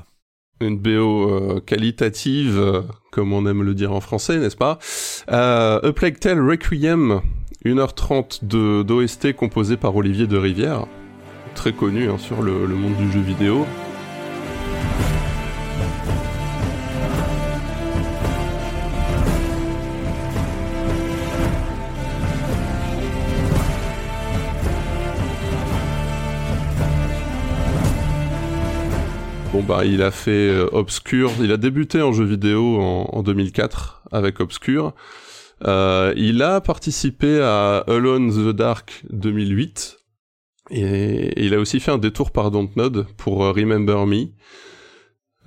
[0.61, 4.79] Une BO euh, qualitative, comme on aime le dire en français, n'est-ce pas?
[5.29, 7.21] A Plague Tale Requiem
[7.65, 10.87] 1h30 de d'OST composé par Olivier de Rivière,
[11.55, 13.67] très connu hein, sur le, monde du jeu vidéo.
[29.57, 33.23] Bon bah il a fait euh, Obscure, il a débuté en jeu vidéo en, en
[33.23, 34.95] 2004 avec Obscure.
[35.67, 39.97] Euh, il a participé à Alone the Dark 2008
[40.73, 44.27] et, il a aussi fait un détour par Dontnod pour euh, Remember Me.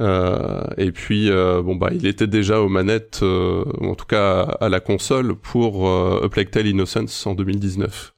[0.02, 4.80] Euh, et puis bon bah il était déjà aux manettes, en tout cas à, la
[4.80, 8.16] console pour A Plague Tale Innocence en 2019.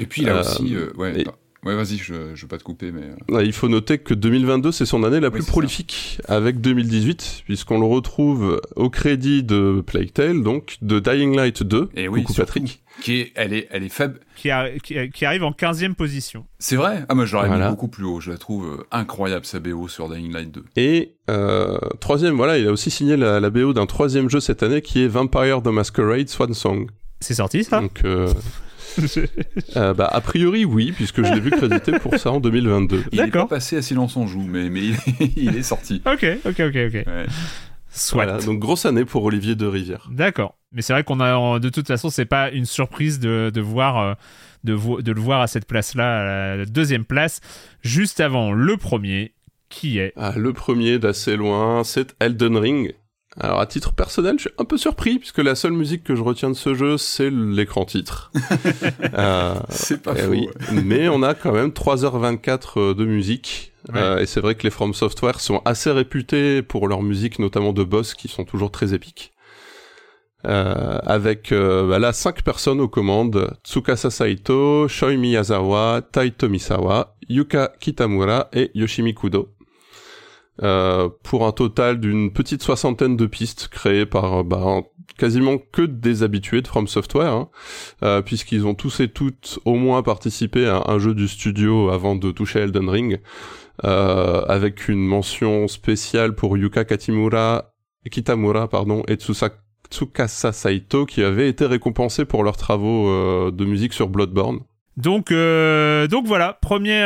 [0.00, 1.26] Et puis il a aussi ouais.
[1.64, 3.02] Ouais, vas-y, je, je veux pas te couper, mais.
[3.32, 3.44] Euh.
[3.44, 7.86] il faut noter que 2022, c'est son année la plus prolifique, avec 2018, puisqu'on le
[7.86, 11.90] retrouve au crédit de Plague Tale, donc de Dying Light 2.
[11.96, 12.82] Et oui, Patrick.
[13.00, 14.20] Qui est, elle est, elle est faible.
[14.36, 14.50] Qui,
[14.82, 16.46] qui, arrive en 15e position.
[16.58, 17.04] C'est vrai?
[17.08, 18.20] Ah, moi, j'aurais mis beaucoup plus haut.
[18.20, 20.64] Je la trouve euh, incroyable, sa BO sur Dying Light 2.
[20.76, 24.62] Et, euh, troisième, voilà, il a aussi signé la, la BO d'un troisième jeu cette
[24.62, 26.90] année qui est Vampire the Masquerade Swan Song.
[27.20, 27.80] C'est sorti, ça?
[27.80, 28.32] Donc, euh,
[29.76, 33.04] euh, bah, a priori, oui, puisque je l'ai vu crédité pour ça en 2022.
[33.12, 34.82] Il est pas passé à silence en joue, mais, mais
[35.36, 36.02] il, est sorti.
[36.04, 37.04] ok, ok, ok, ok.
[37.88, 38.44] Soit.
[38.44, 40.06] donc grosse année pour Olivier de Rivière.
[40.10, 40.58] D'accord.
[40.72, 43.98] Mais c'est vrai qu'on a, de toute façon, c'est pas une surprise de, de voir,
[43.98, 44.14] euh,
[44.64, 47.40] de, de, le voir à cette place-là, à la deuxième place,
[47.82, 49.32] juste avant le premier,
[49.70, 50.12] qui est?
[50.16, 52.94] Ah, le premier d'assez loin, c'est Elden Ring.
[53.38, 56.22] Alors à titre personnel, je suis un peu surpris puisque la seule musique que je
[56.22, 58.30] retiens de ce jeu, c'est l'écran titre.
[59.14, 60.26] euh, c'est pas eh.
[60.26, 60.48] Oui.
[60.72, 63.72] Mais on a quand même 3h24 euh, de musique.
[63.94, 67.72] Euh, et c'est vrai que les From Software sont assez réputés pour leur musique, notamment
[67.72, 69.32] de boss, qui sont toujours très épiques.
[70.46, 77.16] Euh, avec euh, bah là cinq personnes aux commandes Tsukasa Saito, Shoi Miyazawa, Tai Tomisawa,
[77.28, 79.55] Yuka Kitamura et Yoshimi Kudo.
[80.62, 84.80] Euh, pour un total d'une petite soixantaine de pistes créées par bah,
[85.18, 87.48] quasiment que des habitués de From Software, hein,
[88.02, 92.16] euh, puisqu'ils ont tous et toutes au moins participé à un jeu du studio avant
[92.16, 93.20] de toucher Elden Ring,
[93.84, 97.74] euh, avec une mention spéciale pour Yuka Katimura,
[98.10, 104.08] Kitamura pardon, et Tsukasa Saito qui avaient été récompensés pour leurs travaux de musique sur
[104.08, 104.60] Bloodborne.
[104.96, 107.02] Donc, donc voilà, premier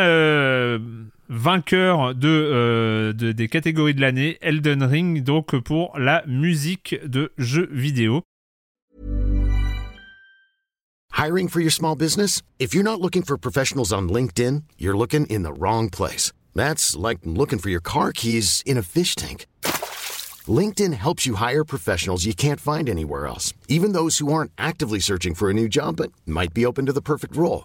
[1.30, 7.32] vainqueur de, euh, de, des catégories de l'année, Elden Ring, donc pour la musique de
[7.38, 8.22] jeux vidéo.
[11.16, 12.42] Hiring for your small business?
[12.58, 16.32] If you're not looking for professionals on LinkedIn, you're looking in the wrong place.
[16.54, 19.46] That's like looking for your car keys in a fish tank.
[20.48, 24.98] LinkedIn helps you hire professionals you can't find anywhere else, even those who aren't actively
[24.98, 27.64] searching for a new job but might be open to the perfect role.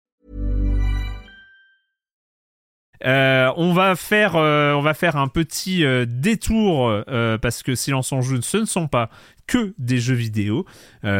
[3.05, 6.93] Euh, on, va faire, euh, on va faire un petit euh, détour
[7.41, 9.09] parce que Silence en joue, ce ne sont pas
[9.47, 10.65] que des jeux vidéo.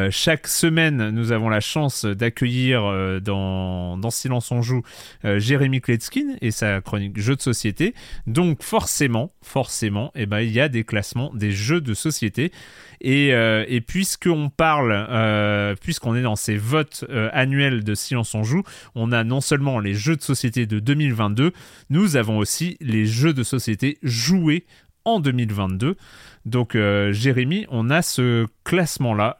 [0.09, 2.81] Chaque semaine, nous avons la chance d'accueillir
[3.21, 4.83] dans, Silence on joue
[5.23, 7.93] Jérémy Kletskin et sa chronique jeux de société.
[8.27, 12.51] Donc forcément, forcément, eh ben, il y a des classements des jeux de société.
[13.01, 17.03] Et, et puisqu'on parle, puisqu'on est dans ces votes
[17.33, 18.63] annuels de Silence on joue,
[18.95, 21.51] on a non seulement les jeux de société de 2022,
[21.89, 24.65] nous avons aussi les jeux de société joués
[25.05, 25.95] en 2022.
[26.45, 26.77] Donc,
[27.11, 29.37] Jérémy, on a ce classement-là.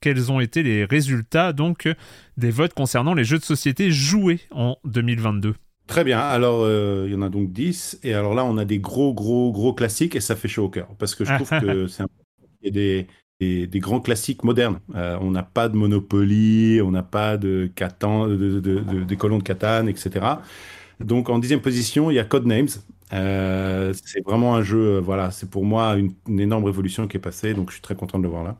[0.00, 1.88] Quels ont été les résultats donc
[2.36, 5.54] des votes concernant les jeux de société joués en 2022
[5.86, 6.18] Très bien.
[6.20, 6.66] Alors,
[7.06, 8.00] il y en a donc 10.
[8.02, 10.68] Et alors là, on a des gros, gros, gros classiques et ça fait chaud au
[10.68, 10.88] cœur.
[10.98, 12.08] Parce que je trouve que c'est un...
[12.70, 13.06] Des,
[13.74, 14.80] grands classiques modernes.
[14.94, 19.38] Euh, on n'a pas de Monopoly, on n'a pas de, Catan, de, de, des colons
[19.38, 20.26] de Catane, etc.
[21.00, 22.68] Donc en dixième position, il y a Codenames.
[23.12, 27.20] Euh, c'est vraiment un jeu, euh, voilà, c'est pour moi une, énorme révolution qui est
[27.20, 28.56] passée, donc je suis très content de le voir là.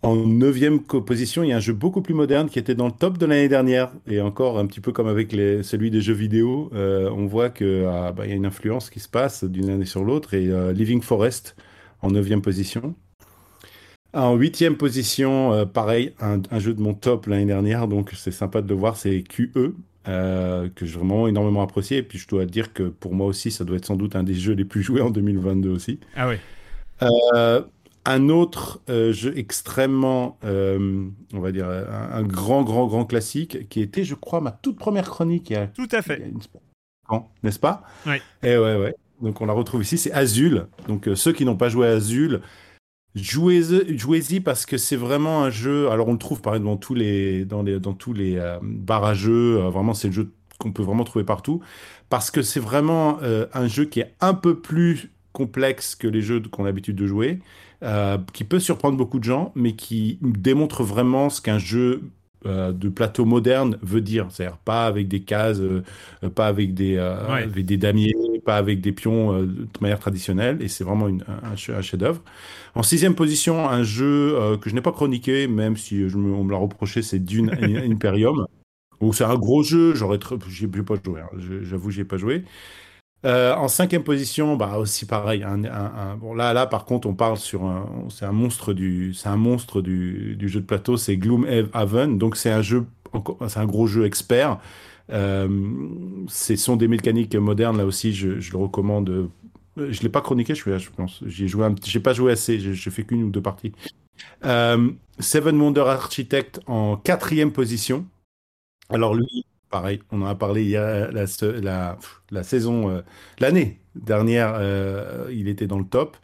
[0.00, 2.92] En neuvième position, il y a un jeu beaucoup plus moderne qui était dans le
[2.92, 6.70] top de l'année dernière, et encore un petit peu comme avec celui des jeux vidéo,
[6.72, 10.02] on voit qu'il ah, bah, y a une influence qui se passe d'une année sur
[10.02, 11.54] l'autre, et Living Forest
[12.02, 12.94] en neuvième position.
[14.14, 18.60] En huitième position, euh, pareil, un, jeu de mon top l'année dernière, donc c'est sympa
[18.60, 19.74] de le voir, c'est QE,
[20.06, 21.98] euh, que j'ai vraiment énormément apprécié.
[21.98, 24.22] Et puis je dois dire que pour moi aussi, ça doit être sans doute un
[24.22, 25.98] des jeux les plus joués en 2022 aussi.
[26.14, 26.34] Ah oui.
[27.34, 27.62] Euh,
[28.04, 34.14] un autre jeu extrêmement, on va dire, un, grand, grand, grand classique, qui était, je
[34.14, 35.50] crois, ma toute première chronique.
[35.50, 36.20] Il y a, Tout à fait.
[37.42, 37.84] N'est-ce pas?
[38.06, 38.16] Oui.
[38.42, 38.94] Et eh ouais, ouais.
[39.22, 40.66] Donc on la retrouve ici, c'est Azul.
[40.88, 42.42] Donc ceux qui n'ont pas joué à Azul,
[43.14, 45.90] Jouez-y parce que c'est vraiment un jeu.
[45.90, 48.58] Alors on le trouve pareil dans tous les dans les dans tous les euh,
[48.88, 49.58] à jeux.
[49.58, 51.60] Euh, vraiment, c'est le jeu qu'on peut vraiment trouver partout
[52.08, 56.22] parce que c'est vraiment euh, un jeu qui est un peu plus complexe que les
[56.22, 57.40] jeux qu'on a l'habitude de jouer,
[58.34, 62.02] qui peut surprendre beaucoup de gens, mais qui démontre vraiment ce qu'un jeu
[62.44, 64.26] de plateau moderne veut dire.
[64.30, 65.60] C'est-à-dire pas avec des cases,
[66.34, 68.14] pas avec des, avec des damiers,
[68.44, 72.22] pas avec des pions euh, de manière traditionnelle, et c'est vraiment un, chef-d'œuvre.
[72.74, 76.32] En sixième position, un jeu euh, que je n'ai pas chroniqué, même si je me,
[76.32, 77.50] on me l'a reproché, c'est Dune
[77.90, 78.46] Imperium.
[79.00, 81.28] où c'est un gros jeu, j'aurais j'ai pas joué, hein.
[81.62, 82.44] j'avoue, j'ai pas joué.
[83.24, 85.44] Euh, en cinquième position, bah aussi pareil.
[86.18, 89.36] Bon là, là par contre, on parle sur un, c'est un monstre du, c'est un
[89.36, 92.18] monstre du, jeu de plateau, c'est Gloomhaven.
[92.18, 92.86] Donc c'est un jeu,
[93.48, 94.58] c'est un gros jeu expert
[95.10, 95.48] euh,
[96.28, 99.30] ce sont des mécaniques modernes, là aussi, je, le recommande.
[99.76, 101.22] Je l'ai pas chroniqué, je, je pense.
[101.26, 103.72] J'ai joué, j'ai pas joué assez, j'ai fait qu'une ou deux parties.
[104.44, 108.06] Euh, Seven Wonder Architect en quatrième position.
[108.90, 111.24] Alors lui, pareil, on en a parlé hier, la,
[111.60, 111.98] la,
[112.30, 113.02] la saison, euh,
[113.40, 114.60] l'année dernière,
[115.30, 116.16] il était dans le top.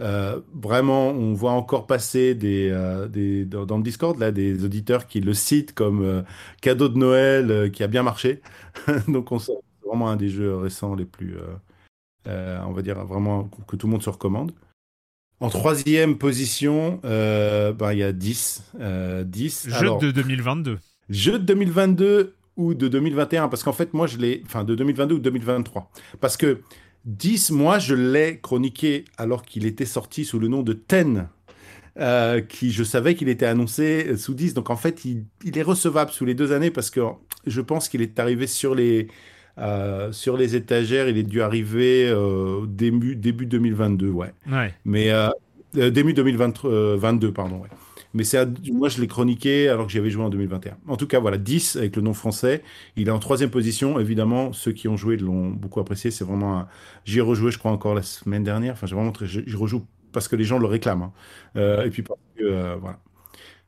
[0.00, 5.08] Euh, vraiment, on voit encore passer des, euh, des, dans le Discord là, des auditeurs
[5.08, 6.22] qui le citent comme euh,
[6.60, 8.40] cadeau de Noël qui a bien marché.
[9.08, 9.52] Donc, on c'est
[9.84, 11.36] vraiment un des jeux récents les plus,
[12.26, 14.52] on va dire vraiment que tout le monde se recommande.
[15.40, 18.74] En troisième position, ben, il y a 10.
[19.24, 19.68] 10.
[19.70, 20.78] Jeu de 2022.
[21.08, 24.42] Jeu de 2022 ou de 2021, parce qu'en fait, moi, je l'ai.
[24.44, 25.90] Enfin, de 2022 ou 2023.
[26.20, 26.60] Parce que
[27.06, 31.28] 10, moi, je l'ai chroniqué alors qu'il était sorti sous le nom de Ten.
[32.00, 34.54] Euh, qui je savais qu'il était annoncé sous 10.
[34.54, 35.24] Donc en fait, il,
[35.58, 37.00] est recevable sous les deux années parce que
[37.44, 39.08] je pense qu'il est arrivé sur les,
[39.58, 41.08] euh, sur les étagères.
[41.08, 44.32] Il est dû arriver euh, début, début 2022, ouais.
[44.48, 44.72] ouais.
[44.84, 45.10] Mais
[45.74, 47.68] début 2022, pardon, ouais.
[48.14, 50.78] Mais c'est moi, je l'ai chroniqué alors que j'avais joué en 2021.
[50.86, 52.62] En tout cas, voilà, 10 avec le nom français.
[52.96, 54.00] Il est en troisième position.
[54.00, 56.10] Évidemment, ceux qui ont joué l'ont beaucoup apprécié.
[56.10, 56.68] C'est vraiment un...
[57.04, 58.72] J'y ai rejoué, je crois, encore la semaine dernière.
[58.72, 59.26] Enfin, j'ai vraiment très...
[59.26, 61.02] J'y rejoue parce que les gens le réclament.
[61.02, 61.12] Hein.
[61.56, 62.98] Euh, et puis parce que, euh, voilà.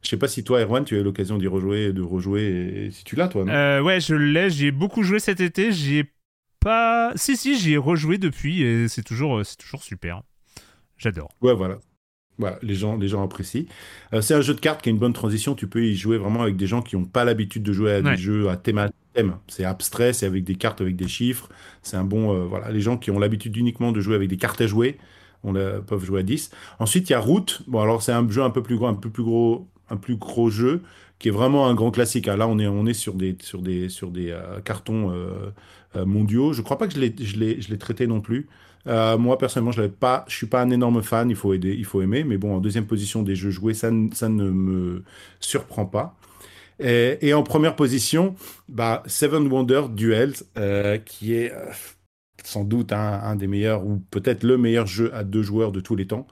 [0.03, 2.91] Je sais pas si toi, Erwan, tu as eu l'occasion d'y rejouer, de rejouer, et
[2.91, 3.53] si tu l'as, toi, non?
[3.53, 4.49] Euh, Ouais, je l'ai.
[4.49, 5.73] J'y ai beaucoup joué cet été.
[5.73, 6.05] J'y
[6.59, 7.13] pas.
[7.17, 10.23] Si, si, j'y ai rejoué depuis, et c'est toujours, c'est toujours super.
[10.97, 11.31] J'adore.
[11.43, 11.79] Ouais, voilà.
[12.41, 13.67] Voilà, les gens, les gens apprécient.
[14.15, 15.55] Euh, c'est un jeu de cartes qui a une bonne transition.
[15.55, 18.03] Tu peux y jouer vraiment avec des gens qui n'ont pas l'habitude de jouer à
[18.03, 18.89] des jeux à thème.
[19.13, 19.37] thème.
[19.47, 21.51] C'est abstrait, c'est avec des cartes, avec des chiffres.
[21.83, 22.35] C'est un bon.
[22.35, 24.97] Euh, voilà, les gens qui ont l'habitude uniquement de jouer avec des cartes à jouer,
[25.45, 26.51] on peuvent jouer à 10.
[26.79, 27.63] Ensuite, il y a Route.
[27.69, 30.17] Bon, alors c'est un jeu un peu plus gros, un peu plus gros, un plus
[30.17, 30.81] gros jeu
[31.19, 32.27] qui est vraiment un grand classique.
[32.29, 35.15] Ah, là, on est, on est sur des, sur des, sur des euh, cartons
[35.95, 36.55] mondiaux.
[36.55, 38.49] Je crois pas que je l'ai traité non plus.
[38.87, 41.75] Euh, moi, personnellement, je ne pas, je suis pas un énorme fan, il faut, aider,
[41.77, 45.05] il faut aimer, mais bon, en deuxième position des jeux joués, ça, ça ne me
[45.39, 46.17] surprend pas.
[46.83, 48.35] Et, en première position,
[48.69, 51.67] bah, Seven Wonder Duels, euh, qui est euh,
[52.43, 55.95] sans doute un, des meilleurs, ou peut-être le meilleur jeu à deux joueurs de tous
[55.95, 56.27] les temps.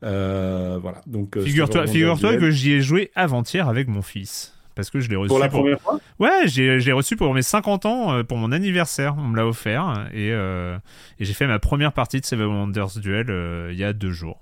[0.00, 1.02] voilà.
[1.06, 5.16] Donc, figure-toi figure que j'y ai joué avant-hier avec mon fils parce que je l'ai
[5.16, 5.28] reçu.
[5.28, 6.00] Pour la première fois?
[6.18, 9.14] Ouais, j'ai reçu pour mes 50 ans, euh, pour mon anniversaire.
[9.18, 10.08] On me l'a offert.
[10.12, 10.76] Et, euh,
[11.18, 14.10] et j'ai fait ma première partie de Seven Wonders Duel euh, il y a deux
[14.12, 14.40] jours.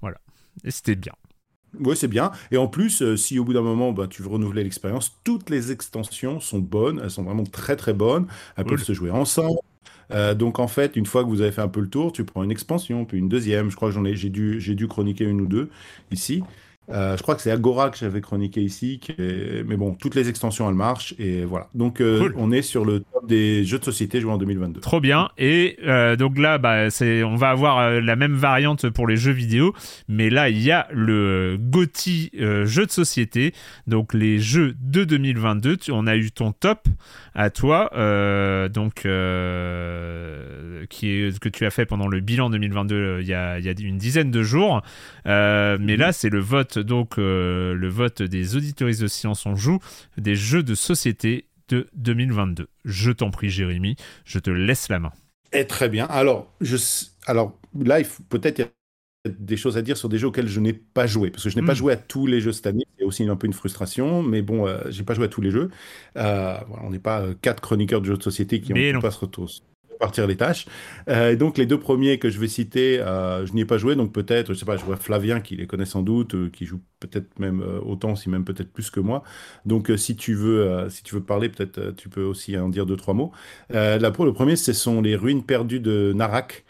[0.00, 0.18] Voilà.
[0.64, 1.12] Et c'était bien.
[1.78, 2.30] Oui, c'est bien.
[2.50, 5.50] Et en plus, euh, si au bout d'un moment, bah, tu veux renouveler l'expérience, toutes
[5.50, 7.00] les extensions sont bonnes.
[7.02, 8.26] Elles sont vraiment très très bonnes.
[8.56, 8.76] Elles Cool.
[8.76, 9.58] peuvent se jouer ensemble.
[10.12, 12.24] Euh, donc en fait, une fois que vous avez fait un peu le tour, tu
[12.24, 13.70] prends une expansion, puis une deuxième.
[13.70, 15.68] Je crois que j'en ai, j'ai dû, j'ai dû chroniquer une ou deux
[16.12, 16.42] ici.
[16.88, 20.14] Euh, je crois que c'est Agora que j'avais chroniqué ici, qui est- mais bon, toutes
[20.14, 21.68] les extensions elles marchent et voilà.
[21.74, 22.34] Donc euh, Cool.
[22.36, 24.80] on est sur le top des jeux de société joués en 2022.
[24.80, 25.30] Trop bien.
[25.36, 29.32] Et euh, donc là, bah, c'est, on va avoir la même variante pour les jeux
[29.32, 29.74] vidéo,
[30.08, 32.30] mais là, il y a le GOTY
[32.64, 33.52] jeu de société,
[33.88, 35.76] donc les jeux de 2022.
[35.78, 36.86] Tu- on a eu ton top
[37.34, 37.90] à toi,
[38.68, 38.94] donc
[40.88, 43.64] qui est que tu as fait pendant le bilan 2022 euh, il y a, il
[43.64, 44.82] y a une dizaine de jours.
[45.24, 49.78] Mais là, c'est le vote, donc euh, le vote des auditoristes de Science on joue
[50.18, 52.68] des jeux de société de 2022.
[52.84, 55.12] Je t'en prie, Jérémy, je te laisse la main.
[55.52, 56.06] Et très bien.
[56.06, 56.76] Alors, je,
[57.26, 57.98] alors là,
[58.28, 61.06] peut-être il y a des choses à dire sur des jeux auxquels je n'ai pas
[61.08, 61.76] joué, parce que je n'ai pas Mm.
[61.76, 62.84] joué à tous les jeux cette année.
[62.98, 65.50] C'est aussi un peu une frustration, mais bon, euh, j'ai pas joué à tous les
[65.50, 65.70] jeux.
[66.16, 69.00] Euh, on n'est pas euh, quatre chroniqueurs de jeux de société qui Mais ont non.
[69.00, 69.50] pas se retour-
[69.98, 70.66] partir les tâches.
[71.08, 73.78] Euh, et donc les deux premiers que je vais citer, euh, je n'y ai pas
[73.78, 76.50] joué, donc peut-être, je sais pas, je vois Flavien qui les connaît sans doute, euh,
[76.50, 79.22] qui joue peut-être même autant, si même peut-être plus que moi.
[79.66, 82.96] Donc si tu veux, si tu veux parler, peut-être tu peux aussi en dire deux
[82.96, 83.32] trois mots.
[83.70, 86.64] Le premier, ce sont les ruines perdues de Narak,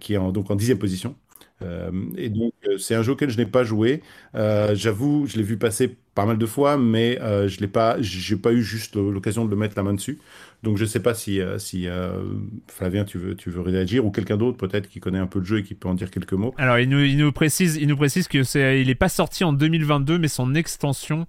[0.00, 1.14] qui est donc en dixième position.
[1.62, 4.02] Euh, et donc, euh, c'est un jeu auquel je n'ai pas joué.
[4.34, 8.36] Euh, J'avoue, je l'ai vu passer pas mal de fois, mais je l'ai pas, j'ai
[8.36, 10.18] pas eu juste l'occasion de le mettre la main dessus.
[10.62, 12.12] Donc, je sais pas si, si euh,
[12.68, 15.44] Flavien, tu veux, tu veux réagir ou quelqu'un d'autre peut-être qui connaît un peu le
[15.44, 16.54] jeu et qui peut en dire quelques mots.
[16.58, 19.44] Alors, il nous, il nous précise, il nous précise que c'est, il est pas sorti
[19.44, 21.26] en 2022, mais son extension,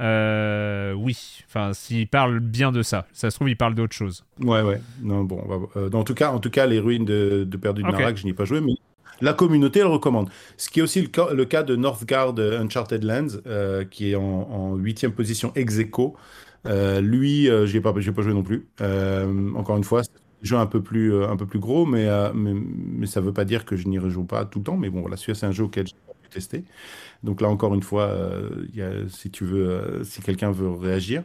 [0.00, 1.42] euh, oui.
[1.46, 4.24] Enfin, s'il parle bien de ça, ça se trouve, il parle d'autre chose.
[4.40, 4.80] Ouais, ouais.
[5.02, 7.88] Non, bon, euh, en tout cas, en tout cas, les ruines de, de Perdu de
[7.88, 7.98] Ok.
[7.98, 8.72] Narak, je n'y ai pas joué, mais
[9.20, 10.30] la communauté le recommande.
[10.56, 14.10] Ce qui est aussi le cas, le cas de Northgard euh, Uncharted Lands, euh, qui
[14.10, 16.16] est en, huitième position ex aequo.
[16.66, 18.68] Euh, lui, euh, j'y ai pas, joué non plus.
[18.80, 20.02] Euh, encore une fois,
[20.42, 22.30] jeu un peu plus, euh, un peu plus gros, mais, euh,
[23.06, 24.76] ça veut pas dire que je n'y rejoue pas tout le temps.
[24.76, 26.64] Mais bon, voilà, celui-là, c'est un jeu auquel j'ai pu tester.
[27.22, 28.66] Donc là, encore une fois, euh,
[29.08, 31.24] si euh, si quelqu'un veut réagir.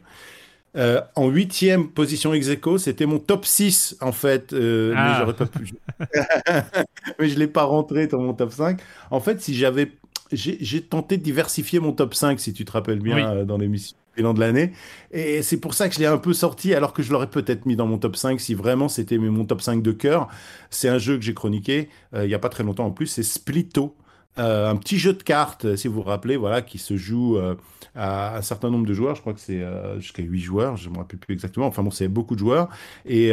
[0.76, 2.50] Euh, en huitième position ex
[2.80, 5.18] c'était mon top 6, en fait, euh, mais Ah.
[5.22, 5.74] j'aurais pas pu.
[7.20, 8.80] mais je l'ai pas rentré dans mon top 5.
[9.12, 9.92] En fait, si j'avais.
[10.32, 13.22] J'ai tenté de diversifier mon top 5, si tu te rappelles bien, Oui.
[13.24, 14.72] euh, dans l'émission bilan de l'année.
[15.12, 17.66] Et c'est pour ça que je l'ai un peu sorti, alors que je l'aurais peut-être
[17.66, 20.30] mis dans mon top 5 si vraiment c'était mon top 5 de cœur.
[20.72, 23.24] C'est un jeu que j'ai chroniqué il y a pas très longtemps en plus, c'est
[23.24, 23.96] Splitto.
[24.38, 27.56] Euh, un petit jeu de cartes, si vous vous rappelez, voilà, qui se joue euh,
[27.96, 29.16] à un certain nombre de joueurs.
[29.16, 31.68] Je crois que c'est euh, jusqu'à 8 joueurs, je ne me rappelle plus exactement.
[31.68, 32.70] Enfin bon, c'est beaucoup de joueurs.
[33.06, 33.32] Et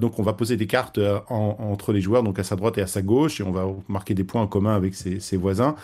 [0.00, 0.98] donc, on va poser des cartes
[1.28, 3.66] en- entre les joueurs, donc à sa droite et à sa gauche, et on va
[3.88, 5.74] marquer des points en commun avec ses, voisins.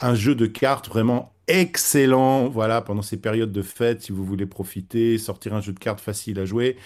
[0.00, 4.46] Un jeu de cartes vraiment excellent, voilà, pendant ces périodes de fête, si vous voulez
[4.46, 6.76] profiter, sortir un jeu de cartes facile à jouer.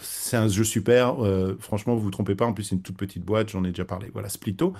[0.00, 1.16] C'est un jeu super.
[1.60, 2.46] franchement, vous vous trompez pas.
[2.46, 3.50] En plus, c'est une toute petite boîte.
[3.50, 4.08] J'en ai déjà parlé.
[4.12, 4.74] Voilà, Splitto.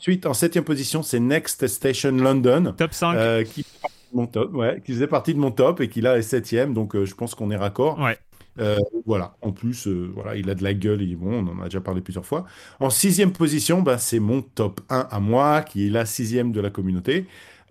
[0.00, 2.74] Ensuite, en septième position, c'est Next Station London.
[2.76, 3.14] Top 5.
[3.16, 5.88] euh, qui, fait partie de mon top, ouais, qui faisait partie de mon top et
[5.88, 6.72] qui là est septième.
[6.72, 7.98] Donc, euh, je pense qu'on est raccord.
[7.98, 8.16] Ouais.
[8.58, 9.34] Euh, voilà.
[9.42, 11.02] En plus, voilà, il a de la gueule.
[11.02, 11.44] Est bon.
[11.46, 12.46] On en a déjà parlé plusieurs fois.
[12.80, 16.60] En sixième position, bah, c'est mon top 1 à moi, qui est la sixième de
[16.62, 17.26] la communauté.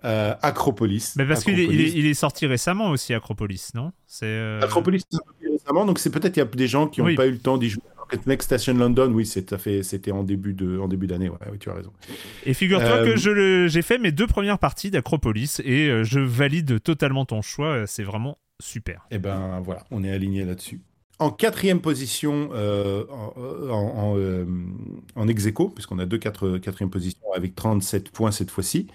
[0.06, 1.16] Euh, Acropolis.
[1.18, 1.90] Mais parce qu'il est, il Acropolis.
[1.96, 3.92] est, il est sorti récemment aussi, Acropolis, non?
[4.08, 4.26] C'est.
[4.28, 7.08] euh, Acropolis, peu plus récemment, donc c'est peut-être il y a des gens qui n'ont
[7.08, 7.16] Oui.
[7.16, 7.82] pas eu le temps d'y jouer.
[8.26, 11.30] Next Station London, oui, c'était en début d'année.
[11.30, 11.92] Ouais, oui, tu as raison.
[12.46, 16.20] Et figure-toi Euh, que le- j'ai fait mes deux premières parties d'Acropolis et euh, je
[16.20, 17.68] valide totalement ton choix.
[17.68, 19.06] euh, C'est vraiment super.
[19.12, 20.82] Et ben voilà, on est aligné là-dessus.
[21.20, 23.34] En quatrième position, euh, en,
[23.70, 24.46] en, en, euh,
[25.16, 28.88] en ex aequo, puisqu'on a deux quatre, quatrième positions avec 37 points cette fois-ci,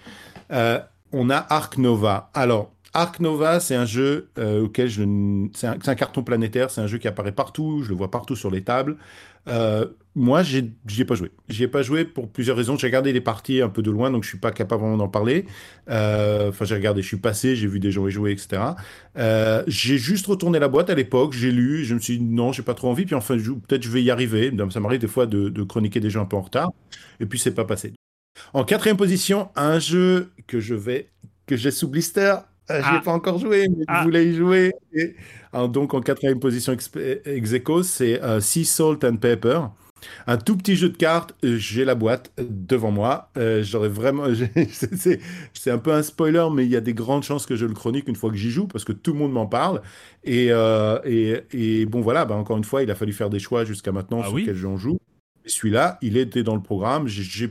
[0.51, 0.79] euh,
[1.11, 2.31] on a Ark Nova.
[2.33, 5.03] Alors, Ark Nova, c'est un jeu euh, auquel je.
[5.53, 8.49] C'est un, carton planétaire, c'est un jeu qui apparaît partout, je le vois partout sur
[8.49, 8.95] les tables.
[9.49, 9.85] Euh,
[10.15, 11.29] moi, j'y ai pas joué.
[11.49, 12.77] J'y ai pas joué pour plusieurs raisons.
[12.77, 15.09] J'ai regardé les parties un peu de loin, donc je suis pas capable vraiment d'en
[15.09, 15.45] parler.
[15.89, 18.61] Euh, Enfin, j'ai regardé, je suis passé, j'ai vu des gens y jouer, etc.
[19.17, 22.53] Euh, j'ai juste retourné la boîte à l'époque, j'ai lu, je me suis dit non,
[22.53, 24.53] j'ai pas trop envie, puis enfin, peut-être je vais y arriver.
[24.71, 26.71] Ça m'arrive des fois de, de chroniquer des jeux un peu en retard,
[27.19, 27.93] et puis c'est pas passé.
[28.53, 31.09] En quatrième position, un jeu que je vais,
[31.45, 32.35] que j'ai sous blister.
[32.71, 32.97] Euh, J'y Ah.
[32.99, 33.99] ai pas encore joué, mais Ah.
[33.99, 34.71] je voulais y jouer.
[34.93, 35.15] Et,
[35.53, 36.91] alors, donc en quatrième position ex,
[37.53, 39.59] aequo, c'est euh, Sea Salt and Pepper.
[40.27, 43.29] Un tout petit jeu de cartes, euh, j'ai la boîte devant moi.
[43.37, 44.25] Euh, J'aurais vraiment.
[44.71, 47.73] c'est- un peu un spoiler, mais il y a des grandes chances que je le
[47.73, 49.81] chronique une fois que j'y joue, parce que tout le monde m'en parle.
[50.23, 53.39] Et, euh, et, et bon, voilà, bah, encore une fois, il a fallu faire des
[53.39, 54.43] choix jusqu'à maintenant Ah sur oui.
[54.45, 54.97] quel jeu on joue.
[55.47, 57.07] celui-là, il était dans le programme.
[57.07, 57.49] J'ai,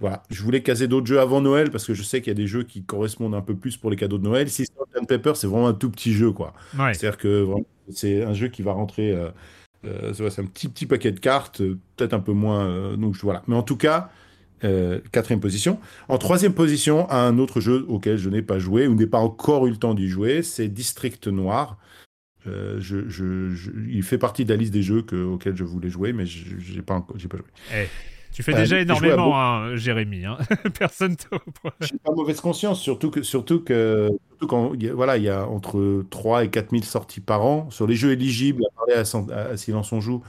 [0.00, 2.34] voilà, je voulais caser d'autres jeux avant Noël parce que je sais qu'il y a
[2.34, 4.50] des jeux qui correspondent un peu plus pour les cadeaux de Noël.
[4.50, 6.52] Si Salt Pepper, c'est vraiment un tout petit jeu, quoi.
[6.76, 7.46] C'est-à-dire que
[7.90, 9.12] c'est un jeu qui va rentrer.
[9.12, 9.30] Euh,
[9.84, 11.62] euh, c'est un petit petit paquet de cartes,
[11.96, 12.96] peut-être un peu moins.
[12.96, 13.42] donc voilà.
[13.46, 14.10] Mais en tout cas,
[15.12, 15.78] quatrième position.
[16.08, 19.66] En troisième position, un autre jeu auquel je n'ai pas joué ou n'ai pas encore
[19.66, 21.78] eu le temps d'y jouer, c'est District Noir.
[22.46, 23.52] Euh, je,
[23.88, 26.82] il fait partie de la liste des jeux auxquels je voulais jouer, mais je n'ai
[26.82, 27.28] pas, pas joué.
[27.74, 27.86] Eh,
[28.36, 30.26] tu fais déjà énormément, hein, Jérémy.
[30.26, 30.36] Hein.
[30.78, 31.16] Personne
[31.80, 34.10] J'ai pas mauvaise conscience, surtout que, surtout que
[34.46, 37.70] quand voilà, il y a entre 3 et 4 000 sorties par an.
[37.70, 40.22] Sur les jeux éligibles, à parler à, Silence on Joue,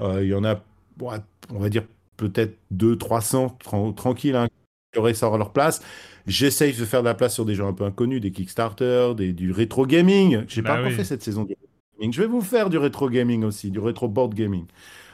[0.00, 0.60] euh, il y en a,
[1.00, 1.82] on va dire,
[2.16, 3.58] peut-être 2 300
[3.96, 4.46] tranquilles hein,
[4.92, 5.82] qui auraient ça à leur place.
[6.28, 9.32] J'essaye de faire de la place sur des jeux un peu inconnus, des Kickstarter, des,
[9.32, 10.44] du rétro gaming.
[10.46, 11.56] J'ai n'ai pas bah encore fait cette saison du
[11.98, 12.12] gaming.
[12.12, 14.66] Je vais vous faire du rétro gaming aussi, du rétro board gaming.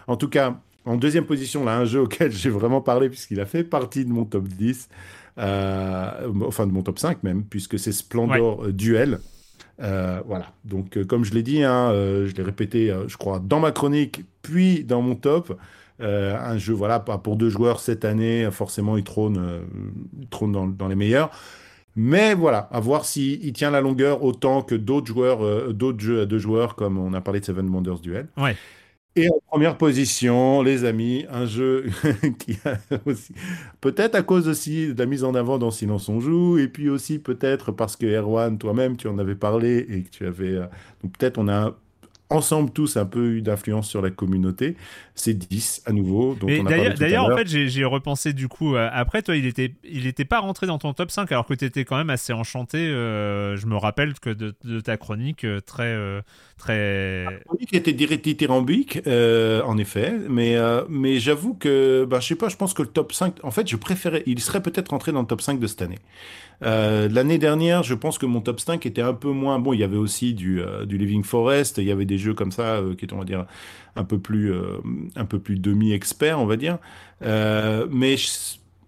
[0.09, 3.47] En tout cas, en deuxième position, là, un jeu auquel j'ai vraiment parlé puisqu'il a
[3.47, 4.89] fait partie de mon top 10,
[5.39, 6.11] euh,
[6.47, 9.21] enfin de mon top 5 même, puisque c'est Splendor euh, Duel.
[9.83, 13.73] Euh, voilà, donc comme je l'ai dit, hein, je l'ai répété, je crois, dans ma
[13.73, 15.59] chronique, puis dans mon top.
[16.01, 19.63] Un jeu, voilà, pour deux joueurs cette année, forcément, il trône,
[20.31, 21.31] trône dans, les meilleurs.
[21.97, 26.27] Mais voilà, à voir s'il tient la longueur autant que d'autres joueurs, d'autres jeux à
[26.27, 28.29] deux joueurs, comme on a parlé de Seven Wonders Duel.
[28.37, 28.55] Ouais.
[29.17, 31.85] Et en première position, les amis, un jeu
[32.41, 33.33] qui a aussi,
[33.81, 36.89] peut-être à cause aussi de la mise en avant dans Silence on joue, et puis
[36.89, 40.55] aussi peut-être parce que Erwan, toi-même, tu en avais parlé et que tu avais,
[41.03, 41.77] donc peut-être on a
[42.31, 44.77] ensemble tous un peu eu d'influence sur la communauté.
[45.15, 46.37] C'est 10 à nouveau.
[46.37, 48.75] D'ailleurs, en fait, j'ai repensé du coup.
[48.75, 51.55] Euh, après, toi, il était, il était pas rentré dans ton top 5 alors que
[51.55, 52.79] tu étais quand même assez enchanté.
[52.79, 55.97] Euh, je me rappelle que de, ta chronique euh, très.
[56.57, 57.25] très...
[57.25, 60.15] La chronique était dithyrambique, en effet.
[60.29, 60.57] Mais,
[60.89, 63.45] mais j'avoue que, bah, je sais pas, je pense que le top 5.
[63.45, 64.23] En fait, je préférais.
[64.27, 65.99] Il serait peut-être rentré dans le top 5 de cette année.
[66.61, 69.73] L'année dernière, je pense que mon top 5 était un peu moins bon.
[69.73, 72.81] Il y avait aussi du, du Living Forest, il y avait des jeux comme ça
[72.97, 73.47] qui étaient, on va dire,
[73.97, 74.79] un peu plus, euh,
[75.17, 76.79] un peu plus demi-expert, on va dire.
[77.23, 78.17] Euh, mais,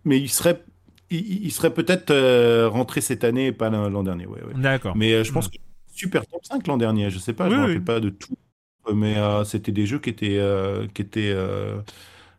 [0.04, 0.62] mais il serait,
[1.10, 4.26] il, serait peut-être euh, rentré cette année et pas l'an dernier.
[4.26, 4.96] Ouais, D'accord.
[4.96, 5.56] Mais je pense que
[5.92, 7.10] super top 5 l'an dernier.
[7.10, 8.36] Je sais pas, je ne me rappelle pas de tout.
[8.94, 10.40] Mais c'était des jeux qui étaient,
[10.94, 11.34] qui étaient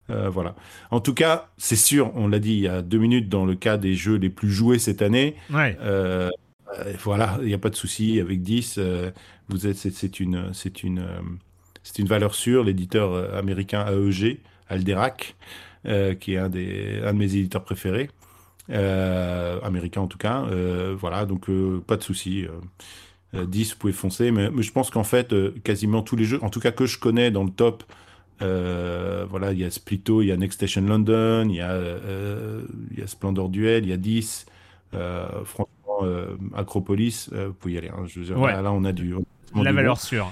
[0.09, 0.55] voilà.
[0.91, 3.55] En tout cas, c'est sûr, on l'a dit il y a deux minutes, dans le
[3.55, 5.77] cas des jeux les plus joués cette année, ouais.
[6.99, 8.79] voilà, il n'y a pas de souci avec 10.
[9.49, 11.05] vous êtes, c'est une, c'est une,
[11.87, 12.65] c'est une valeur sûre.
[12.65, 15.35] L'éditeur euh, américain AEG, Alderac,
[15.87, 18.09] euh, qui est un, des, un de mes éditeurs préférés,
[18.69, 20.45] euh, américain en tout cas.
[20.99, 21.49] voilà, donc
[21.87, 22.45] pas de souci.
[23.33, 24.31] 10, vous pouvez foncer.
[24.31, 27.31] Mais, je pense qu'en fait, quasiment tous les jeux, en tout cas que je connais
[27.31, 27.83] dans le top,
[28.39, 31.77] voilà, il y a Splito, il y a Next Station London, il y a,
[32.91, 34.45] il y a Splendor Duel, il y a 10.
[35.45, 35.67] franchement,
[36.55, 37.89] Acropolis, vous pouvez y aller.
[37.89, 38.05] Hein.
[38.07, 39.15] je, là, on a du.
[39.55, 40.31] La valeur sûre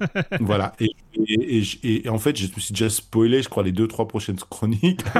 [0.40, 0.74] voilà.
[0.80, 4.36] Et, et, en fait, je me suis déjà spoilé, je crois, les deux, trois prochaines
[4.36, 5.02] chroniques.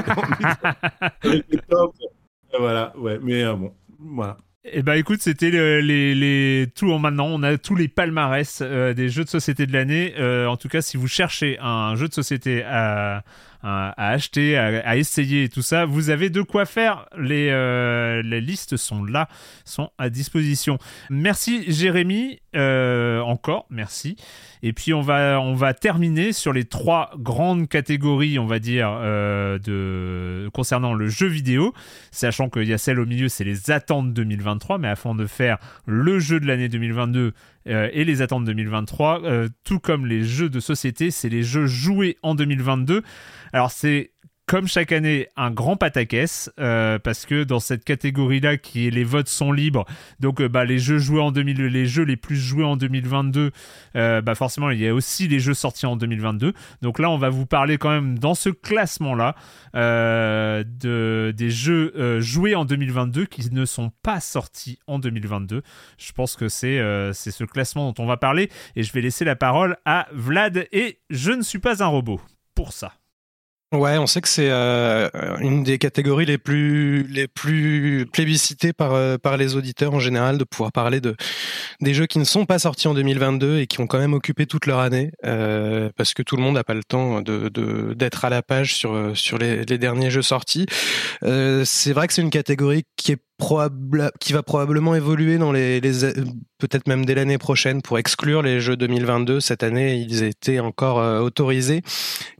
[2.59, 3.19] voilà, ouais.
[3.21, 4.37] Mais euh, bon, voilà.
[4.69, 8.93] Eh ben écoute, c'était les, les, tout en maintenant, on a tous les palmarès euh,
[8.93, 10.13] des jeux de société de l'année.
[10.17, 13.23] Euh, en tout cas, si vous cherchez un jeu de société à,
[13.63, 17.05] acheter, à, essayer et tout ça, vous avez de quoi faire.
[17.17, 19.29] Les, euh, les listes sont là,
[19.63, 20.77] sont à disposition.
[21.09, 24.17] Merci Jérémy, encore merci.
[24.63, 28.89] Et puis on va, on va terminer sur les trois grandes catégories, on va dire,
[28.91, 31.73] euh, de, concernant le jeu vidéo,
[32.11, 35.57] sachant qu'il y a celle au milieu, c'est les attentes 2023, mais afin de faire
[35.85, 37.33] le jeu de l'année 2022
[37.65, 39.23] et les attentes 2023,
[39.65, 43.03] tout comme les jeux de société, c'est les jeux joués en 2022.
[43.51, 44.11] Alors c'est
[44.47, 49.03] comme chaque année, un grand pataquès, euh, parce que dans cette catégorie-là, qui est les
[49.03, 49.83] votes sont libres,
[50.21, 53.51] donc euh, bah, les jeux joués en 2000, les jeux les plus joués en 2022,
[53.97, 56.53] euh, bah forcément il y a aussi les jeux sortis en 2022.
[56.81, 59.35] Donc là, on va vous parler quand même dans ce classement-là
[59.73, 65.61] de des jeux joués en 2022 qui ne sont pas sortis en 2022.
[65.97, 66.81] Je pense que c'est
[67.13, 70.67] c'est ce classement dont on va parler, et je vais laisser la parole à Vlad.
[70.71, 72.21] Et je ne suis pas un robot
[72.55, 72.93] pour ça.
[73.73, 75.09] Ouais, on sait que c'est euh,
[75.41, 80.37] une des catégories les plus les plus plébiscitées par euh, par les auditeurs en général
[80.37, 81.17] de pouvoir parler de
[81.81, 84.45] des jeux qui ne sont pas sortis en 2022 et qui ont quand même occupé
[84.45, 88.23] toute leur année euh, parce que tout le monde n'a pas le temps de d'être
[88.23, 90.65] à la page sur sur les, les derniers jeux sortis.
[91.21, 95.79] c'est vrai que c'est une catégorie qui est probable qui va probablement évoluer dans les,
[95.81, 96.05] les
[96.57, 99.39] peut-être même dès l'année prochaine pour exclure les jeux 2022.
[99.39, 101.81] Cette année, ils étaient encore euh, autorisés.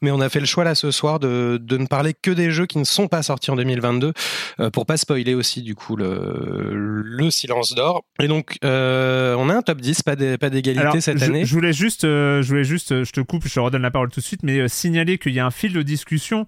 [0.02, 2.52] Mais on a fait le choix là ce soir de, de, ne parler que des
[2.52, 4.14] jeux qui ne sont pas sortis en 2022
[4.60, 6.72] euh, pour pas spoiler aussi du coup le,
[7.04, 8.04] le silence d'or.
[8.20, 11.46] Et donc, euh, on a un top 10, pas d'égalité cette année.
[11.46, 14.20] Je voulais juste, je voulais juste, je te coupe, je te redonne la parole tout
[14.20, 16.48] de suite, mais signaler qu'il y a un fil de discussion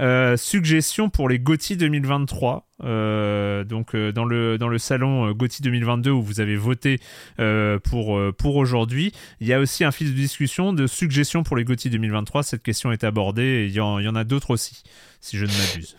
[0.00, 2.66] euh, suggestion pour les GOTY 2023.
[2.82, 7.00] Euh, donc euh, dans le dans le salon GOTY 2022 où vous avez voté
[7.84, 11.64] pour pour aujourd'hui, il y a aussi un fil de discussion de suggestions pour les
[11.64, 12.42] GOTY 2023.
[12.42, 14.82] Cette question est abordée et il y en, y en a d'autres aussi,
[15.20, 15.96] si je ne m'abuse.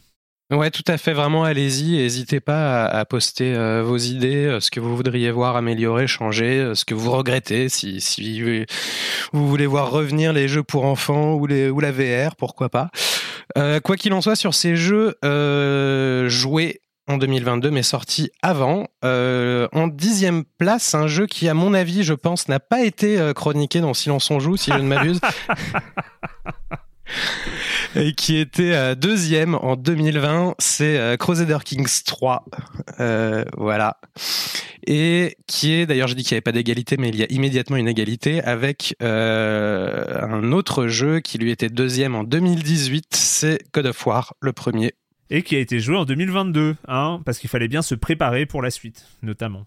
[0.51, 1.13] Ouais, tout à fait.
[1.13, 1.95] Vraiment, allez-y.
[1.97, 3.53] N'hésitez pas à, poster
[3.83, 7.69] vos idées, ce que vous voudriez voir améliorer, changer, ce que vous regrettez.
[7.69, 8.43] Si, si
[9.31, 12.89] vous voulez voir revenir les jeux pour enfants ou, les, ou la VR, pourquoi pas.
[13.57, 18.87] Euh, quoi qu'il en soit, sur ces jeux euh, joués en 2022, mais sortis avant,
[19.03, 23.31] euh, en dixième place, un jeu qui, à mon avis, je pense, n'a pas été
[23.35, 25.19] chroniqué dans Silence on joue, si je ne m'abuse.
[27.95, 32.45] et qui était deuxième en 2020, c'est Crusader Kings 3.
[33.57, 33.97] voilà
[34.85, 37.31] et qui est, d'ailleurs je dis qu'il n'y avait pas d'égalité, mais il y a
[37.31, 43.59] immédiatement une égalité avec euh, un autre jeu qui lui était deuxième en 2018, c'est
[43.73, 44.93] God of War, le premier.
[45.29, 48.61] Et qui a été joué en 2022, hein, parce qu'il fallait bien se préparer pour
[48.61, 49.65] la suite, notamment.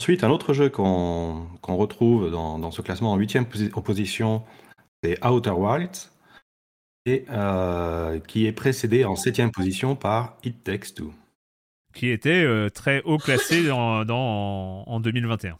[0.00, 4.42] Ensuite, un autre jeu qu'on retrouve dans, ce classement en huitième position,
[5.04, 6.10] c'est Outer Wilds,
[7.04, 11.12] et euh, qui est précédé en septième position par It Takes Two
[11.94, 15.58] qui était euh, très haut classé dans, dans en, 2021.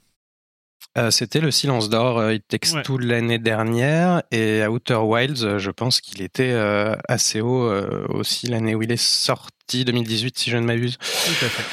[0.96, 5.70] Euh, c'était le Silence d'Or, euh, It Takes Two l'année dernière, et Outer Wilds, je
[5.70, 6.52] pense qu'il était
[7.06, 7.70] assez haut
[8.08, 10.98] aussi l'année où il est sorti, 2018 si je ne m'abuse.
[10.98, 11.64] Tout à fait.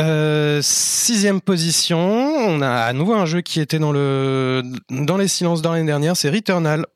[0.00, 5.28] En sixième position, on a à nouveau un jeu qui était dans, le, dans les
[5.28, 6.86] Silences d'Or l'année dernière, c'est Returnal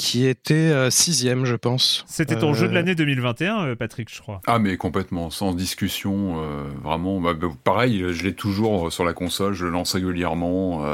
[0.00, 2.04] qui était euh, sixième, je pense.
[2.08, 4.40] C'était ton jeu de euh, l'année 2021, euh, Patrick, je crois.
[4.46, 6.42] Ah, mais complètement, sans discussion.
[6.82, 10.84] vraiment, bah, bah, pareil, je l'ai toujours sur la console, je le lance régulièrement.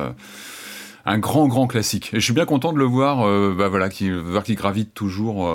[1.09, 2.11] un grand, grand classique.
[2.15, 3.19] Et je suis bien content de le voir,
[3.55, 5.49] bah, voilà, qui, voir qu'il gravite toujours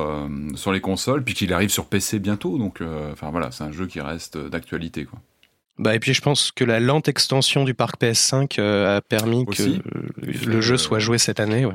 [0.56, 2.58] sur les consoles, puis qu'il arrive sur PC bientôt.
[2.58, 5.20] Donc, enfin voilà, c'est un jeu qui reste d'actualité, quoi.
[5.82, 9.82] Bah, et puis je pense que la lente extension du parc PS5 a permis que
[10.46, 11.66] le jeu soit joué cette année.
[11.66, 11.74] Ouais.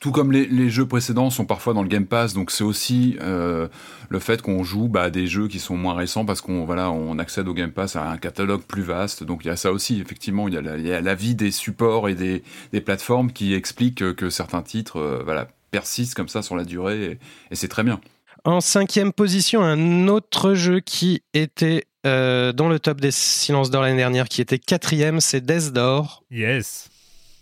[0.00, 3.66] Tout comme les, jeux précédents sont parfois dans le Game Pass, donc c'est aussi euh,
[4.08, 6.92] le fait qu'on joue bah, à des jeux qui sont moins récents parce qu'on voilà,
[6.92, 9.24] on accède au Game Pass à un catalogue plus vaste.
[9.24, 12.08] Donc il y a ça aussi, effectivement, il y a la, la vie des supports
[12.08, 16.54] et des, des, plateformes qui expliquent que, certains titres euh, voilà, persistent comme ça sur
[16.54, 17.18] la durée
[17.50, 18.00] et, c'est très bien.
[18.44, 23.82] En cinquième position, un autre jeu qui était euh, dans le top des silences d'or
[23.82, 26.24] l'année dernière, qui était quatrième, c'est Death Door.
[26.30, 26.88] Yes.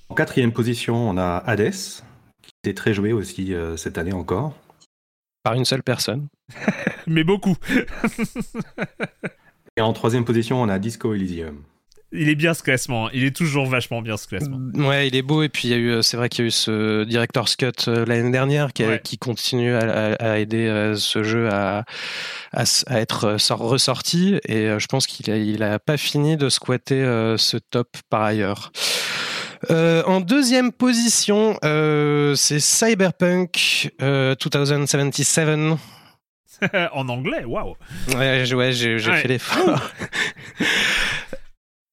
[0.09, 1.73] En quatrième position, on a Hades,
[2.75, 4.55] très joué aussi euh, cette année encore.
[5.43, 6.29] Par une seule personne.
[7.07, 7.57] Mais beaucoup.
[9.77, 11.63] Et en troisième position, on a Disco Elysium.
[12.17, 14.59] Il est bien ce classement, il est toujours vachement bien ce classement.
[14.75, 16.47] Ouais, il est beau et puis il y a eu, euh, c'est vrai qu'il y
[16.47, 21.49] a eu ce Director's Cut euh, l'année dernière qui, qui continue à, aider ce jeu
[21.51, 21.85] à,
[22.53, 27.05] à, être ressorti et je pense qu'il a, il a pas fini de squatter
[27.39, 28.71] ce top par ailleurs.
[29.71, 35.49] Euh, en deuxième position, euh, c'est Cyberpunk 2077.
[35.49, 35.77] Euh,
[36.93, 37.75] en anglais, waouh!
[38.15, 39.81] Ouais, j'ai fait l'effort.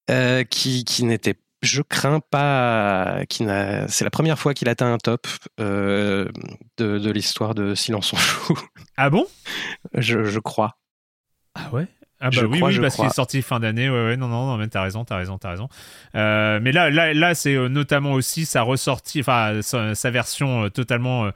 [0.08, 3.88] qui qui n'était, je crains pas, qui n'a.
[3.88, 5.28] C'est la première fois qu'il atteint un top
[5.58, 6.32] de,
[6.78, 8.60] de l'histoire de Silence on joue.
[8.98, 9.26] Ah bon?
[9.94, 10.78] Je, je crois.
[11.56, 11.88] Ah ouais?
[12.26, 13.90] Ah bah oui, oui parce qu'il est sorti fin d'année.
[13.90, 15.68] Ouais, ouais, non, non, non, mais t'as raison, t'as raison, t'as raison.
[16.16, 20.70] Euh, mais là, là, là, c'est euh, notamment aussi sa ressortie, enfin sa, version euh,
[20.70, 21.30] totalement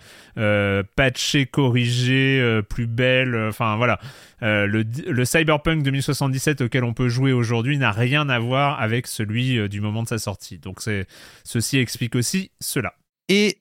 [0.96, 3.36] patchée, corrigée, plus belle.
[3.50, 4.00] Enfin voilà,
[4.42, 9.68] le, le, Cyberpunk 2077 auquel on peut jouer aujourd'hui n'a rien à voir avec celui
[9.68, 10.58] du moment de sa sortie.
[10.58, 11.06] Donc c'est
[11.44, 12.94] ceci explique aussi cela.
[13.28, 13.58] Et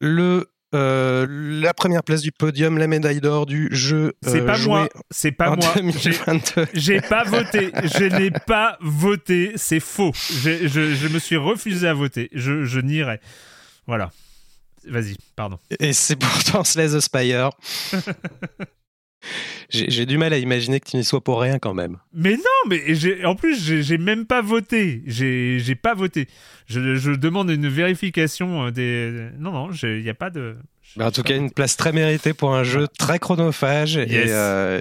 [0.00, 4.14] le euh, la première place du podium, la médaille d'or du jeu.
[4.22, 4.88] C'est pas moi.
[5.10, 5.74] C'est pas moi.
[6.74, 7.72] J'ai pas voté.
[7.82, 9.52] Je n'ai pas voté.
[9.56, 10.12] C'est faux.
[10.14, 12.28] Je, je, me suis refusé à voter.
[12.32, 13.20] Je, je n'irai.
[13.86, 14.10] Voilà.
[14.86, 15.58] Vas-y, pardon.
[15.78, 17.50] Et c'est pourtant Slay the Spire.
[19.68, 21.98] J'ai du mal à imaginer que tu n'y sois pour rien quand même.
[22.12, 25.02] Mais non, mais en plus, j'ai même pas voté.
[25.06, 26.26] J'ai pas voté.
[26.66, 29.28] Je, je, demande une vérification euh, des.
[29.38, 30.56] Non, non, il n'y a pas de.
[30.96, 34.30] Bah, en tout cas, une place très méritée pour un jeu très chronophage Yes.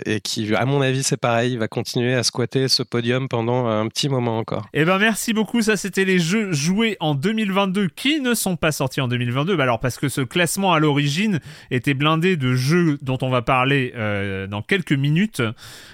[0.05, 3.27] et, et qui, à mon avis, c'est pareil, il va continuer à squatter ce podium
[3.27, 4.67] pendant un petit moment encore.
[4.73, 8.71] Eh ben merci beaucoup, ça c'était les jeux joués en 2022 qui ne sont pas
[8.71, 9.55] sortis en 2022.
[9.55, 11.39] Bah alors parce que ce classement à l'origine
[11.71, 15.41] était blindé de jeux dont on va parler euh, dans quelques minutes.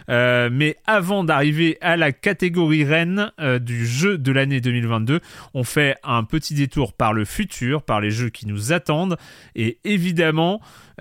[0.10, 5.20] Euh, mais avant d'arriver à la catégorie reine euh, du jeu de l'année 2022,
[5.54, 9.18] on fait un petit détour par le futur, par les jeux qui nous attendent.
[9.56, 10.05] Et évidemment,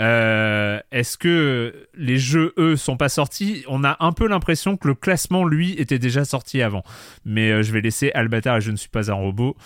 [0.00, 3.64] euh, est-ce que les jeux, eux, sont pas sortis?
[3.68, 6.82] On a un peu l'impression que le classement, lui, était déjà sorti avant.
[7.24, 9.56] Mais euh, je vais laisser Albatar et je ne suis pas un robot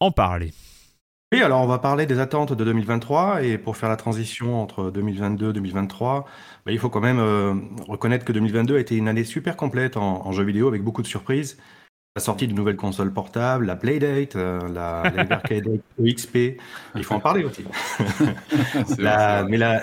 [0.00, 0.52] en parler.
[1.32, 4.92] Oui, alors on va parler des attentes de 2023 et pour faire la transition entre
[4.92, 6.26] 2022 et 2023,
[6.64, 7.54] bah, il faut quand même euh,
[7.88, 11.02] reconnaître que 2022 a été une année super complète en, en jeux vidéo avec beaucoup
[11.02, 11.58] de surprises.
[12.16, 16.60] La sortie de nouvelles consoles portables, la Playdate, euh, la, la Arcade EXP,
[16.94, 17.64] il faut en parler aussi.
[18.98, 19.82] La- vrai, mais la,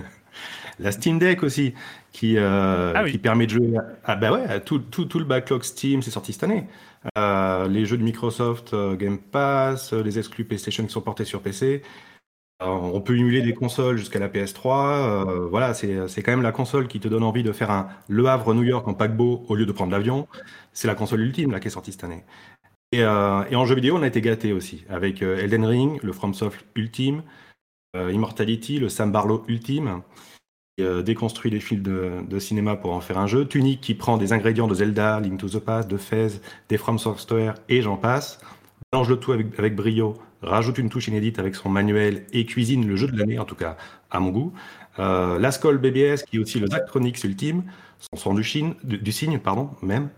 [0.78, 1.72] la Steam Deck aussi,
[2.12, 3.12] qui, euh, Ah oui.
[3.12, 6.02] qui permet de jouer à, ah bah ouais, à tout, tout, tout le backlog Steam,
[6.02, 6.66] c'est sorti cette année.
[7.16, 11.24] Euh, les jeux de Microsoft, euh, Game Pass, euh, les exclus PlayStation qui sont portés
[11.24, 11.80] sur PC.
[12.66, 15.26] On peut émuler des consoles jusqu'à la PS3.
[15.28, 18.26] euh, voilà, c'est quand même la console qui te donne envie de faire un Le
[18.26, 20.28] Havre New York en paquebot au lieu de prendre l'avion.
[20.72, 22.24] C'est la console ultime là qui est sortie cette année.
[22.92, 26.00] Et, euh, et en jeu vidéo, on a été gâté aussi avec euh, Elden Ring,
[26.02, 27.22] le FromSoft Ultime,
[27.96, 30.02] Immortality, le Sam Barlow Ultime,
[30.80, 33.46] euh, déconstruit les fils de, cinéma pour en faire un jeu.
[33.46, 36.98] Tunic qui prend des ingrédients de Zelda, Link to the Past, de Fez, des From
[36.98, 38.40] Software et j'en passe.
[38.92, 40.14] Mélange le tout avec brio,
[40.44, 43.54] rajoute une touche inédite avec son manuel et cuisine le jeu de l'année, en tout
[43.54, 43.76] cas
[44.10, 44.52] à mon goût.
[44.98, 47.64] Euh, L'Ascol BBS qui est aussi le Zachronix Ultime,
[47.98, 50.08] son son du, signe, pardon, même.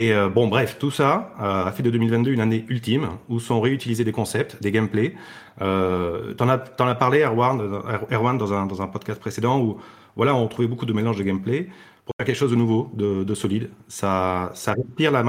[0.00, 3.38] Et euh, bon, bref, tout ça euh, a fait de 2022 une année ultime où
[3.38, 5.14] sont réutilisés des concepts, des gameplays.
[5.60, 9.78] Euh, T'en as, as parlé, Erwan, Er- Erwan dans, un, dans un podcast précédent où
[10.16, 11.68] voilà, on trouvait beaucoup de mélange de gameplay
[12.04, 13.70] pour faire quelque chose de nouveau, de, de solide.
[13.86, 15.22] Ça, ça respire la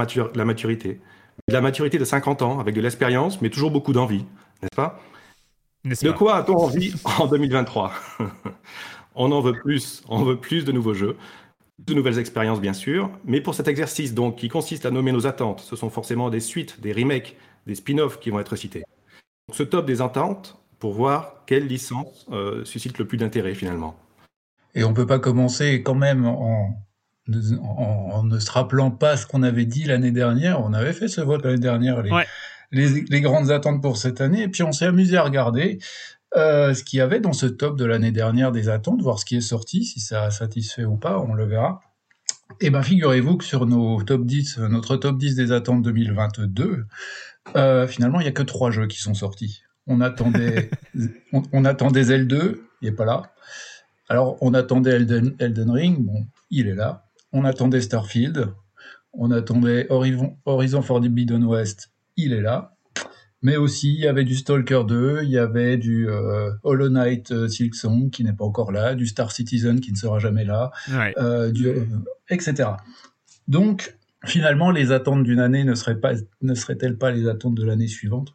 [0.44, 1.00] maturité.
[1.48, 4.24] De la maturité de 50 ans avec de l'expérience, mais toujours beaucoup d'envie,
[4.62, 5.00] n'est-ce pas?
[5.84, 6.16] N'est-ce de pas?
[6.16, 7.92] quoi a-t-on envie en 2023
[9.14, 11.16] On en veut plus, on veut plus de nouveaux jeux,
[11.78, 15.26] de nouvelles expériences bien sûr, mais pour cet exercice donc qui consiste à nommer nos
[15.26, 18.84] attentes, ce sont forcément des suites, des remakes, des spin-offs qui vont être cités.
[19.48, 23.96] Donc, ce top des attentes pour voir quelle licence euh, suscite le plus d'intérêt finalement.
[24.74, 26.76] Et on peut pas commencer quand même en,
[27.30, 30.60] en- en ne se rappelant pas ce qu'on avait dit l'année dernière.
[30.64, 32.26] On avait fait ce vote l'année dernière, les, Ouais.
[32.72, 34.42] les, les grandes attentes pour cette année.
[34.42, 35.78] Et puis on s'est amusé à regarder
[36.36, 39.24] euh, ce qu'il y avait dans ce top de l'année dernière des attentes, voir ce
[39.24, 41.80] qui est sorti, si ça a satisfait ou pas, on le verra.
[42.60, 46.86] Et ben figurez-vous que sur nos top 10, notre top 10 des attentes 2022,
[47.56, 49.62] euh, finalement il y a que trois jeux qui sont sortis.
[49.86, 50.70] On attendait,
[51.32, 52.36] on, on attendait Zelda,
[52.82, 53.22] il est pas là.
[54.08, 57.03] Alors, on attendait Elden, Elden Ring, bon, il est là.
[57.34, 58.48] On attendait Starfield.
[59.12, 62.74] On attendait Horizon, Horizon Forbidden West, il est là.
[63.42, 67.30] Mais aussi, il y avait du Stalker 2, il y avait du euh, Hollow Knight
[67.30, 70.70] euh, Silksong qui n'est pas encore là, du Star Citizen qui ne sera jamais là,
[70.90, 71.12] Ouais.
[71.18, 71.68] euh, du,
[72.30, 72.70] etc.
[73.46, 77.64] Donc, finalement, les attentes d'une année ne seraient pas, ne seraient-elles pas les attentes de
[77.64, 78.32] l'année suivante?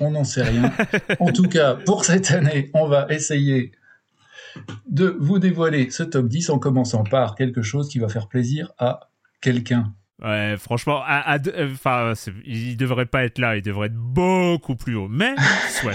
[0.00, 0.72] On n'en sait rien.
[1.20, 3.70] en tout cas, pour cette année, on va essayer
[4.88, 8.72] de vous dévoiler ce top 10 en commençant par quelque chose qui va faire plaisir
[8.78, 9.08] à
[9.40, 9.92] quelqu'un.
[10.22, 12.14] Ouais, franchement, à- à euh,
[12.44, 15.08] il devrait pas être là, il devrait être beaucoup plus haut.
[15.08, 15.34] Mais,
[15.70, 15.92] soit.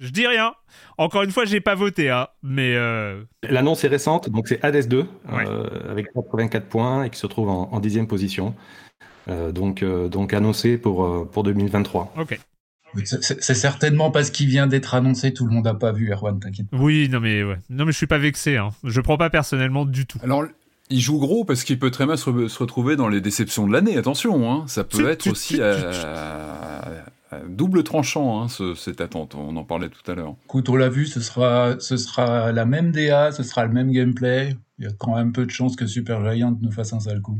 [0.00, 0.54] Je dis rien.
[0.98, 2.26] Encore une fois, j'ai pas voté, hein.
[2.42, 5.44] Mais euh, L'annonce est récente, donc c'est Hades 2, Ouais.
[5.46, 8.54] euh, avec 84 points et qui se trouve en, en dixième position.
[9.28, 12.14] Euh, donc, euh, donc annoncé pour, euh, pour 2023.
[12.18, 12.40] ok.
[12.96, 16.38] Oui, C'est certainement parce qu'il vient d'être annoncé, tout le monde n'a pas vu, Erwan,
[16.40, 16.66] t'inquiète.
[16.72, 17.58] Oui, non mais ouais.
[17.70, 18.56] Non mais je suis pas vexé.
[18.56, 18.70] Hein.
[18.84, 20.18] Je prends pas personnellement du tout.
[20.22, 20.44] Alors,
[20.88, 23.66] il joue gros parce qu'il peut très mal se, re- se retrouver dans les déceptions
[23.68, 23.96] de l'année.
[23.96, 26.80] Attention, hein, ça peut être aussi chut, à,
[27.30, 29.36] à double tranchant, hein, ce- cette attente.
[29.36, 30.34] On en parlait tout à l'heure.
[30.46, 33.92] Écoute, on l'a vu, ce sera, ce sera la même DA, ce sera le même
[33.92, 34.56] gameplay.
[34.80, 37.20] Il y a quand même peu de chances que Super Giant nous fasse un sale
[37.20, 37.38] coup.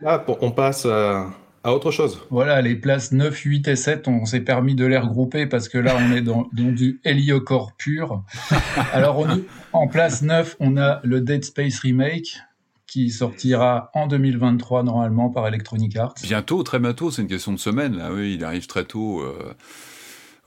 [0.00, 1.24] Là, pour- on passe euh,
[1.62, 2.20] à autre chose.
[2.30, 5.78] Voilà, les places 9, 8 et 7, on s'est permis de les regrouper parce que
[5.78, 8.24] là, on est dans, dans du Heliocore pur.
[8.92, 9.42] Alors, on-
[9.72, 12.38] en place 9, on a le Dead Space Remake
[12.86, 16.14] qui sortira en 2023 normalement par Electronic Arts.
[16.22, 17.96] Bientôt, très bientôt, c'est une question de semaine.
[17.96, 19.20] Là, oui, il arrive très tôt.
[19.20, 19.54] euh.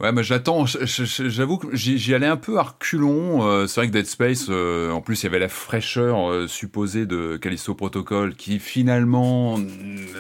[0.03, 0.65] Ouais, mais j'attends.
[0.65, 3.47] J'avoue que j'y allais un peu à reculons.
[3.47, 6.45] euh, C'est vrai que Dead Space, euh, en plus, il y avait la fraîcheur euh,
[6.45, 9.57] supposée de Callisto Protocol, qui finalement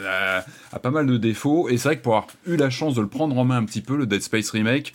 [0.07, 1.67] a, a pas mal de défauts.
[1.67, 3.65] Et c'est vrai que pour avoir eu la chance de le prendre en main un
[3.65, 4.93] petit peu, le Dead Space remake,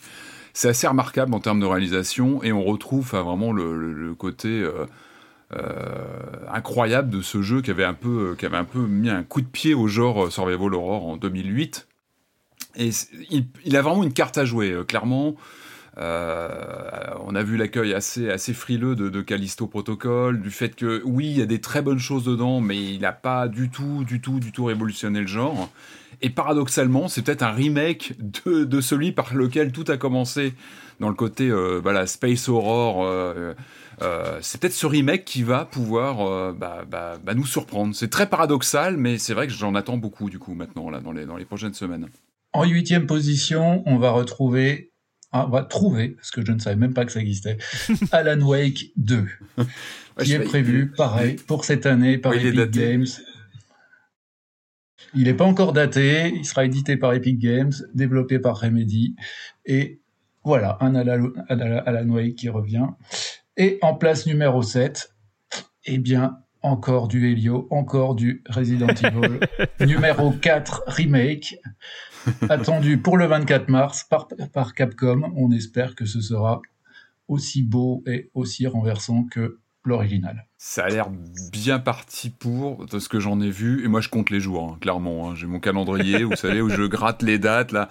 [0.53, 4.67] c'est assez remarquable en termes de réalisation et on retrouve vraiment le, côté
[6.51, 9.41] incroyable de ce jeu qui avait un peu qui avait un peu mis un coup
[9.41, 11.88] de pied au genre Survival Horror en 2008
[12.75, 12.91] et
[13.65, 15.35] il, a vraiment une carte à jouer clairement
[15.99, 16.47] euh,
[17.25, 21.37] on a vu l'accueil assez, frileux de, de, Callisto Protocol, du fait que oui, il
[21.37, 24.39] y a des très bonnes choses dedans, mais il n'a pas du tout, du tout,
[24.39, 25.69] du tout révolutionné le genre.
[26.21, 30.53] Et paradoxalement, c'est peut-être un remake de, celui par lequel tout a commencé
[30.99, 33.03] dans le côté euh, space horror.
[33.03, 33.53] Euh,
[34.41, 37.93] c'est peut-être ce remake qui va pouvoir bah, bah, bah, nous surprendre.
[37.93, 41.11] C'est très paradoxal, mais c'est vrai que j'en attends beaucoup du coup maintenant là dans
[41.11, 42.07] les prochaines semaines.
[42.53, 44.89] En huitième position, on va retrouver
[45.31, 47.57] ah, on va trouver, parce que je ne savais même pas que ça existait,
[48.11, 49.27] Alan Wake 2,
[50.23, 53.05] qui est prévu, pareil, pour cette année par Epic Games.
[55.13, 59.15] Il n'est pas encore daté, il sera édité par Epic Games, développé par Remedy,
[59.65, 60.01] et
[60.43, 62.87] voilà, un Alan Wake qui revient.
[63.55, 65.13] Et en place numéro 7,
[65.85, 69.39] eh bien, encore du Helio, encore du Resident Evil.
[69.85, 71.59] numéro 4 remake,
[72.49, 75.31] attendu pour le 24 mars par, par Capcom.
[75.35, 76.61] On espère que ce sera
[77.27, 80.45] aussi beau et aussi renversant que l'original.
[80.57, 81.09] Ça a l'air
[81.51, 84.71] bien parti pour, de ce que j'en ai vu, et moi je compte les jours,
[84.73, 85.29] hein, clairement.
[85.29, 85.35] Hein.
[85.35, 87.87] J'ai mon calendrier, vous savez, où je gratte les dates, là.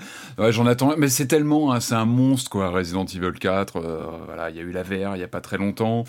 [0.51, 3.77] j'en attends, mais c'est tellement, hein, c'est un monstre, quoi, Resident Evil 4.
[3.77, 6.05] Euh, voilà, il y a eu la VR il n'y a pas très longtemps.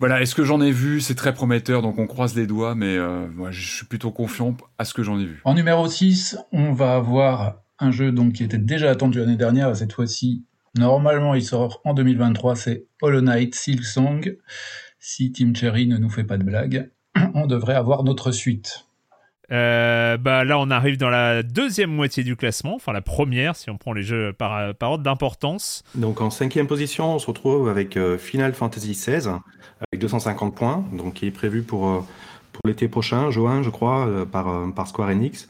[0.00, 1.00] Voilà, est-ce que j'en ai vu?
[1.00, 4.56] C'est très prometteur, donc on croise les doigts, mais euh, moi je suis plutôt confiant
[4.78, 5.40] à ce que j'en ai vu.
[5.44, 9.74] En numéro 6, on va avoir un jeu donc, qui était déjà attendu l'année dernière,
[9.76, 10.44] cette fois-ci,
[10.76, 14.38] normalement il sort en 2023, c'est Hollow Knight Silksong.
[14.98, 16.90] Si Team Cherry ne nous fait pas de blague,
[17.34, 18.86] on devrait avoir notre suite.
[19.52, 23.68] Euh, bah là, on arrive dans la deuxième moitié du classement, enfin la première si
[23.70, 25.82] on prend les jeux par, par ordre d'importance.
[25.94, 30.84] Donc en cinquième position, on se retrouve avec euh, Final Fantasy XVI avec 250 points,
[30.92, 32.00] donc qui est prévu pour, euh,
[32.52, 35.48] pour l'été prochain, juin, je crois, par, par Square Enix.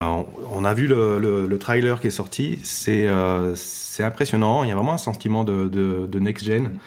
[0.00, 3.06] on a vu le, le, trailer qui est sorti, c'est
[3.54, 4.64] c'est impressionnant.
[4.64, 6.78] Il y a vraiment un sentiment de, de, next gen.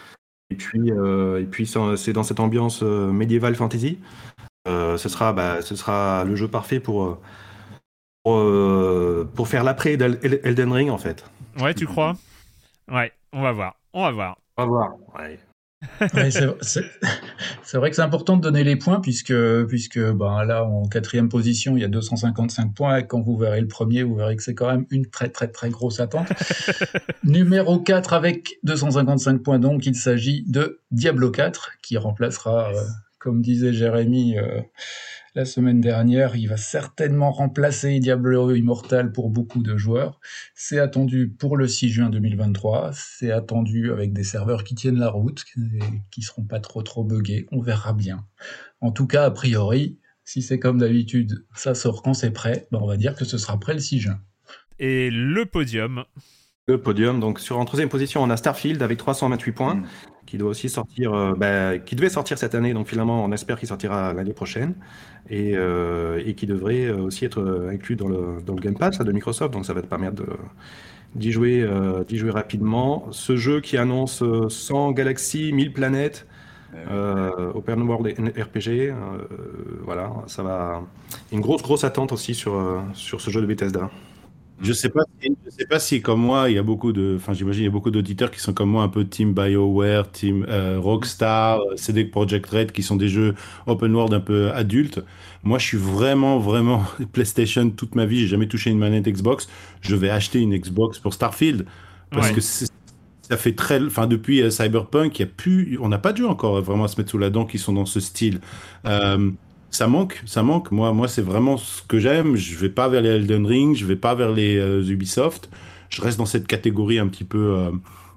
[0.49, 3.99] Et puis, et puis c'est dans cette ambiance médiévale fantasy.
[4.67, 7.19] Euh, ce, sera, bah, ce sera le jeu parfait pour, euh,
[8.23, 11.25] pour, euh, pour faire l'après Elden Ring, en fait.
[11.59, 12.15] Ouais, tu crois?
[12.91, 13.75] Ouais, on va voir.
[13.93, 14.37] On va voir.
[14.57, 15.39] On va voir, ouais.
[16.29, 19.33] c'est vrai que c'est important de donner les points puisque,
[19.65, 23.61] puisque ben, là, en quatrième position, il y a 255 points et quand vous verrez
[23.61, 26.27] le premier, vous verrez que c'est quand même une très très très grosse attente.
[27.23, 32.71] Numéro 4 avec 255 points, donc il s'agit de Diablo 4 qui remplacera
[33.21, 34.61] comme disait Jérémy euh,
[35.35, 40.19] la semaine dernière, il va certainement remplacer Diablo Immortal pour beaucoup de joueurs.
[40.55, 42.91] C'est attendu pour le 6 juin 2023.
[42.93, 45.45] C'est attendu avec des serveurs qui tiennent la route,
[46.09, 47.47] qui seront pas trop trop buggés.
[47.51, 48.25] On verra bien.
[48.81, 52.79] En tout cas, a priori, si c'est comme d'habitude, ça sort quand c'est prêt, ben
[52.81, 54.19] on va dire que ce sera prêt le 6 juin.
[54.79, 56.03] Et le podium
[56.67, 59.75] Le podium, donc sur en troisième position, on a Starfield avec 328 points.
[59.75, 59.85] Mm
[60.31, 63.59] qui doit aussi sortir, euh, bah, qui devait sortir cette année, donc finalement on espère
[63.59, 64.75] qu'il sortira l'année prochaine,
[65.29, 68.99] et, euh, et, qui devrait euh, aussi être inclus dans le, dans le Game Pass
[68.99, 70.23] de Microsoft, donc ça va te permettre
[71.15, 71.67] d'y jouer,
[72.07, 73.07] d'y jouer rapidement.
[73.11, 76.25] Ce jeu qui annonce 100 galaxies, 1000 planètes,
[77.53, 78.07] Open World
[78.39, 78.93] RPG,
[79.83, 80.81] voilà, ça va.
[81.33, 83.89] Une grosse grosse attente aussi sur, sur ce jeu de Bethesda.
[84.63, 87.15] Je sais pas, si, je sais pas si comme moi, il y a beaucoup de,
[87.17, 90.11] enfin j'imagine il y a beaucoup d'auditeurs qui sont comme moi un peu Team Bioware,
[90.11, 93.33] Team euh, Rockstar, euh, CD Projekt Red, qui sont des jeux
[93.65, 95.01] open world un peu adultes.
[95.43, 98.19] Moi, je suis vraiment, vraiment PlayStation toute ma vie.
[98.19, 99.49] J'ai jamais touché une manette Xbox.
[99.81, 101.65] Je vais acheter une Xbox pour Starfield
[102.11, 102.41] parce que
[103.31, 106.17] ça fait très, enfin depuis euh, Cyberpunk, il y a plus, on n'a pas de
[106.17, 108.41] jeu encore vraiment à se mettre sous la dent qui sont dans ce style.
[108.85, 109.31] Euh,
[109.71, 110.71] ça manque, ça manque.
[110.71, 112.35] Moi, moi c'est vraiment ce que j'aime.
[112.35, 115.49] Je vais pas vers les Elden Ring, je vais pas vers les euh, Ubisoft.
[115.89, 117.71] Je reste dans cette catégorie un petit peu euh,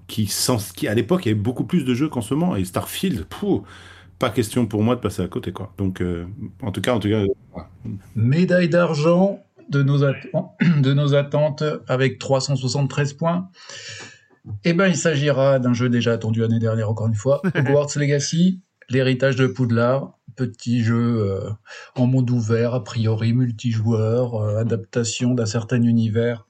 [0.06, 2.56] qui, sans, qui, à l'époque, il y avait beaucoup plus de jeux qu'en ce moment.
[2.56, 3.24] Et Starfield,
[4.18, 5.72] pas question pour moi de passer à côté, quoi.
[5.78, 6.26] Donc, euh,
[6.62, 7.22] en tout cas, en tout cas,
[8.14, 9.40] médaille d'argent
[9.70, 13.48] de nos, de nos attentes avec 373 points.
[14.64, 18.60] Eh ben, il s'agira d'un jeu déjà attendu l'année dernière, encore une fois, Hogwarts Legacy,
[18.90, 21.50] l'héritage de Poudlard, petit jeu euh,
[21.96, 26.46] en monde ouvert, a priori multijoueur, euh, adaptation d'un certain univers.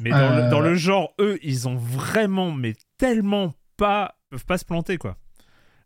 [0.00, 4.64] Mais dans, le, euh, genre, eux, ils ont vraiment, mais tellement pas, peuvent pas se
[4.64, 5.16] planter quoi.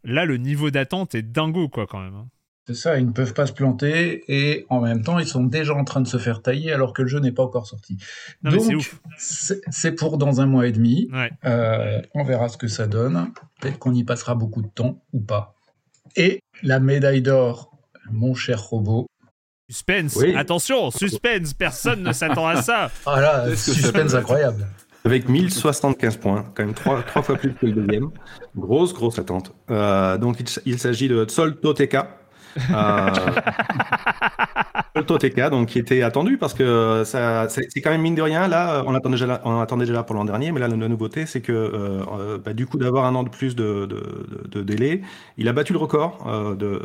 [0.04, 2.14] Là, le niveau d'attente est dingo quoi quand même.
[2.14, 2.28] Hein.
[2.68, 5.74] C'est ça, ils ne peuvent pas se planter et en même temps, ils sont déjà
[5.74, 7.96] en train de se faire tailler alors que le jeu n'est pas encore sorti.
[8.42, 8.60] Donc,
[9.16, 11.08] c'est pour dans un mois et demi.
[11.46, 13.32] Euh, on verra ce que ça donne.
[13.58, 15.54] Peut-être qu'on y passera beaucoup de temps ou pas.
[16.18, 17.70] Et la médaille d'or,
[18.10, 19.06] mon cher robot.
[19.70, 22.90] Suspense, attention, suspense, personne ne s'attend à ça.
[23.04, 24.66] Voilà, ah suspense incroyable.
[25.04, 28.10] Avec 1075 points, quand même trois, trois fois plus que le deuxième.
[28.56, 29.54] Grosse, grosse attente.
[29.70, 32.18] Euh, donc il, s'agit de Sol Toteka,
[32.72, 33.10] euh,
[35.06, 38.48] Toteka, donc qui était attendu parce que ça, c'est quand même mine de rien.
[38.48, 41.26] Là, on attendait déjà, là, on attendait déjà pour l'an dernier, mais là, la, nouveauté,
[41.26, 43.86] c'est que euh, euh, bah, du coup, d'avoir un an de plus de,
[44.62, 45.02] délai,
[45.36, 46.26] il a battu le record
[46.56, 46.80] de,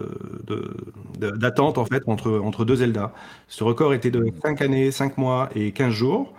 [1.18, 3.14] d'attente en fait entre, entre deux Zelda.
[3.48, 6.34] Ce record était de 5 années, 5 mois et 15 jours.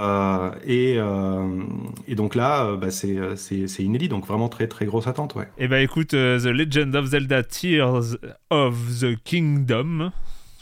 [0.00, 1.62] Euh, et, euh,
[2.06, 5.34] et, donc là, euh, bah, c'est inédit, donc vraiment très très grosse attente.
[5.34, 5.44] Ouais.
[5.58, 8.16] Et eh bah écoute, The Legend of Zelda Tears
[8.50, 10.12] of the Kingdom,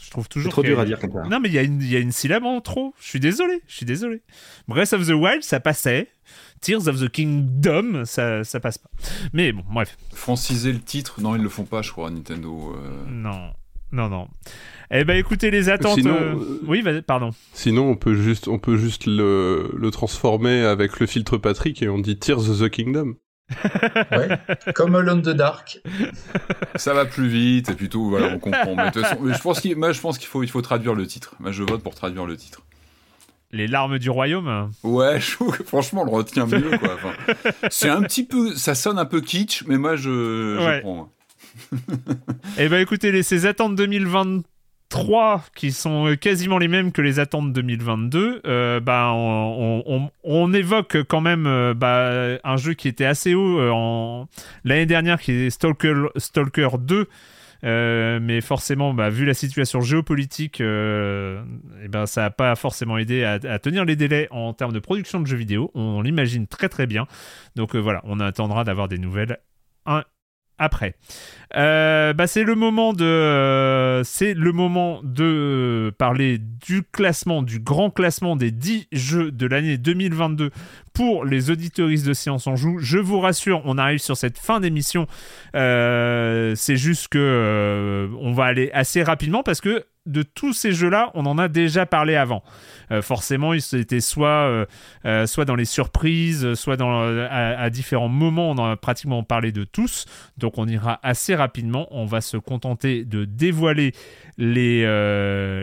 [0.01, 0.51] je trouve toujours.
[0.51, 1.23] C'est trop dur à dire comme ça.
[1.23, 2.93] Non, mais il y, y, a une syllabe en trop.
[2.99, 4.21] Je suis désolé, je suis désolé.
[4.67, 6.07] Breath of the Wild, ça passait.
[6.59, 8.89] Tears of the Kingdom, ça, ça passe pas.
[9.33, 9.95] Mais bon, bref.
[10.13, 12.75] Franciser le titre, non, ils le font pas, je crois, Nintendo.
[13.07, 13.51] Non.
[13.91, 14.27] Non, non.
[14.91, 15.99] Eh ben, écoutez, les attentes.
[16.05, 17.31] Euh, euh, oui, pardon.
[17.53, 21.89] Sinon, on peut juste, on peut juste le, le transformer avec le filtre Patrick et
[21.89, 23.15] on dit Tears of the Kingdom.
[24.11, 24.37] ouais,
[24.73, 25.79] comme Alone the Dark.
[26.75, 28.75] Ça va plus vite et plutôt voilà, on comprend.
[28.75, 31.35] Mais, je pense qu'il, moi, je pense qu'il faut, il faut traduire le titre.
[31.39, 32.63] Moi, je vote pour traduire le titre.
[33.51, 34.71] Les larmes du royaume.
[34.83, 36.77] Ouais, je trouve que franchement, on le retient mieux.
[36.77, 36.97] Quoi.
[37.69, 41.09] c'est un petit peu, ça sonne un peu kitsch, mais moi, je, je prends.
[42.59, 44.47] Eh ben écoutez, ces attentes 2023
[45.55, 51.45] qui sont quasiment les mêmes que les attentes 2022, euh, bah, on, évoque quand même
[51.45, 54.25] euh, bah, un jeu qui était assez haut euh,
[54.63, 57.07] l'année dernière, qui est Stalker, Stalker 2.
[57.63, 63.59] mais forcément, bah, vu la situation géopolitique, eh ben, ça n'a pas forcément aidé à,
[63.59, 65.71] tenir les délais en termes de production de jeux vidéo.
[65.75, 67.07] On l'imagine très très bien.
[67.55, 69.37] Donc voilà, on attendra d'avoir des nouvelles
[70.57, 70.95] après.
[71.55, 77.59] Euh, bah c'est le moment de, euh, c'est le moment de parler du classement, du
[77.59, 80.51] grand classement des 10 jeux de l'année 2022
[80.93, 82.79] pour les auditoristes de Science en Joue.
[82.79, 85.07] Je vous rassure, on arrive sur cette fin d'émission.
[85.55, 91.11] Euh, c'est juste que on va aller assez rapidement parce que de tous ces jeux-là,
[91.13, 92.43] on en a déjà parlé avant.
[92.91, 94.65] Euh, forcément, c'était soit, euh,
[95.05, 99.65] euh, soit dans les surprises, soit à, différents moments, on en a pratiquement parlé de
[99.65, 100.05] tous.
[100.37, 101.87] Donc on ira assez rapidement.
[101.91, 103.93] On va se contenter de dévoiler
[104.37, 104.85] les,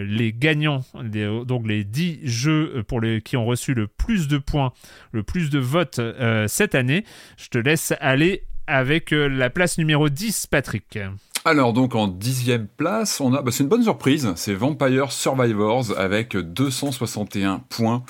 [0.05, 4.73] les gagnants, donc les 10 jeux pour les, qui ont reçu le plus de points,
[5.13, 6.01] le plus de votes
[6.47, 7.05] cette année.
[7.37, 10.99] Je te laisse aller avec la place numéro 10, Patrick.
[11.47, 15.99] Alors donc en dixième place, on a, bah, c'est une bonne surprise, c'est Vampire Survivors
[15.99, 18.03] avec 261 points.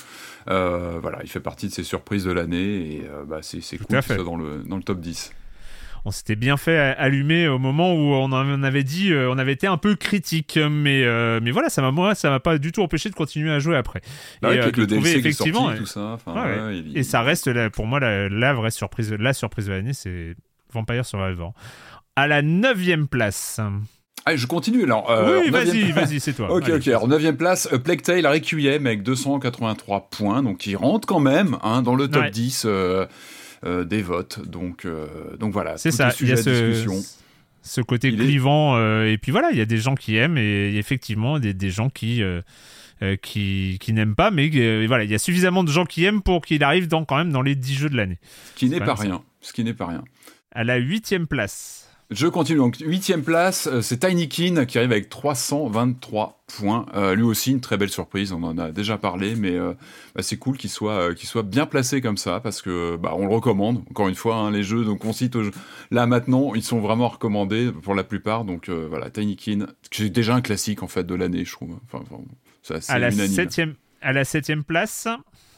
[0.48, 3.86] Euh, voilà, il fait partie de ces surprises de l'année et euh, bah, c'est, cool
[3.86, 5.32] qu'il soit dans le, dans le top 10
[6.06, 9.54] on s'était bien fait allumer au moment où on en avait dit, euh, on avait
[9.54, 11.02] été un peu critique, mais
[11.40, 13.74] mais voilà, ça m'a moi ça m'a pas du tout empêché de continuer à jouer
[13.74, 14.02] après.
[14.42, 16.18] Bah et avec le DLC effectivement, sorti, tout ça.
[16.94, 20.36] Et ça reste pour moi la, vraie surprise, la surprise de l'année, c'est
[20.74, 21.54] Vampire Survivor
[22.16, 23.60] à la neuvième place.
[24.26, 25.10] Allez, je continue alors.
[25.10, 26.50] Euh, oui, vas-y, vas-y, c'est toi.
[26.50, 26.88] ok, ok.
[27.00, 31.58] En neuvième place, A Plague Tale Requiem avec 283 points, donc il rentre quand même
[31.62, 33.06] hein, dans le top 10 euh,
[33.66, 34.40] euh, des votes.
[34.48, 34.86] Donc,
[35.38, 35.76] donc voilà.
[35.76, 36.10] C'est ça.
[36.20, 37.02] Il y a ce,
[37.62, 41.38] ce côté clivant, et puis voilà, il y a des gens qui aiment et effectivement
[41.38, 42.22] des, des gens qui
[43.20, 44.48] qui, qui n'aiment pas, mais
[44.86, 47.32] voilà, il y a suffisamment de gens qui aiment pour qu'il arrive dans, quand même
[47.32, 48.18] dans les 10 jeux de l'année.
[48.54, 49.22] Ce qui n'est pas rien.
[49.42, 50.02] Ce qui n'est pas rien.
[50.52, 51.83] À la huitième place.
[52.10, 52.58] Je continue.
[52.58, 56.86] Donc, huitième place, euh, c'est Tiny Kin qui arrive avec 323 points.
[56.94, 58.32] Euh, lui aussi, une très belle surprise.
[58.32, 59.72] On en a déjà parlé, mais euh,
[60.14, 63.26] bah, c'est cool qu'il soit, qu'il soit bien placé comme ça parce que bah, on
[63.26, 63.82] le recommande.
[63.90, 65.36] Encore une fois, hein, les jeux, donc on cite
[65.90, 68.44] là maintenant, ils sont vraiment recommandés pour la plupart.
[68.44, 71.78] Donc voilà, Tiny Kin, c'est déjà un classique en fait de l'année, je trouve.
[71.90, 72.04] Enfin,
[72.62, 73.74] c'est à la septième,
[74.04, 75.08] à la septième place.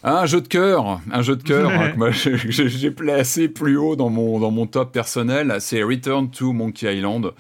[0.03, 3.97] Un jeu de cœur, un jeu de cœur hein, que moi j'ai placé plus haut
[3.97, 7.33] dans mon, dans mon top personnel, c'est Return to Monkey Island.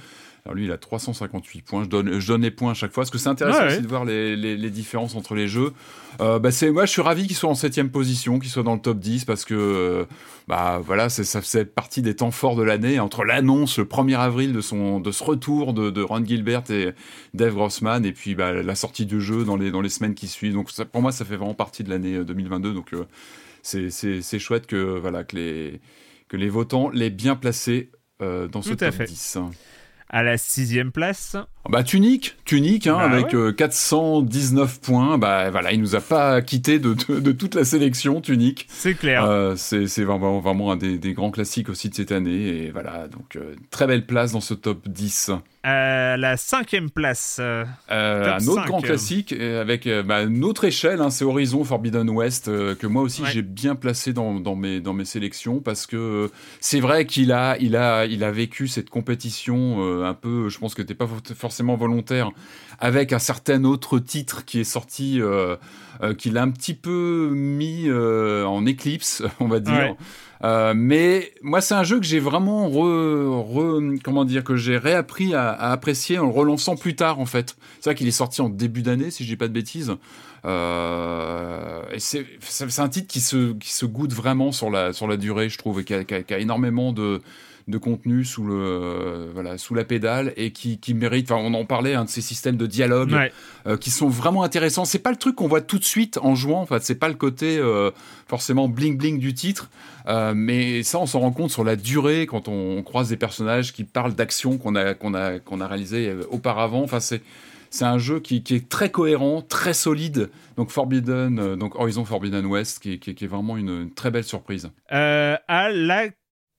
[0.47, 1.82] Alors lui, il a 358 points.
[1.82, 3.02] Je donne, je donne les points à chaque fois.
[3.02, 5.73] Parce que c'est intéressant aussi de voir les, les, différences entre les jeux.
[6.20, 8.74] Euh, bah c'est, moi, je suis ravi qu'il soit en septième position, qu'il soit dans
[8.74, 10.05] le top 10, parce que euh,
[10.47, 13.01] bah, voilà, ça faisait partie des temps forts de l'année.
[13.01, 16.93] Entre l'annonce, le 1er avril, de, son, de ce retour de, de Ron Gilbert et
[17.35, 20.28] Dave Grossman, et puis bah, la sortie du jeu dans les, dans les semaines qui
[20.28, 20.55] suivent.
[20.55, 22.68] Donc pour moi, ça fait vraiment partie de l'année 2022.
[22.68, 22.94] Euh, Donc
[23.62, 25.81] c'est, c'est, chouette que, voilà, que, les,
[26.28, 27.90] que les votants l'aient bien placé
[28.20, 29.39] dans ce top 10.
[30.08, 31.36] À la sixième place.
[31.68, 35.18] Bah tunique, tunique, hein, bah avec 419 euh, points.
[35.18, 38.66] Bah voilà, il nous a pas quitté de, de, toute la sélection, tunique.
[38.68, 39.24] C'est clair.
[39.24, 42.66] Euh, c'est vraiment, vraiment un des, des, grands classiques aussi de cette année.
[42.66, 45.32] Et voilà, donc euh, très belle place dans ce top 10.
[45.68, 47.40] À la cinquième place.
[47.40, 52.86] un autre grand classique avec bah, une autre échelle, hein, c'est Horizon Forbidden West que
[52.86, 56.30] moi aussi j'ai bien placé dans, dans, mes, dans mes sélections parce que
[56.60, 60.76] c'est vrai qu'il a, il a, il a vécu cette compétition un peu, je pense
[60.76, 62.30] que t'es pas forcément volontaire,
[62.78, 65.57] avec un certain autre titre qui est sorti, euh,
[66.03, 69.94] euh, qu'il a un petit peu mis euh, en éclipse, on va dire.
[70.74, 75.53] mais moi, c'est un jeu que j'ai vraiment re, comment dire que j'ai réappris à,
[75.53, 77.57] apprécier en le relançant plus tard en fait.
[77.81, 79.90] C'est vrai qu'il est sorti en début d'année, si je dis pas de bêtises.
[80.44, 85.48] et c'est un titre qui se, qui se goûte vraiment sur la, sur la durée,
[85.48, 87.23] je trouve, et qui a énormément de,
[87.68, 91.30] de contenu sous le euh, voilà sous la pédale et qui, qui mérite.
[91.30, 93.16] Enfin, on en parlait un de ces systèmes de dialogue
[93.66, 94.84] euh, qui sont vraiment intéressants.
[94.84, 96.60] C'est pas le truc qu'on voit tout de suite en jouant.
[96.60, 97.90] En fait, c'est pas le côté euh,
[98.28, 99.68] forcément bling bling du titre,
[100.34, 103.82] mais ça, on s'en rend compte sur la durée quand on, croise des personnages qui
[103.82, 106.82] parlent d'actions qu'on a qu'on a qu'on a réalisées auparavant.
[106.82, 107.22] Enfin, c'est
[107.68, 110.30] c'est un jeu qui, qui, est très cohérent, très solide.
[110.56, 114.24] Donc Forbidden, donc Horizon Forbidden West, qui, qui, qui est vraiment une, une, très belle
[114.24, 114.70] surprise.
[114.88, 116.06] à la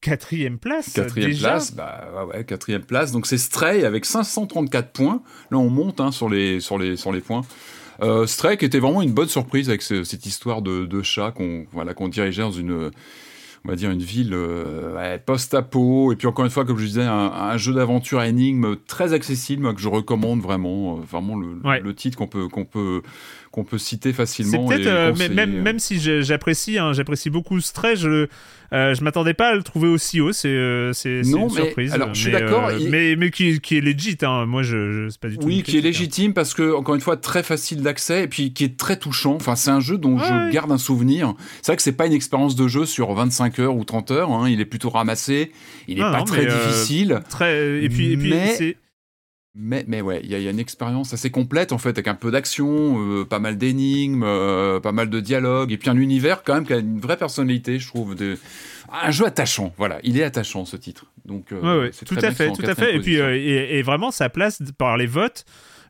[0.07, 3.11] Quatrième place Quatrième déjà place, bah ouais, quatrième place.
[3.11, 5.21] Donc c'est Stray avec 534 points.
[5.51, 7.41] Là on monte hein, sur, les, sur, les, sur les points.
[8.01, 11.65] Euh, Stray qui était vraiment une bonne surprise avec cette histoire de, de chat qu'on
[11.73, 12.91] voilà, qu'on dirigeait dans une
[13.65, 17.03] on va dire une ville euh, post-apo et puis encore une fois comme je disais
[17.03, 21.93] un, jeu d'aventure à énigme très accessible que je recommande vraiment euh, vraiment le, le
[21.93, 23.01] titre qu'on peut qu'on peut
[23.51, 24.67] qu'on peut citer facilement.
[24.67, 28.27] Peut-être, euh, même, même si j'apprécie, hein, j'apprécie beaucoup Stray, je,
[28.73, 30.31] euh, je m'attendais pas à le trouver aussi haut.
[30.31, 31.93] C'est, euh, c'est, une surprise.
[31.93, 32.69] Alors, je suis d'accord.
[32.89, 34.17] Mais, mais qui, qui, est legit.
[34.21, 34.45] Hein.
[34.45, 35.47] Moi, je, c'est pas du tout.
[35.47, 35.83] Oui, qui est hein.
[35.83, 39.35] légitime parce que encore une fois très facile d'accès et puis qui est très touchant.
[39.35, 41.33] Enfin, c'est un jeu dont je garde un souvenir.
[41.61, 44.31] C'est vrai que c'est pas une expérience de jeu sur 25 heures ou 30 heures.
[44.31, 44.49] Hein.
[44.49, 45.51] Il est plutôt ramassé.
[45.87, 47.21] Il est pas très difficile.
[47.29, 47.83] Très.
[47.83, 48.77] Et puis, et puis c'est
[49.59, 52.29] mais, mais ouais, il y, a une expérience assez complète en fait, avec un peu
[52.29, 56.53] d'action, euh, pas mal d'énigmes, euh, pas mal de dialogues, et puis un univers quand
[56.53, 58.15] même qui a une vraie personnalité, je trouve.
[58.15, 58.37] De...
[58.91, 61.07] Un jeu attachant, voilà, il est attachant ce titre.
[61.25, 62.95] Donc, euh, ouais, tout à fait, tout à fait.
[62.95, 65.43] Et puis, et, vraiment, sa place par les votes.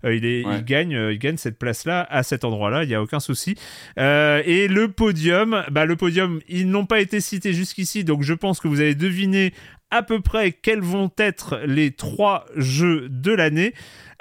[0.03, 3.19] il, est, il, gagne, il gagne cette place-là à cet endroit-là, il n'y a aucun
[3.19, 3.55] souci.
[3.97, 8.61] et le podium, bah, le podium, ils n'ont pas été cités jusqu'ici, donc je pense
[8.61, 9.53] que vous avez deviné
[9.91, 13.73] à peu près quels vont être les trois jeux de l'année.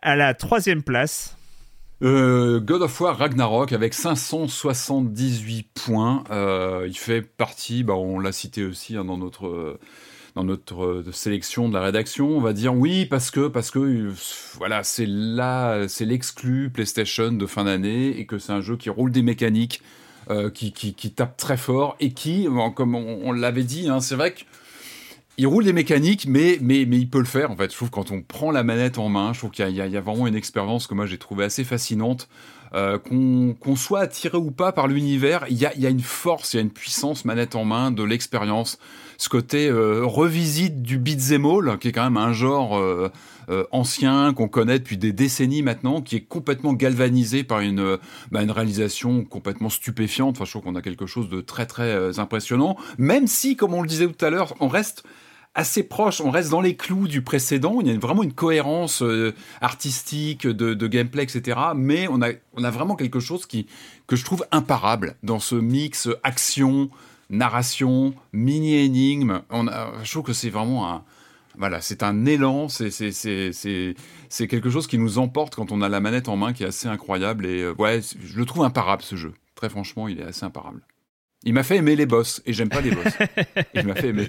[0.03, 1.37] À la troisième place.
[2.03, 6.25] Euh, God of War Ragnarok avec 578 points.
[6.31, 9.79] Euh, il fait partie, bah, on l'a cité aussi hein, dans notre
[10.35, 14.13] dans notre sélection de la rédaction, on va dire oui parce que parce que
[14.59, 18.91] voilà c'est là c'est l'exclu PlayStation de fin d'année et que c'est un jeu qui
[18.91, 19.81] roule des mécaniques,
[20.29, 24.17] euh, qui, qui, qui, tape très fort et qui, comme on, l'avait dit, hein, c'est
[24.17, 24.41] vrai que
[25.39, 27.51] il roule des mécaniques, mais, mais, mais il peut le faire.
[27.51, 29.81] En fait, je trouve quand on prend la manette en main, je trouve qu'il y,
[29.81, 32.29] a vraiment une expérience que moi j'ai trouvé assez fascinante.
[32.75, 36.53] Euh, qu'on soit attiré ou pas par l'univers, il y a, y a, une force,
[36.53, 38.79] il y a une puissance manette en main de l'expérience.
[39.19, 43.09] Ce côté euh, revisite du beat'em all, qui est quand même un genre euh,
[43.71, 47.99] ancien qu'on connaît depuis des décennies maintenant, qui est complètement galvanisé par une,
[48.33, 50.37] bah, une réalisation complètement stupéfiante.
[50.37, 53.81] Enfin, je trouve qu'on a quelque chose de très très impressionnant, même si, comme on
[53.81, 55.05] le disait tout à l'heure, on reste
[55.57, 59.03] assez proche, on reste dans les clous du précédent, il y a vraiment une cohérence
[59.03, 61.59] euh, artistique, de, gameplay, etc.
[61.75, 63.67] Mais on a, vraiment quelque chose qui,
[64.07, 66.91] que je trouve imparable dans ce mix action,
[67.31, 69.41] narration, mini-énigme.
[70.05, 71.03] Je trouve que c'est vraiment un...
[71.59, 76.29] Voilà, c'est un élan, c'est quelque chose qui nous emporte quand on a la manette
[76.29, 77.47] en main qui est assez incroyable.
[77.47, 79.33] Et euh, ouais, je le trouve imparable ce jeu.
[79.55, 80.83] Très franchement, il est assez imparable.
[81.47, 83.07] Il m'a fait aimer les boss et j'aime pas les boss.
[83.75, 84.27] il m'a fait aimer,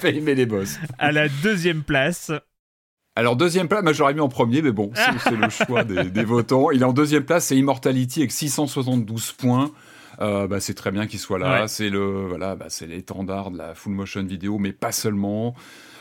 [0.00, 0.78] fait aimer les boss.
[0.98, 2.32] À la deuxième place.
[3.14, 4.90] Alors deuxième place, moi j'aurais mis en premier, mais bon,
[5.22, 6.72] c'est le choix des, votants.
[6.72, 9.70] Il est en deuxième place, c'est Immortality avec 672 points.
[10.20, 11.68] Euh, bah, c'est très bien qu'il soit là.
[11.68, 15.54] C'est le voilà, bah, c'est l'étendard de la full motion vidéo, mais pas seulement.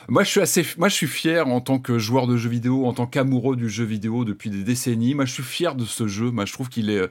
[0.09, 2.85] Moi, je suis assez, moi, je suis fier en tant que joueur de jeux vidéo,
[2.85, 5.13] en tant qu'amoureux du jeu vidéo depuis des décennies.
[5.13, 6.31] Moi, je suis fier de ce jeu.
[6.31, 7.07] Moi, je trouve qu'il est,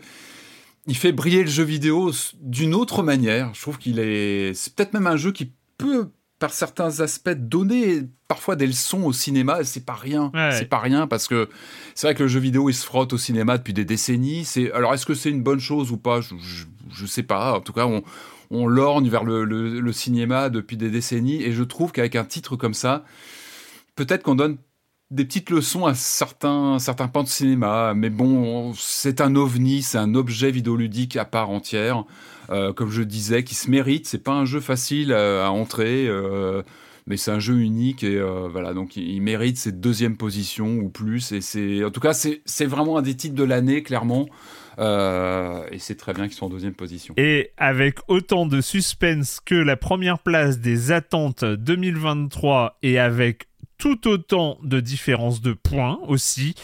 [0.87, 3.53] il fait briller le jeu vidéo d'une autre manière.
[3.55, 8.03] Je trouve qu'il est, c'est peut-être même un jeu qui peut, par certains aspects, donner
[8.29, 9.65] parfois des leçons au cinéma.
[9.65, 10.31] C'est pas rien.
[10.53, 11.49] C'est pas rien parce que
[11.95, 14.45] c'est vrai que le jeu vidéo il se frotte au cinéma depuis des décennies.
[14.45, 16.21] C'est alors est-ce que c'est une bonne chose ou pas?
[16.21, 16.35] Je,
[16.93, 17.55] je, sais pas.
[17.55, 18.03] En tout cas, on,
[18.51, 22.57] on lorgne vers le, le cinéma depuis des décennies et je trouve qu'avec un titre
[22.57, 23.05] comme ça,
[23.97, 24.59] peut-être qu'on donne
[25.11, 27.95] des petites leçons à certains, certains pans de cinéma.
[27.95, 32.05] Mais bon, c'est un ovni, c'est un objet vidéoludique à part entière.
[32.51, 34.07] Euh, comme je disais, qui se mérite.
[34.07, 36.63] C'est pas un jeu facile à, entrer, euh,
[37.07, 38.75] mais c'est un jeu unique et euh, voilà.
[38.75, 41.33] Donc il, mérite cette deuxième position ou plus.
[41.33, 44.27] Et c'est, en tout cas, c'est vraiment un des titres de l'année, clairement.
[44.79, 47.15] et c'est très bien qu'ils soient en deuxième position.
[47.17, 53.47] Et avec autant de suspense que la première place des attentes 2023 et avec
[53.79, 56.55] tout autant de différences de points aussi.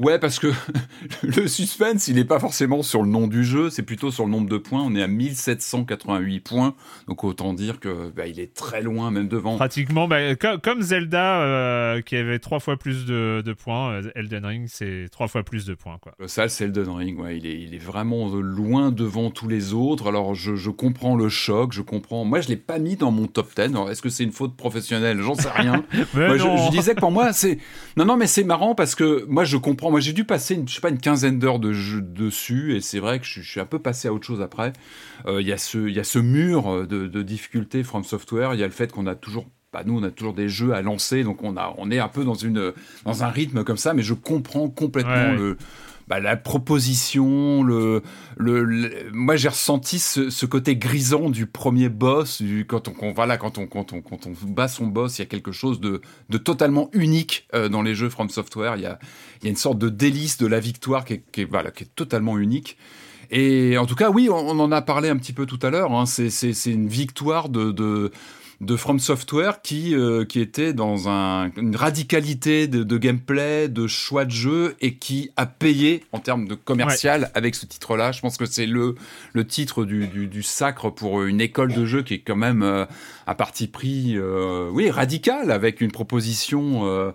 [0.00, 0.48] Ouais, parce que
[1.22, 4.30] le suspense, il n'est pas forcément sur le nom du jeu, c'est plutôt sur le
[4.30, 4.82] nombre de points.
[4.82, 6.74] On est à 1788 points,
[7.06, 9.56] donc autant dire que bah, il est très loin, même devant.
[9.56, 14.66] Pratiquement, bah, comme Zelda, euh, qui avait trois fois plus de, points, euh, Elden Ring,
[14.68, 15.98] c'est trois fois plus de points.
[16.00, 16.12] Quoi.
[16.26, 20.08] Ça, c'est Elden Ring, ouais, il, est, il est vraiment loin devant tous les autres.
[20.08, 22.24] Alors, je, comprends le choc, je comprends.
[22.24, 23.74] Moi, je l'ai pas mis dans mon top 10.
[23.90, 25.20] Est-ce que c'est une faute professionnelle?
[25.20, 25.84] J'en sais rien.
[26.14, 27.58] Moi, je, disais que pour moi, c'est.
[27.96, 29.90] Non, non, mais c'est marrant parce que moi, je comprends.
[29.90, 32.80] Moi, j'ai dû passer, une, je sais pas, une quinzaine d'heures de jeu dessus, et
[32.80, 34.72] c'est vrai que je, suis un peu passé à autre chose après.
[35.26, 38.54] Euh, il y, a ce, y a ce mur de, de difficulté From Software.
[38.54, 40.72] Il y a le fait qu'on a toujours bah nous, on a toujours des jeux
[40.72, 42.72] à lancer, donc on, a, on est un peu dans, une,
[43.04, 45.58] dans un rythme comme ça, mais je comprends complètement le,
[46.08, 48.02] bah, la proposition, le,
[48.38, 53.36] le, moi j'ai ressenti ce, ce, côté grisant du premier boss, du, quand on, voilà,
[53.36, 56.00] quand on, quand on, quand on bat son boss, il y a quelque chose de,
[56.30, 58.76] de totalement unique euh, dans les jeux From Software.
[58.76, 58.98] Il y a,
[59.40, 61.70] il y a une sorte de délice de la victoire qui est, qui est, voilà,
[61.70, 62.78] qui est totalement unique.
[63.30, 65.92] Et en tout cas, oui, on, en a parlé un petit peu tout à l'heure.
[65.92, 68.10] Hein, c'est une victoire de, de
[68.60, 74.24] de From Software qui, euh, qui était dans un, une radicalité de, gameplay, de choix
[74.24, 78.10] de jeu et qui a payé en termes de commercial avec ce titre-là.
[78.10, 78.96] Je pense que c'est le,
[79.32, 82.84] le titre du, du, sacre pour une école de jeu qui est quand même euh,
[83.26, 87.14] à parti pris, euh, oui, radical avec une proposition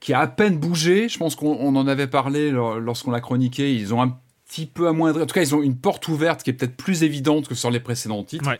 [0.00, 1.08] qui a à peine bougé.
[1.08, 3.74] Je pense qu'on en avait parlé lorsqu'on l'a chroniqué.
[3.74, 4.16] Ils ont un
[4.48, 5.22] petit peu amoindri.
[5.22, 7.70] En tout cas, ils ont une porte ouverte qui est peut-être plus évidente que sur
[7.70, 8.50] les précédents titres.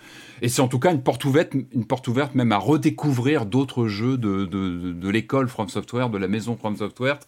[0.43, 3.89] Et c'est en tout cas une porte ouverte, une porte ouverte même à redécouvrir d'autres
[3.89, 7.19] jeux de, de, de l'école From Software, de la maison From Software.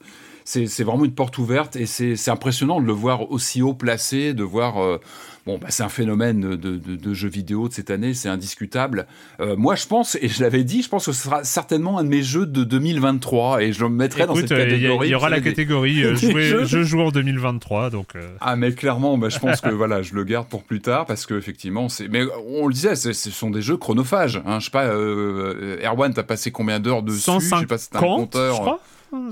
[0.51, 4.43] C'est vraiment une porte ouverte et c'est impressionnant de le voir aussi haut placé, de
[4.43, 4.99] voir euh,
[5.47, 9.07] Bon, bah, c'est un phénomène de, de, de, jeux vidéo de cette année, c'est indiscutable.
[9.41, 12.05] Euh, moi, je pense, et je l'avais dit, je pense que ce sera certainement un
[12.05, 15.09] de mes jeux de 2023, et je le mettrai dans cette catégorie.
[15.09, 16.15] Il y, aura la catégorie euh,
[16.67, 18.17] jeu joueur en 2023, donc.
[18.17, 18.29] Euh.
[18.41, 21.25] Ah, mais clairement, bah, je pense que voilà, je le garde pour plus tard, parce
[21.25, 22.09] que effectivement, c'est.
[22.09, 24.43] Mais on le disait, ce sont des jeux chronophages.
[24.45, 24.61] Hein.
[24.61, 27.21] Je sais pas, Erwan, t'as passé combien d'heures dessus?
[27.21, 28.57] 150, je sais pas si un compteur.
[28.57, 28.81] Je crois?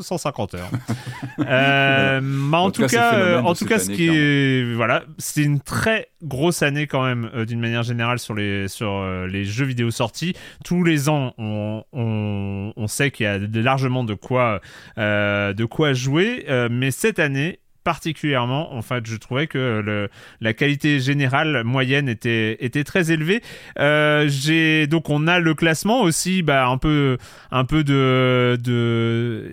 [0.00, 0.70] 150 heures.
[1.38, 2.20] euh,
[2.52, 6.86] en, tout cas, en tout cas, ce qui est voilà, c'est une très grosse année
[6.86, 10.34] quand même euh, d'une manière générale sur les sur euh, les jeux vidéo sortis.
[10.64, 14.60] Tous les ans, on, on, on sait qu'il y a largement de quoi
[14.98, 18.74] euh, de quoi jouer, mais cette année, particulièrement.
[18.74, 20.10] En fait, je trouvais que le,
[20.42, 23.40] la qualité générale moyenne était, était très élevée.
[23.78, 27.16] Euh, j'ai donc on a le classement aussi, bah, un peu
[27.50, 29.50] un peu de, de...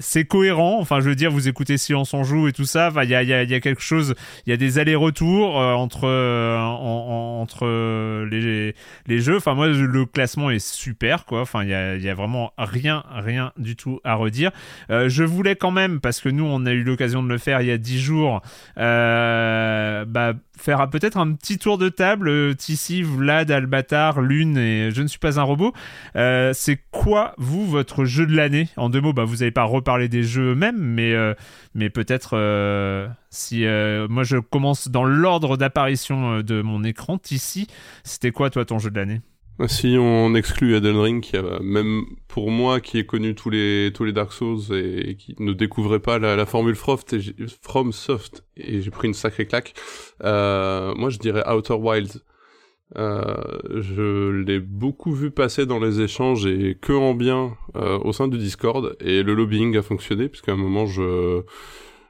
[0.00, 0.80] c'est cohérent.
[0.80, 2.90] Enfin, je veux dire, vous écoutez Silence on joue et tout ça.
[3.04, 6.08] Il y, a, y, y a quelque chose, il y a des allers-retours euh, entre
[6.08, 7.66] euh, entre
[8.24, 8.74] les,
[9.06, 9.36] les jeux.
[9.36, 11.42] Enfin, moi, le classement est super, quoi.
[11.42, 14.50] Enfin, il y a, a vraiment rien rien du tout à redire.
[14.88, 17.68] je voulais quand même parce que nous, on a eu l'occasion de le faire il
[17.68, 18.42] y a 10 jours,
[18.78, 22.28] euh, bah, faire peut-être un petit tour de table.
[22.28, 25.72] Euh, Tissi, Vlad, Albatar, Lune et Je ne suis pas un robot.
[26.16, 28.68] Euh, c'est quoi, vous, votre jeu de l'année?
[28.76, 31.14] En deux mots, bah, vous n'avez pas reparlé des jeux eux-mêmes, mais,
[31.74, 32.36] mais peut-être
[33.30, 33.64] si
[34.08, 37.66] moi je commence dans l'ordre d'apparition de mon écran, Tissi,
[38.04, 39.20] c'était quoi, toi, ton jeu de l'année?
[39.66, 43.90] Si on exclut Elden Ring, qui a, même pour moi qui ai connu tous les
[43.94, 48.90] tous les Dark Souls et qui ne découvrait pas la, formule From Soft et j'ai
[48.90, 49.74] pris une sacrée claque,
[50.24, 52.22] euh, moi je dirais Outer Wilds.
[52.96, 53.34] Euh,
[53.74, 58.28] je l'ai beaucoup vu passer dans les échanges et que en bien euh, au sein
[58.28, 61.42] du Discord et le lobbying a fonctionné puisqu'à un moment je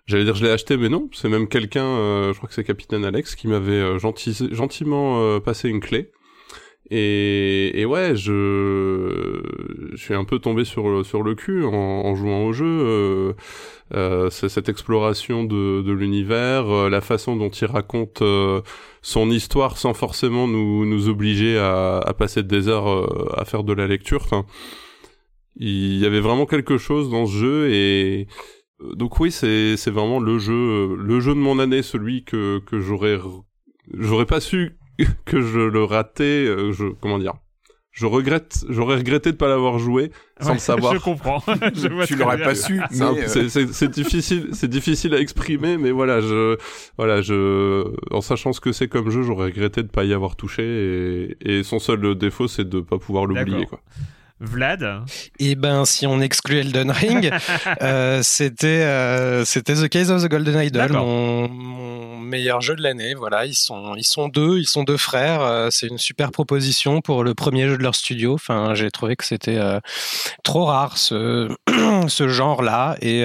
[0.07, 2.63] J'allais dire je l'ai acheté, mais non, c'est même quelqu'un, euh, je crois que c'est
[2.63, 6.13] Capitaine Alex, qui m'avait euh, gentiment passé une clé.
[6.91, 9.43] Et, et, ouais, je,
[9.93, 12.65] je suis un peu tombé sur, sur le cul en, en jouant au jeu.
[12.65, 13.33] Euh,
[13.95, 18.61] euh, cette exploration de, de l'univers, euh, la façon dont il raconte euh,
[19.01, 23.63] son histoire sans forcément nous, nous obliger à, à passer des heures euh, à faire
[23.63, 24.23] de la lecture.
[24.25, 24.45] Enfin,
[25.55, 28.27] il y avait vraiment quelque chose dans ce jeu et
[28.95, 32.81] donc oui, c'est c'est vraiment le jeu le jeu de mon année, celui que que
[32.81, 33.19] j'aurais
[33.95, 34.77] j'aurais pas su
[35.25, 37.35] que je le ratais, euh, je, comment dire,
[37.93, 40.11] je regrette, j'aurais regretté de pas l'avoir joué
[40.41, 40.95] sans le savoir.
[40.95, 41.41] Je comprends.
[42.07, 42.81] tu l'aurais pas su.
[42.91, 46.59] C'est difficile, c'est difficile à exprimer, mais voilà, je,
[46.99, 50.37] voilà, je, en sachant ce que c'est comme jeu, j'aurais regretté de pas y avoir
[50.37, 53.81] touché et, et son seul défaut, c'est de pas pouvoir l'oublier, quoi.
[54.39, 55.03] Vlad
[55.39, 57.33] Eh ben, si on exclut Elden Ring,
[57.83, 62.83] euh, c'était euh, c'était The Case of the Golden Idol, mon, mon, meilleur jeu de
[62.83, 63.15] l'année.
[63.15, 65.41] Voilà, ils sont ils sont deux, ils sont deux frères.
[65.41, 68.35] Euh, c'est une super proposition pour le premier jeu de leur studio.
[68.35, 69.81] Enfin, j'ai trouvé que c'était euh,
[70.43, 71.49] trop rare ce
[72.09, 73.25] ce genre-là et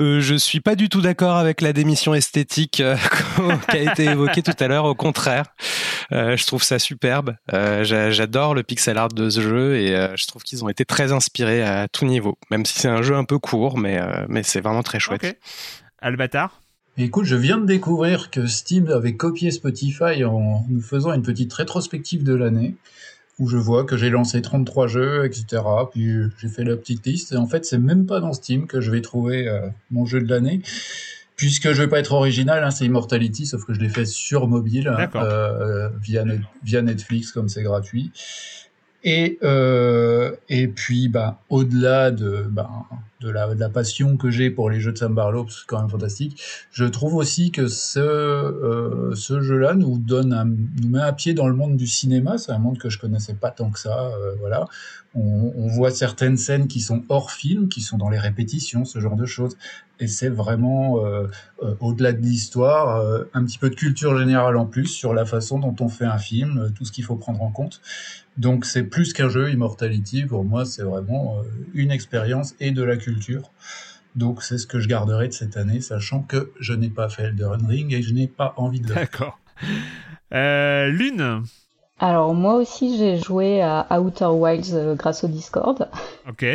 [0.00, 2.96] euh, je suis pas du tout d'accord avec la démission esthétique euh,
[3.70, 4.84] qui a été évoquée tout à l'heure.
[4.84, 5.46] Au contraire,
[6.12, 7.36] euh, je trouve ça superbe.
[7.52, 10.84] Euh, J'adore le pixel art de ce jeu et euh, je trouve qu'ils ont été
[10.84, 12.38] très inspirés à tout niveau.
[12.50, 15.24] Même si c'est un jeu un peu court, mais mais c'est vraiment très chouette.
[15.24, 15.34] Okay.
[16.00, 16.60] Albatar?
[16.96, 21.52] Écoute, je viens de découvrir que Steam avait copié Spotify en nous faisant une petite
[21.52, 22.74] rétrospective de l'année
[23.40, 25.62] où je vois que j'ai lancé 33 jeux, etc.
[25.90, 27.32] Puis j'ai fait la petite liste.
[27.32, 30.20] Et en fait, c'est même pas dans Steam que je vais trouver euh, mon jeu
[30.20, 30.60] de l'année.
[31.36, 34.46] Puisque je vais pas être original, hein, c'est Immortality, sauf que je l'ai fait sur
[34.46, 36.22] mobile, hein, euh, via,
[36.62, 38.12] via Netflix, comme c'est gratuit.
[39.02, 42.68] Et, euh, et puis, bah, au-delà de, bah,
[43.20, 45.80] de, la, de la passion que j'ai pour les jeux de Sam Barlow, c'est quand
[45.80, 51.00] même fantastique, je trouve aussi que ce, euh, ce jeu-là nous donne un, nous met
[51.00, 52.36] un pied dans le monde du cinéma.
[52.36, 54.06] C'est un monde que je connaissais pas tant que ça.
[54.06, 54.66] Euh, voilà,
[55.14, 59.00] on, on, voit certaines scènes qui sont hors film, qui sont dans les répétitions, ce
[59.00, 59.56] genre de choses.
[60.00, 61.26] Et c'est vraiment, euh,
[61.62, 65.26] euh, au-delà de l'histoire, euh, un petit peu de culture générale en plus sur la
[65.26, 67.82] façon dont on fait un film, tout ce qu'il faut prendre en compte.
[68.40, 71.42] Donc c'est plus qu'un jeu Immortality, pour moi c'est vraiment euh,
[71.74, 73.50] une expérience et de la culture.
[74.16, 77.24] Donc c'est ce que je garderai de cette année, sachant que je n'ai pas fait
[77.24, 79.38] Elden Ring et je n'ai pas envie de le D'accord.
[80.32, 81.42] Euh, Lune
[81.98, 85.90] Alors moi aussi j'ai joué à Outer Wilds euh, grâce au Discord.
[86.26, 86.46] Ok.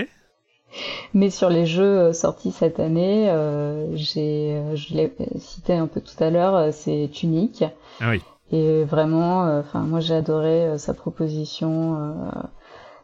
[1.14, 6.24] Mais sur les jeux sortis cette année, euh, j'ai, je l'ai cité un peu tout
[6.24, 7.64] à l'heure, c'est Tunic.
[8.02, 8.22] Ah oui.
[8.52, 12.16] Et vraiment, enfin moi j'ai adoré sa proposition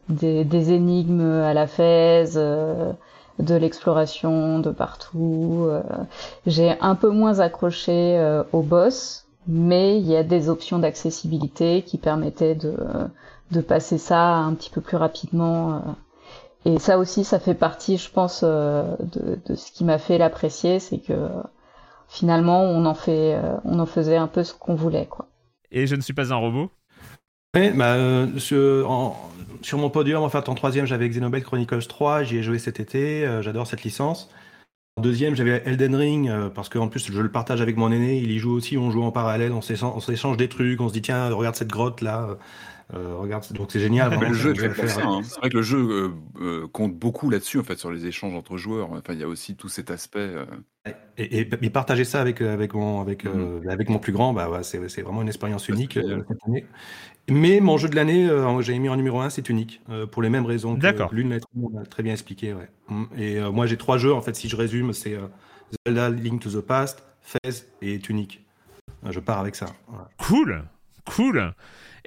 [0.09, 2.25] des, des, énigmes à la Fez,
[3.39, 5.67] de l'exploration de partout.
[6.45, 11.97] j'ai un peu moins accroché au boss, mais il y a des options d'accessibilité qui
[11.97, 12.75] permettaient de,
[13.49, 15.81] de passer ça un petit peu plus rapidement.
[16.65, 20.79] Et ça aussi, ça fait partie, je pense, de, de ce qui m'a fait l'apprécier,
[20.79, 21.29] c'est que
[22.07, 25.25] finalement, on en fait, on en faisait un peu ce qu'on voulait, quoi.
[25.71, 26.71] Et je ne suis pas un robot
[27.53, 32.43] bah, euh, sur, mon podium, en fait, en troisième, j'avais Xenoblade Chronicles 3, j'y ai
[32.43, 34.29] joué cet été, euh, j'adore cette licence.
[34.97, 38.17] En deuxième, j'avais Elden Ring, euh, parce qu'en plus, je le partage avec mon aîné,
[38.17, 41.01] il y joue aussi, on joue en parallèle, on s'échange des trucs, on se dit,
[41.01, 42.37] tiens, regarde cette grotte là.
[42.93, 44.19] Euh, regarde, donc c'est génial.
[44.19, 45.21] le jeu, hein.
[45.23, 46.09] c'est vrai que le jeu euh,
[46.41, 48.91] euh, compte beaucoup là-dessus, en fait, sur les échanges entre joueurs.
[48.91, 50.19] Enfin, il y a aussi tout cet aspect.
[50.19, 50.45] Euh...
[51.17, 53.69] Et, et, et, partager ça avec avec mon avec mm -hmm.
[53.69, 56.65] avec mon plus grand, bah ouais, c'est c'est vraiment une expérience unique cette année.
[57.29, 58.27] Mais mon jeu de l'année,
[58.61, 59.79] j'ai mis en numéro un, c'est unique
[60.11, 60.73] pour les mêmes raisons.
[60.73, 61.13] D'accord.
[61.13, 62.53] L'une l'a très bien expliqué.
[62.53, 62.69] Ouais.
[63.15, 64.35] Et moi, j'ai trois jeux en fait.
[64.35, 65.15] Si je résume, c'est
[65.85, 68.43] Zelda, Link to the Past, Fez et Tunic.
[69.15, 69.67] Je pars avec ça.
[70.17, 70.63] Cool,
[71.15, 71.53] cool.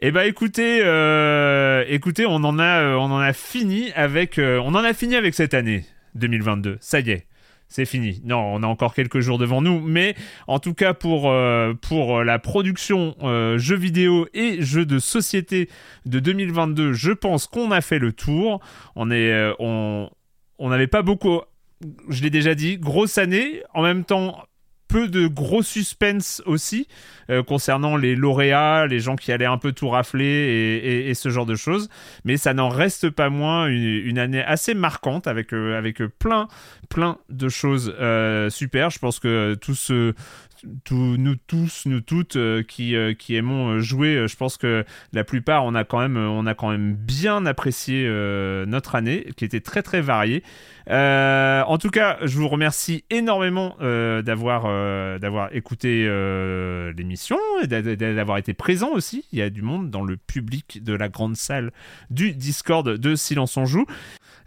[0.03, 4.59] Eh ben écoutez, euh, écoutez, on en a, euh, on en a fini avec, euh,
[4.65, 5.85] on en a fini avec cette année
[6.17, 6.79] 2022.
[6.81, 7.27] Ça y est,
[7.69, 8.21] c'est fini.
[8.25, 10.17] Non, on a encore quelques jours devant nous, mais
[10.49, 11.33] en tout cas pour
[11.81, 13.15] pour la production
[13.57, 15.69] jeux vidéo et jeux de société
[16.07, 18.61] de 2022, je pense qu'on a fait le tour.
[18.97, 20.11] On est, on
[20.59, 21.41] n'avait pas beaucoup.
[22.09, 23.63] Je l'ai déjà dit, grosse année.
[23.75, 24.45] En même temps,
[24.89, 26.89] peu de gros suspense aussi
[27.31, 31.47] euh, concernant les lauréats, les gens qui allaient un peu tout rafler et, ce genre
[31.47, 31.89] de choses.
[32.25, 36.49] Mais ça n'en reste pas moins une, année assez marquante avec, euh, avec plein,
[36.89, 38.91] plein de choses euh, super.
[38.91, 40.15] Je pense que tout ce,
[40.91, 45.25] nous tous, nous toutes euh, qui, euh, qui aimons jouer, euh, je pense que la
[45.25, 48.05] plupart, on a quand même, on a quand même bien apprécié
[48.67, 50.43] notre année, qui était très très variée.
[50.89, 54.65] en tout cas, je vous remercie énormément d'avoir
[55.19, 56.05] d'avoir écouté
[56.97, 59.25] l'émission et d'avoir été présent aussi.
[59.33, 61.73] Il y a du monde dans le public de la grande salle
[62.11, 63.87] du Discord de Silence on joue.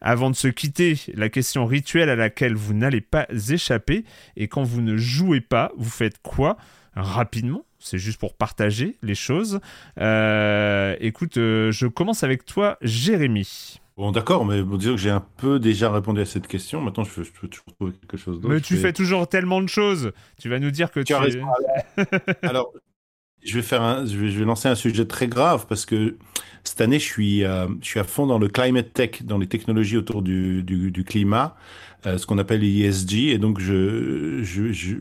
[0.01, 4.05] Avant de se quitter, la question rituelle à laquelle vous n'allez pas échapper,
[4.35, 6.57] et quand vous ne jouez pas, vous faites quoi
[6.95, 9.59] Rapidement, c'est juste pour partager les choses.
[9.99, 13.79] Euh, écoute, euh, je commence avec toi, Jérémy.
[13.97, 16.81] Bon, d'accord, mais bon, disons que j'ai un peu déjà répondu à cette question.
[16.81, 18.53] Maintenant, je, je peux toujours trouver quelque chose d'autre.
[18.53, 20.11] Mais tu fais toujours tellement de choses.
[20.39, 21.05] Tu vas nous dire que tu.
[21.05, 21.13] tu...
[21.13, 21.45] As raison.
[22.43, 22.71] Alors,
[23.43, 26.15] je vais faire un, je vais, je vais lancer un sujet très grave parce que
[26.63, 29.97] cette année, je suis, je suis à fond dans le climate tech, dans les technologies
[29.97, 31.55] autour du, du, du climat,
[32.05, 33.29] ce qu'on appelle l'ESG.
[33.29, 34.97] Et donc, je, je, je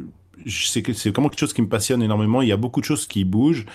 [0.49, 2.43] c'est vraiment quelque chose qui me passionne énormément.
[2.43, 3.67] Il y a beaucoup de choses qui bougent.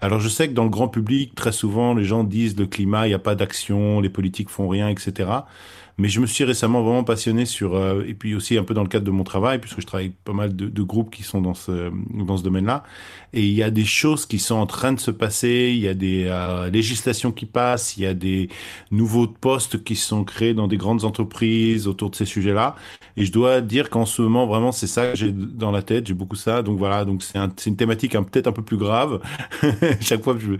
[0.00, 3.06] Alors je sais que dans le grand public, très souvent, les gens disent le climat,
[3.06, 5.30] il n'y a pas d'action, les politiques font rien, etc.
[5.98, 8.82] Mais je me suis récemment vraiment passionné sur, euh, et puis aussi un peu dans
[8.82, 11.40] le cadre de mon travail, puisque je travaille avec pas mal de, groupes qui sont
[11.40, 11.90] dans ce,
[12.24, 12.84] dans ce domaine-là.
[13.32, 15.88] Et il y a des choses qui sont en train de se passer, il y
[15.88, 18.48] a des euh, législations qui passent, il y a des
[18.90, 22.74] nouveaux postes qui sont créés dans des grandes entreprises autour de ces sujets-là.
[23.16, 26.06] Et je dois dire qu'en ce moment, vraiment, c'est ça que j'ai dans la tête,
[26.06, 26.62] j'ai beaucoup ça.
[26.62, 29.20] Donc voilà, donc c'est un, une thématique peut-être un peu plus grave,
[30.00, 30.52] chaque fois que je...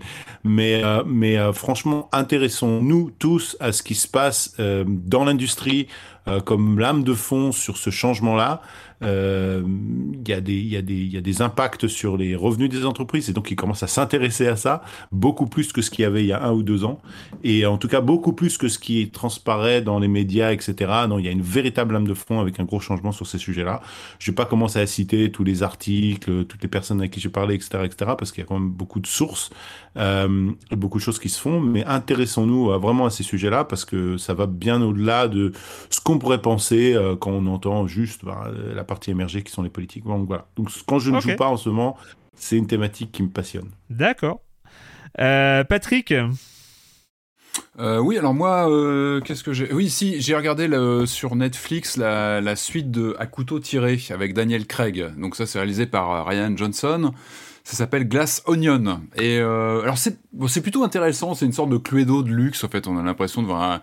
[0.45, 4.55] Mais, euh, mais franchement, intéressons-nous tous à ce qui se passe
[4.87, 5.89] dans l'industrie
[6.31, 8.63] euh, comme lame de fond sur ce changement-là.
[9.03, 13.57] Euh, il des, y, a des, impacts sur les revenus des entreprises et donc ils
[13.57, 16.43] commencent à s'intéresser à ça beaucoup plus que ce qu'il y avait il y a
[16.43, 17.01] un ou deux ans
[17.43, 20.75] et en tout cas beaucoup plus que ce qui transparaît dans les médias etc.
[21.09, 23.39] Non, il y a une véritable lame de fond avec un gros changement sur ces
[23.39, 23.81] sujets-là.
[24.19, 27.31] Je vais pas commencer à citer tous les articles, toutes les personnes avec qui j'ai
[27.31, 27.79] parlé etc.
[27.85, 28.13] etc.
[28.19, 29.49] parce qu'il y a quand même beaucoup de sources,
[29.97, 34.19] euh, beaucoup de choses qui se font, mais intéressons-nous vraiment à ces sujets-là parce que
[34.19, 35.53] ça va bien au-delà de
[35.89, 39.63] ce qu'on pourrait penser euh, quand on entend juste bah, la partie émergée qui sont
[39.63, 40.05] les politiques.
[40.05, 40.47] Donc voilà.
[40.57, 41.97] Donc quand je ne joue pas en ce moment,
[42.37, 43.71] c'est une thématique qui me passionne.
[43.89, 44.41] D'accord.
[45.19, 46.15] Euh, Patrick
[47.81, 48.69] euh, oui, alors moi,
[49.25, 49.73] qu'est-ce que j'ai?
[49.73, 50.69] Oui, si, j'ai regardé
[51.07, 55.13] sur Netflix la, suite de À couteau tiré avec Daniel Craig.
[55.19, 57.13] Donc ça, c'est réalisé par Ryan Johnson.
[57.65, 59.01] Ça s'appelle Glass Onion.
[59.17, 61.35] Et alors c'est c'est plutôt intéressant.
[61.35, 62.63] C'est une sorte de Cluedo de luxe.
[62.63, 63.81] En fait, on a l'impression de voir un,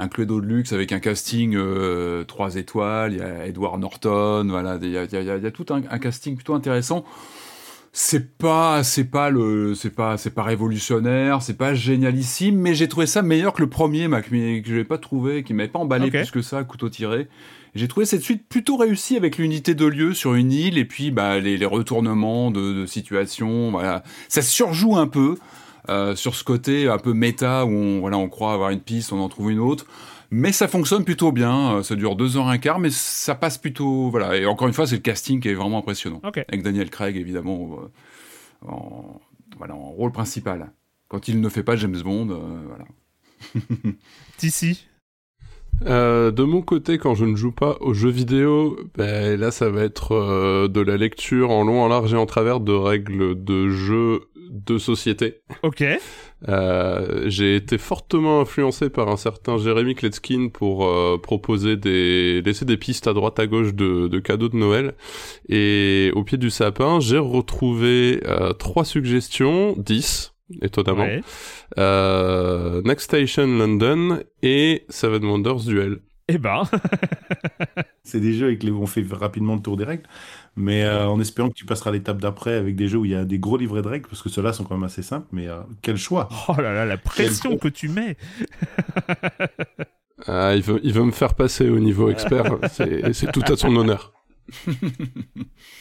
[0.00, 4.46] un Cluedo de luxe avec un casting euh, 3 étoiles, il y a Edward Norton,
[4.48, 7.04] voilà, il y a, y a, y a tout un, un, casting plutôt intéressant.
[7.92, 12.88] C'est pas, c'est pas le, c'est pas, c'est pas révolutionnaire, c'est pas génialissime, mais j'ai
[12.88, 15.68] trouvé ça meilleur que le premier, Mac, mais que je n'avais pas trouvé, qui m'avait
[15.68, 17.28] pas emballé plus que ça, couteau tiré.
[17.74, 21.10] J'ai trouvé cette suite plutôt réussie avec l'unité de lieu sur une île et puis
[21.10, 23.70] bah, les, les retournements de, de situation.
[23.70, 25.36] Voilà, ça surjoue un peu.
[25.90, 29.12] Euh, sur ce côté un peu méta où on, voilà, on croit avoir une piste,
[29.12, 29.86] on en trouve une autre.
[30.30, 31.78] Mais ça fonctionne plutôt bien.
[31.78, 34.08] Euh, ça dure deux heures un quart, mais ça passe plutôt.
[34.08, 34.36] Voilà.
[34.36, 36.20] Et encore une fois, c'est le casting qui est vraiment impressionnant.
[36.22, 39.20] Avec Daniel Craig, évidemment, euh, en,
[39.58, 40.70] voilà, en rôle principal.
[41.08, 42.26] Quand il ne fait pas James Bond,
[42.68, 42.84] voilà.
[44.38, 44.86] D'ici.
[45.80, 49.82] de mon côté, quand je ne joue pas aux jeux vidéo, ben, là ça va
[49.82, 54.29] être de la lecture en long, en large et en travers de règles de jeu
[54.50, 55.40] de société.
[55.62, 55.84] Ok.
[56.48, 62.64] Euh, j'ai été fortement influencé par un certain Jérémy Kletskin pour euh, proposer des laisser
[62.64, 64.94] des pistes à droite à gauche de, de, cadeaux de Noël.
[65.48, 70.32] Et au pied du sapin, j'ai retrouvé euh, trois suggestions, dix
[70.62, 71.06] étonnamment.
[71.78, 75.98] Euh, Next Station London et Seven Wonders Duel.
[76.32, 76.62] Eh ben.
[78.04, 80.04] c'est des jeux avec les on fait rapidement le tour des règles
[80.56, 83.14] mais euh, en espérant que tu passeras l'étape d'après avec des jeux où il y
[83.14, 85.48] a des gros livrets de règles, parce que ceux-là sont quand même assez simples, mais
[85.48, 88.16] euh, quel choix Oh là là, la pression que tu mets
[90.26, 93.74] ah, il, veut, il veut me faire passer au niveau expert, c'est tout à son
[93.74, 94.12] honneur.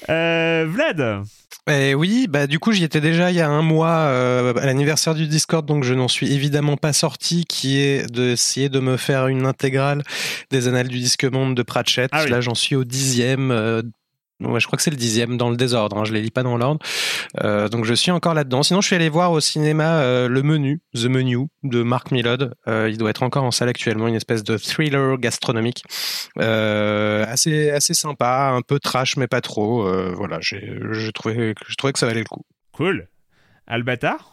[0.10, 1.24] Euh, Vlad
[1.72, 4.66] eh oui, bah du coup j'y étais déjà il y a un mois euh, à
[4.66, 8.98] l'anniversaire du Discord, donc je n'en suis évidemment pas sorti, qui est d'essayer de me
[8.98, 10.04] faire une intégrale
[10.50, 12.10] des annales du disque monde de Pratchett.
[12.12, 13.84] Ah Là j'en suis au dixième, euh,
[14.42, 15.98] Ouais, je crois que c'est le dixième dans le désordre.
[15.98, 16.80] Hein, je les lis pas dans l'ordre.
[17.44, 18.64] Euh, donc je suis encore là-dedans.
[18.64, 22.56] Sinon, je suis allé voir au cinéma euh, le menu, The Menu de Mark Millod.
[22.68, 25.84] Euh, il doit être encore en salle actuellement, une espèce de thriller gastronomique,
[26.38, 29.84] assez assez sympa, un peu trash mais pas trop.
[30.16, 32.46] Voilà, j'ai trouvé que ça valait le coup.
[32.72, 33.08] Cool.
[33.68, 34.29] Albatar?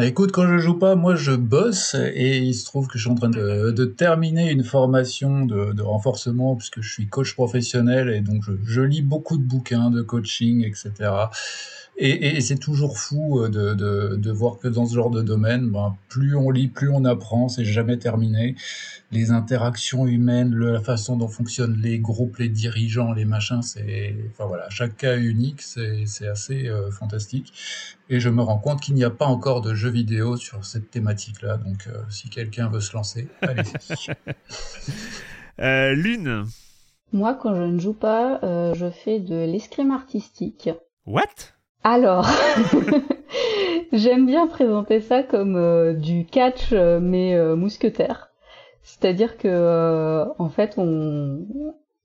[0.00, 3.02] Bah écoute, quand je joue pas, moi je bosse et il se trouve que je
[3.02, 8.22] suis en train de, terminer une formation de, renforcement puisque je suis coach professionnel et
[8.22, 11.10] donc je lis beaucoup de bouquins de coaching, etc.
[12.02, 15.20] Et, et c'est toujours fou euh, de, de, de, voir que dans ce genre de
[15.20, 18.56] domaine, ben, plus on lit, plus on apprend, c'est jamais terminé.
[19.12, 24.46] Les interactions humaines, la façon dont fonctionnent les groupes, les dirigeants, les machins, c'est, enfin
[24.46, 27.52] voilà, chaque cas est unique, c'est assez euh, fantastique.
[28.08, 30.90] Et je me rends compte qu'il n'y a pas encore de jeux vidéo sur cette
[30.90, 31.58] thématique-là.
[31.58, 34.10] Donc, euh, si quelqu'un veut se lancer, allez-y.
[35.60, 36.46] euh, Lune.
[37.12, 40.70] Moi, quand je ne joue pas, je fais de l'escrime artistique.
[41.04, 41.59] What?
[41.82, 42.26] Alors,
[43.92, 48.28] j'aime bien présenter ça comme euh, du catch euh, mais euh, mousquetaire.
[48.82, 51.46] C'est-à-dire que en fait, on,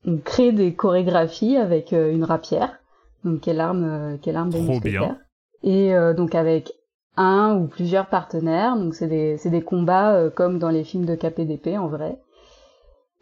[0.06, 2.80] on, crée des chorégraphies avec une rapière,
[3.24, 5.18] donc quelle arme, quelle arme de Trop Bien.
[5.64, 6.74] Et donc avec
[7.16, 8.76] un ou plusieurs partenaires.
[8.76, 12.20] Donc c'est des, c'est des combats comme dans les films de KPDP en vrai.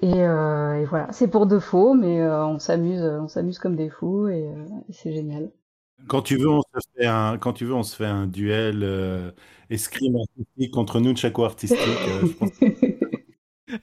[0.01, 4.27] Et, et voilà, c'est pour de faux, mais on s'amuse, on s'amuse comme des fous
[4.27, 4.49] et
[4.89, 5.51] c'est génial.
[6.07, 8.81] Quand tu veux, on se fait un, quand tu veux, on se fait un duel
[8.83, 9.31] euh,
[9.69, 11.79] escrime artistique contre Nunchaku artistique.
[11.79, 12.51] Euh, je pense.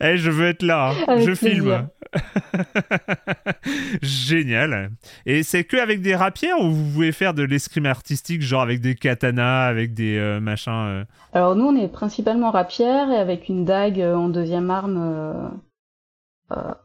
[0.00, 1.18] Eh, je veux être là, hein.
[1.18, 1.88] je filme.
[4.02, 4.90] Génial.
[5.26, 8.80] Et c'est que avec des rapières ou vous pouvez faire de l'escrime artistique, genre avec
[8.80, 13.48] des katanas, avec des euh, machins euh Alors nous, on est principalement rapières et avec
[13.48, 15.48] une dague en deuxième arme euh,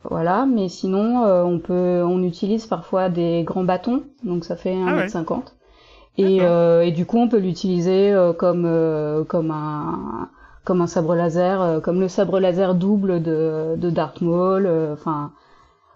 [0.04, 4.76] voilà, mais sinon euh, on peut, on utilise parfois des grands bâtons, donc ça fait
[4.76, 5.30] 1m50.
[5.30, 5.52] Ah
[6.18, 10.30] et, euh, et, du coup, on peut l'utiliser comme comme un
[10.64, 15.32] comme un sabre laser, comme le sabre laser double de, de Darth Maul, enfin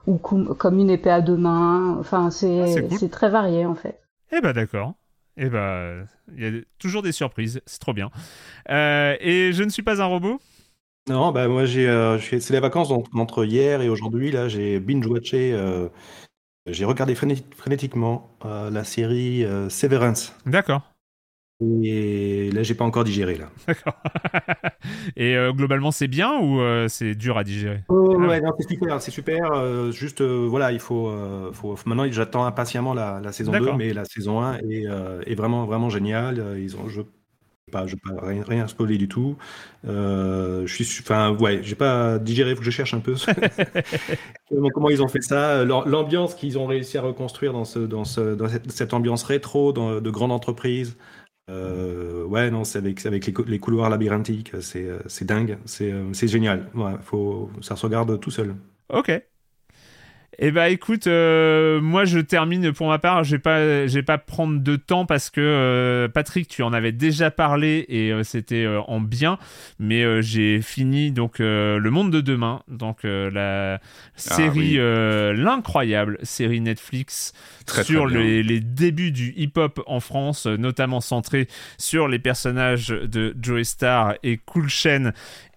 [0.08, 1.96] ou comme une épée à deux mains.
[2.00, 4.02] Enfin, c'est ah, c'est très varié en fait.
[4.32, 4.96] Eh ben d'accord.
[5.38, 6.06] Eh ben,
[6.36, 8.10] il y a toujours des surprises, c'est trop bien.
[8.68, 10.40] et je ne suis pas un robot?
[11.08, 14.80] Non, bah moi j'ai, euh, c'est les vacances donc entre hier et aujourd'hui là, j'ai
[14.80, 15.88] binge-watché, euh,
[16.68, 20.36] j'ai regardé frénétiquement euh, la série Severance.
[20.46, 20.84] D'accord.
[21.84, 23.50] Et là j'ai pas encore digéré là.
[23.68, 24.02] D'accord.
[25.18, 27.84] et globalement c'est bien ou c'est dur à digérer?
[27.90, 29.92] Oh, ah ouais, c'est super, c'est super.
[29.92, 31.12] juste voilà, il faut,
[31.52, 34.84] faut maintenant j'attends impatiemment la, la saison 2, mais la saison 1 est,
[35.26, 36.56] est vraiment vraiment géniale.
[36.60, 37.02] Ils ont, je
[37.70, 39.38] pas, je vais pas rien, rien spoiler du tout.
[39.88, 43.16] Euh, je suis, enfin, ouais, j'ai pas digéré, faut que je cherche un peu
[44.74, 48.36] comment ils ont fait ça, l'ambiance qu'ils ont réussi à reconstruire dans ce, dans ce,
[48.36, 50.98] dans cette, ambiance rétro, dans, de grande entreprise.
[51.50, 56.70] Euh, ouais, non, c'est avec, avec les, les, couloirs labyrinthiques, c'est dingue, c'est génial.
[56.76, 58.56] Ouais, faut, ça se regarde tout seul.
[58.90, 59.12] Ok.
[60.42, 63.26] Eh bah écoute, euh, moi je termine pour ma part.
[63.26, 66.94] Je vais pas, j'ai pas prendre de temps parce que euh, Patrick, tu en avais
[66.94, 69.38] déjà parlé et euh, c'était en bien.
[69.80, 73.80] Mais j'ai fini donc Le Monde de demain, donc la ah
[74.16, 77.34] série, l'incroyable série Netflix
[77.84, 84.16] sur les, débuts du hip-hop en France, notamment centré sur les personnages de Joey Star
[84.24, 85.12] et Cool Chain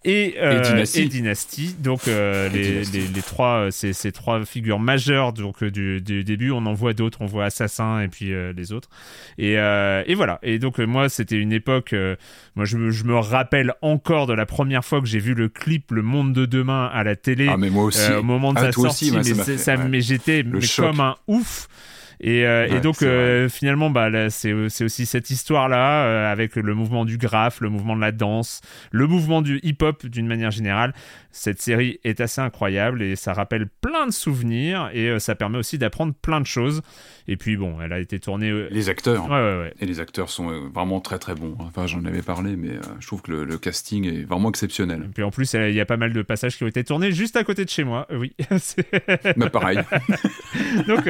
[0.05, 1.77] et, euh, Dynasty.
[1.79, 6.51] Donc euh, les, Les, trois, euh, ces, ces, trois figures majeures donc du, début.
[6.51, 8.89] On en voit d'autres, on voit Assassin et puis les autres.
[9.39, 10.39] Et, et, voilà.
[10.43, 11.95] Et donc moi c'était une époque.
[12.57, 15.91] moi je, je, me rappelle encore de la première fois que j'ai vu le clip
[15.91, 17.49] Le Monde de demain à la télé.
[17.51, 18.12] Ah mais moi aussi.
[18.12, 20.45] au moment de ah, sa sortie, mais, j'étais
[20.77, 21.69] comme un ouf.
[22.23, 27.05] Et, euh, et donc euh, finalement, bah, c'est aussi cette histoire-là euh, avec le mouvement
[27.05, 28.61] du graphe, le mouvement de la danse,
[28.93, 30.94] le mouvement du hip-hop d'une manière générale.
[31.32, 35.78] Cette série est assez incroyable et ça rappelle plein de souvenirs et ça permet aussi
[35.78, 36.82] d'apprendre plein de choses.
[37.28, 38.69] Et puis bon, elle a été tournée.
[38.70, 39.24] Les acteurs.
[39.24, 39.74] Ouais, ouais, ouais.
[39.81, 41.57] Et les acteurs sont vraiment très très bons.
[41.61, 45.05] Enfin, j'en avais parlé, mais je trouve que le, casting est vraiment exceptionnel.
[45.05, 47.12] Et puis en plus, il y a pas mal de passages qui ont été tournés
[47.12, 48.07] juste à côté de chez moi.
[48.11, 48.35] Oui.
[49.36, 49.78] bah pareil.
[50.89, 51.07] donc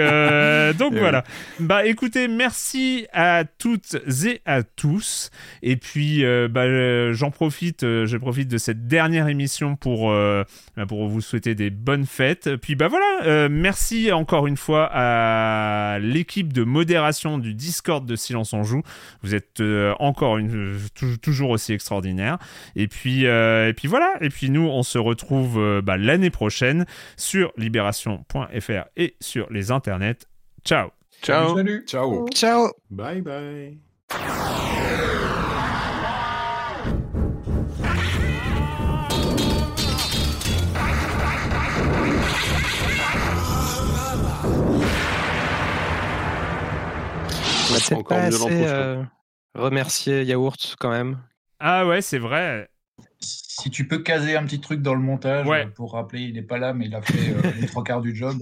[0.78, 1.24] donc voilà.
[1.60, 5.30] Bah écoutez, merci à toutes et à tous.
[5.62, 10.10] Et puis euh, bah, euh, j'en profite, euh, je profite de cette dernière émission pour,
[10.10, 12.56] bah, pour vous souhaiter des bonnes fêtes.
[12.56, 18.52] Puis bah voilà, merci encore une fois à l'équipe de modération du Discord de Silence
[18.52, 18.82] en Joue.
[19.22, 19.62] Vous êtes
[19.98, 20.78] encore une,
[21.22, 22.38] toujours aussi extraordinaire.
[22.76, 27.52] Et puis, et puis voilà, et puis nous on se retrouve bah, l'année prochaine sur
[27.56, 30.26] libération.fr et sur les internets.
[30.64, 30.90] Ciao
[31.22, 31.56] Ciao.
[31.56, 31.84] Salut.
[31.86, 32.26] Ciao.
[32.34, 32.72] Ciao.
[32.90, 33.78] Bye bye.
[47.90, 49.02] On va pas assez euh,
[49.54, 51.18] remercier Yaourt quand même.
[51.58, 52.68] Ah ouais, c'est vrai.
[53.20, 56.58] Si tu peux caser un petit truc dans le montage pour rappeler, il n'est pas
[56.58, 58.38] là, mais il a fait euh, les trois quarts du job.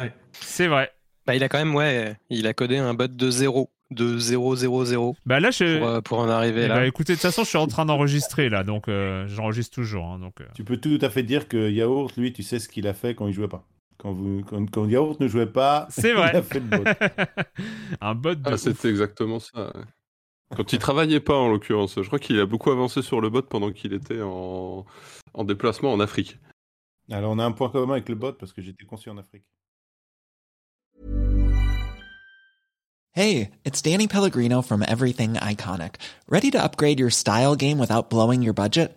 [0.00, 0.12] Ouais.
[0.32, 0.92] C'est vrai.
[1.26, 5.16] Bah, il a quand même, ouais, il a codé un bot de 0 de 000
[5.26, 5.78] bah là je...
[5.78, 6.74] pour, euh, pour en arriver eh là.
[6.76, 10.06] Bah écoutez, de toute façon, je suis en train d'enregistrer là, donc euh, j'enregistre toujours.
[10.06, 10.44] Hein, donc, euh.
[10.54, 13.14] Tu peux tout à fait dire que Yaourt, lui, tu sais ce qu'il a fait
[13.14, 13.64] quand il jouait pas.
[14.06, 16.30] Quand, vous, quand, Yaourt ne jouait pas, c'est vrai.
[16.32, 16.84] il a fait le bot.
[18.00, 18.40] un bot de.
[18.44, 19.72] Ah, c'était exactement ça.
[20.54, 21.96] Quand il travaillait pas, en l'occurrence.
[21.96, 24.86] Je crois qu'il a beaucoup avancé sur le bot pendant qu'il était en...
[25.34, 26.38] en déplacement en Afrique.
[27.10, 29.42] Alors on a un point commun avec le bot parce que j'étais conçu en Afrique.
[33.12, 35.96] Hey, it's Danny Pellegrino from Everything Iconic.
[36.28, 38.96] Ready to upgrade your style game without blowing your budget?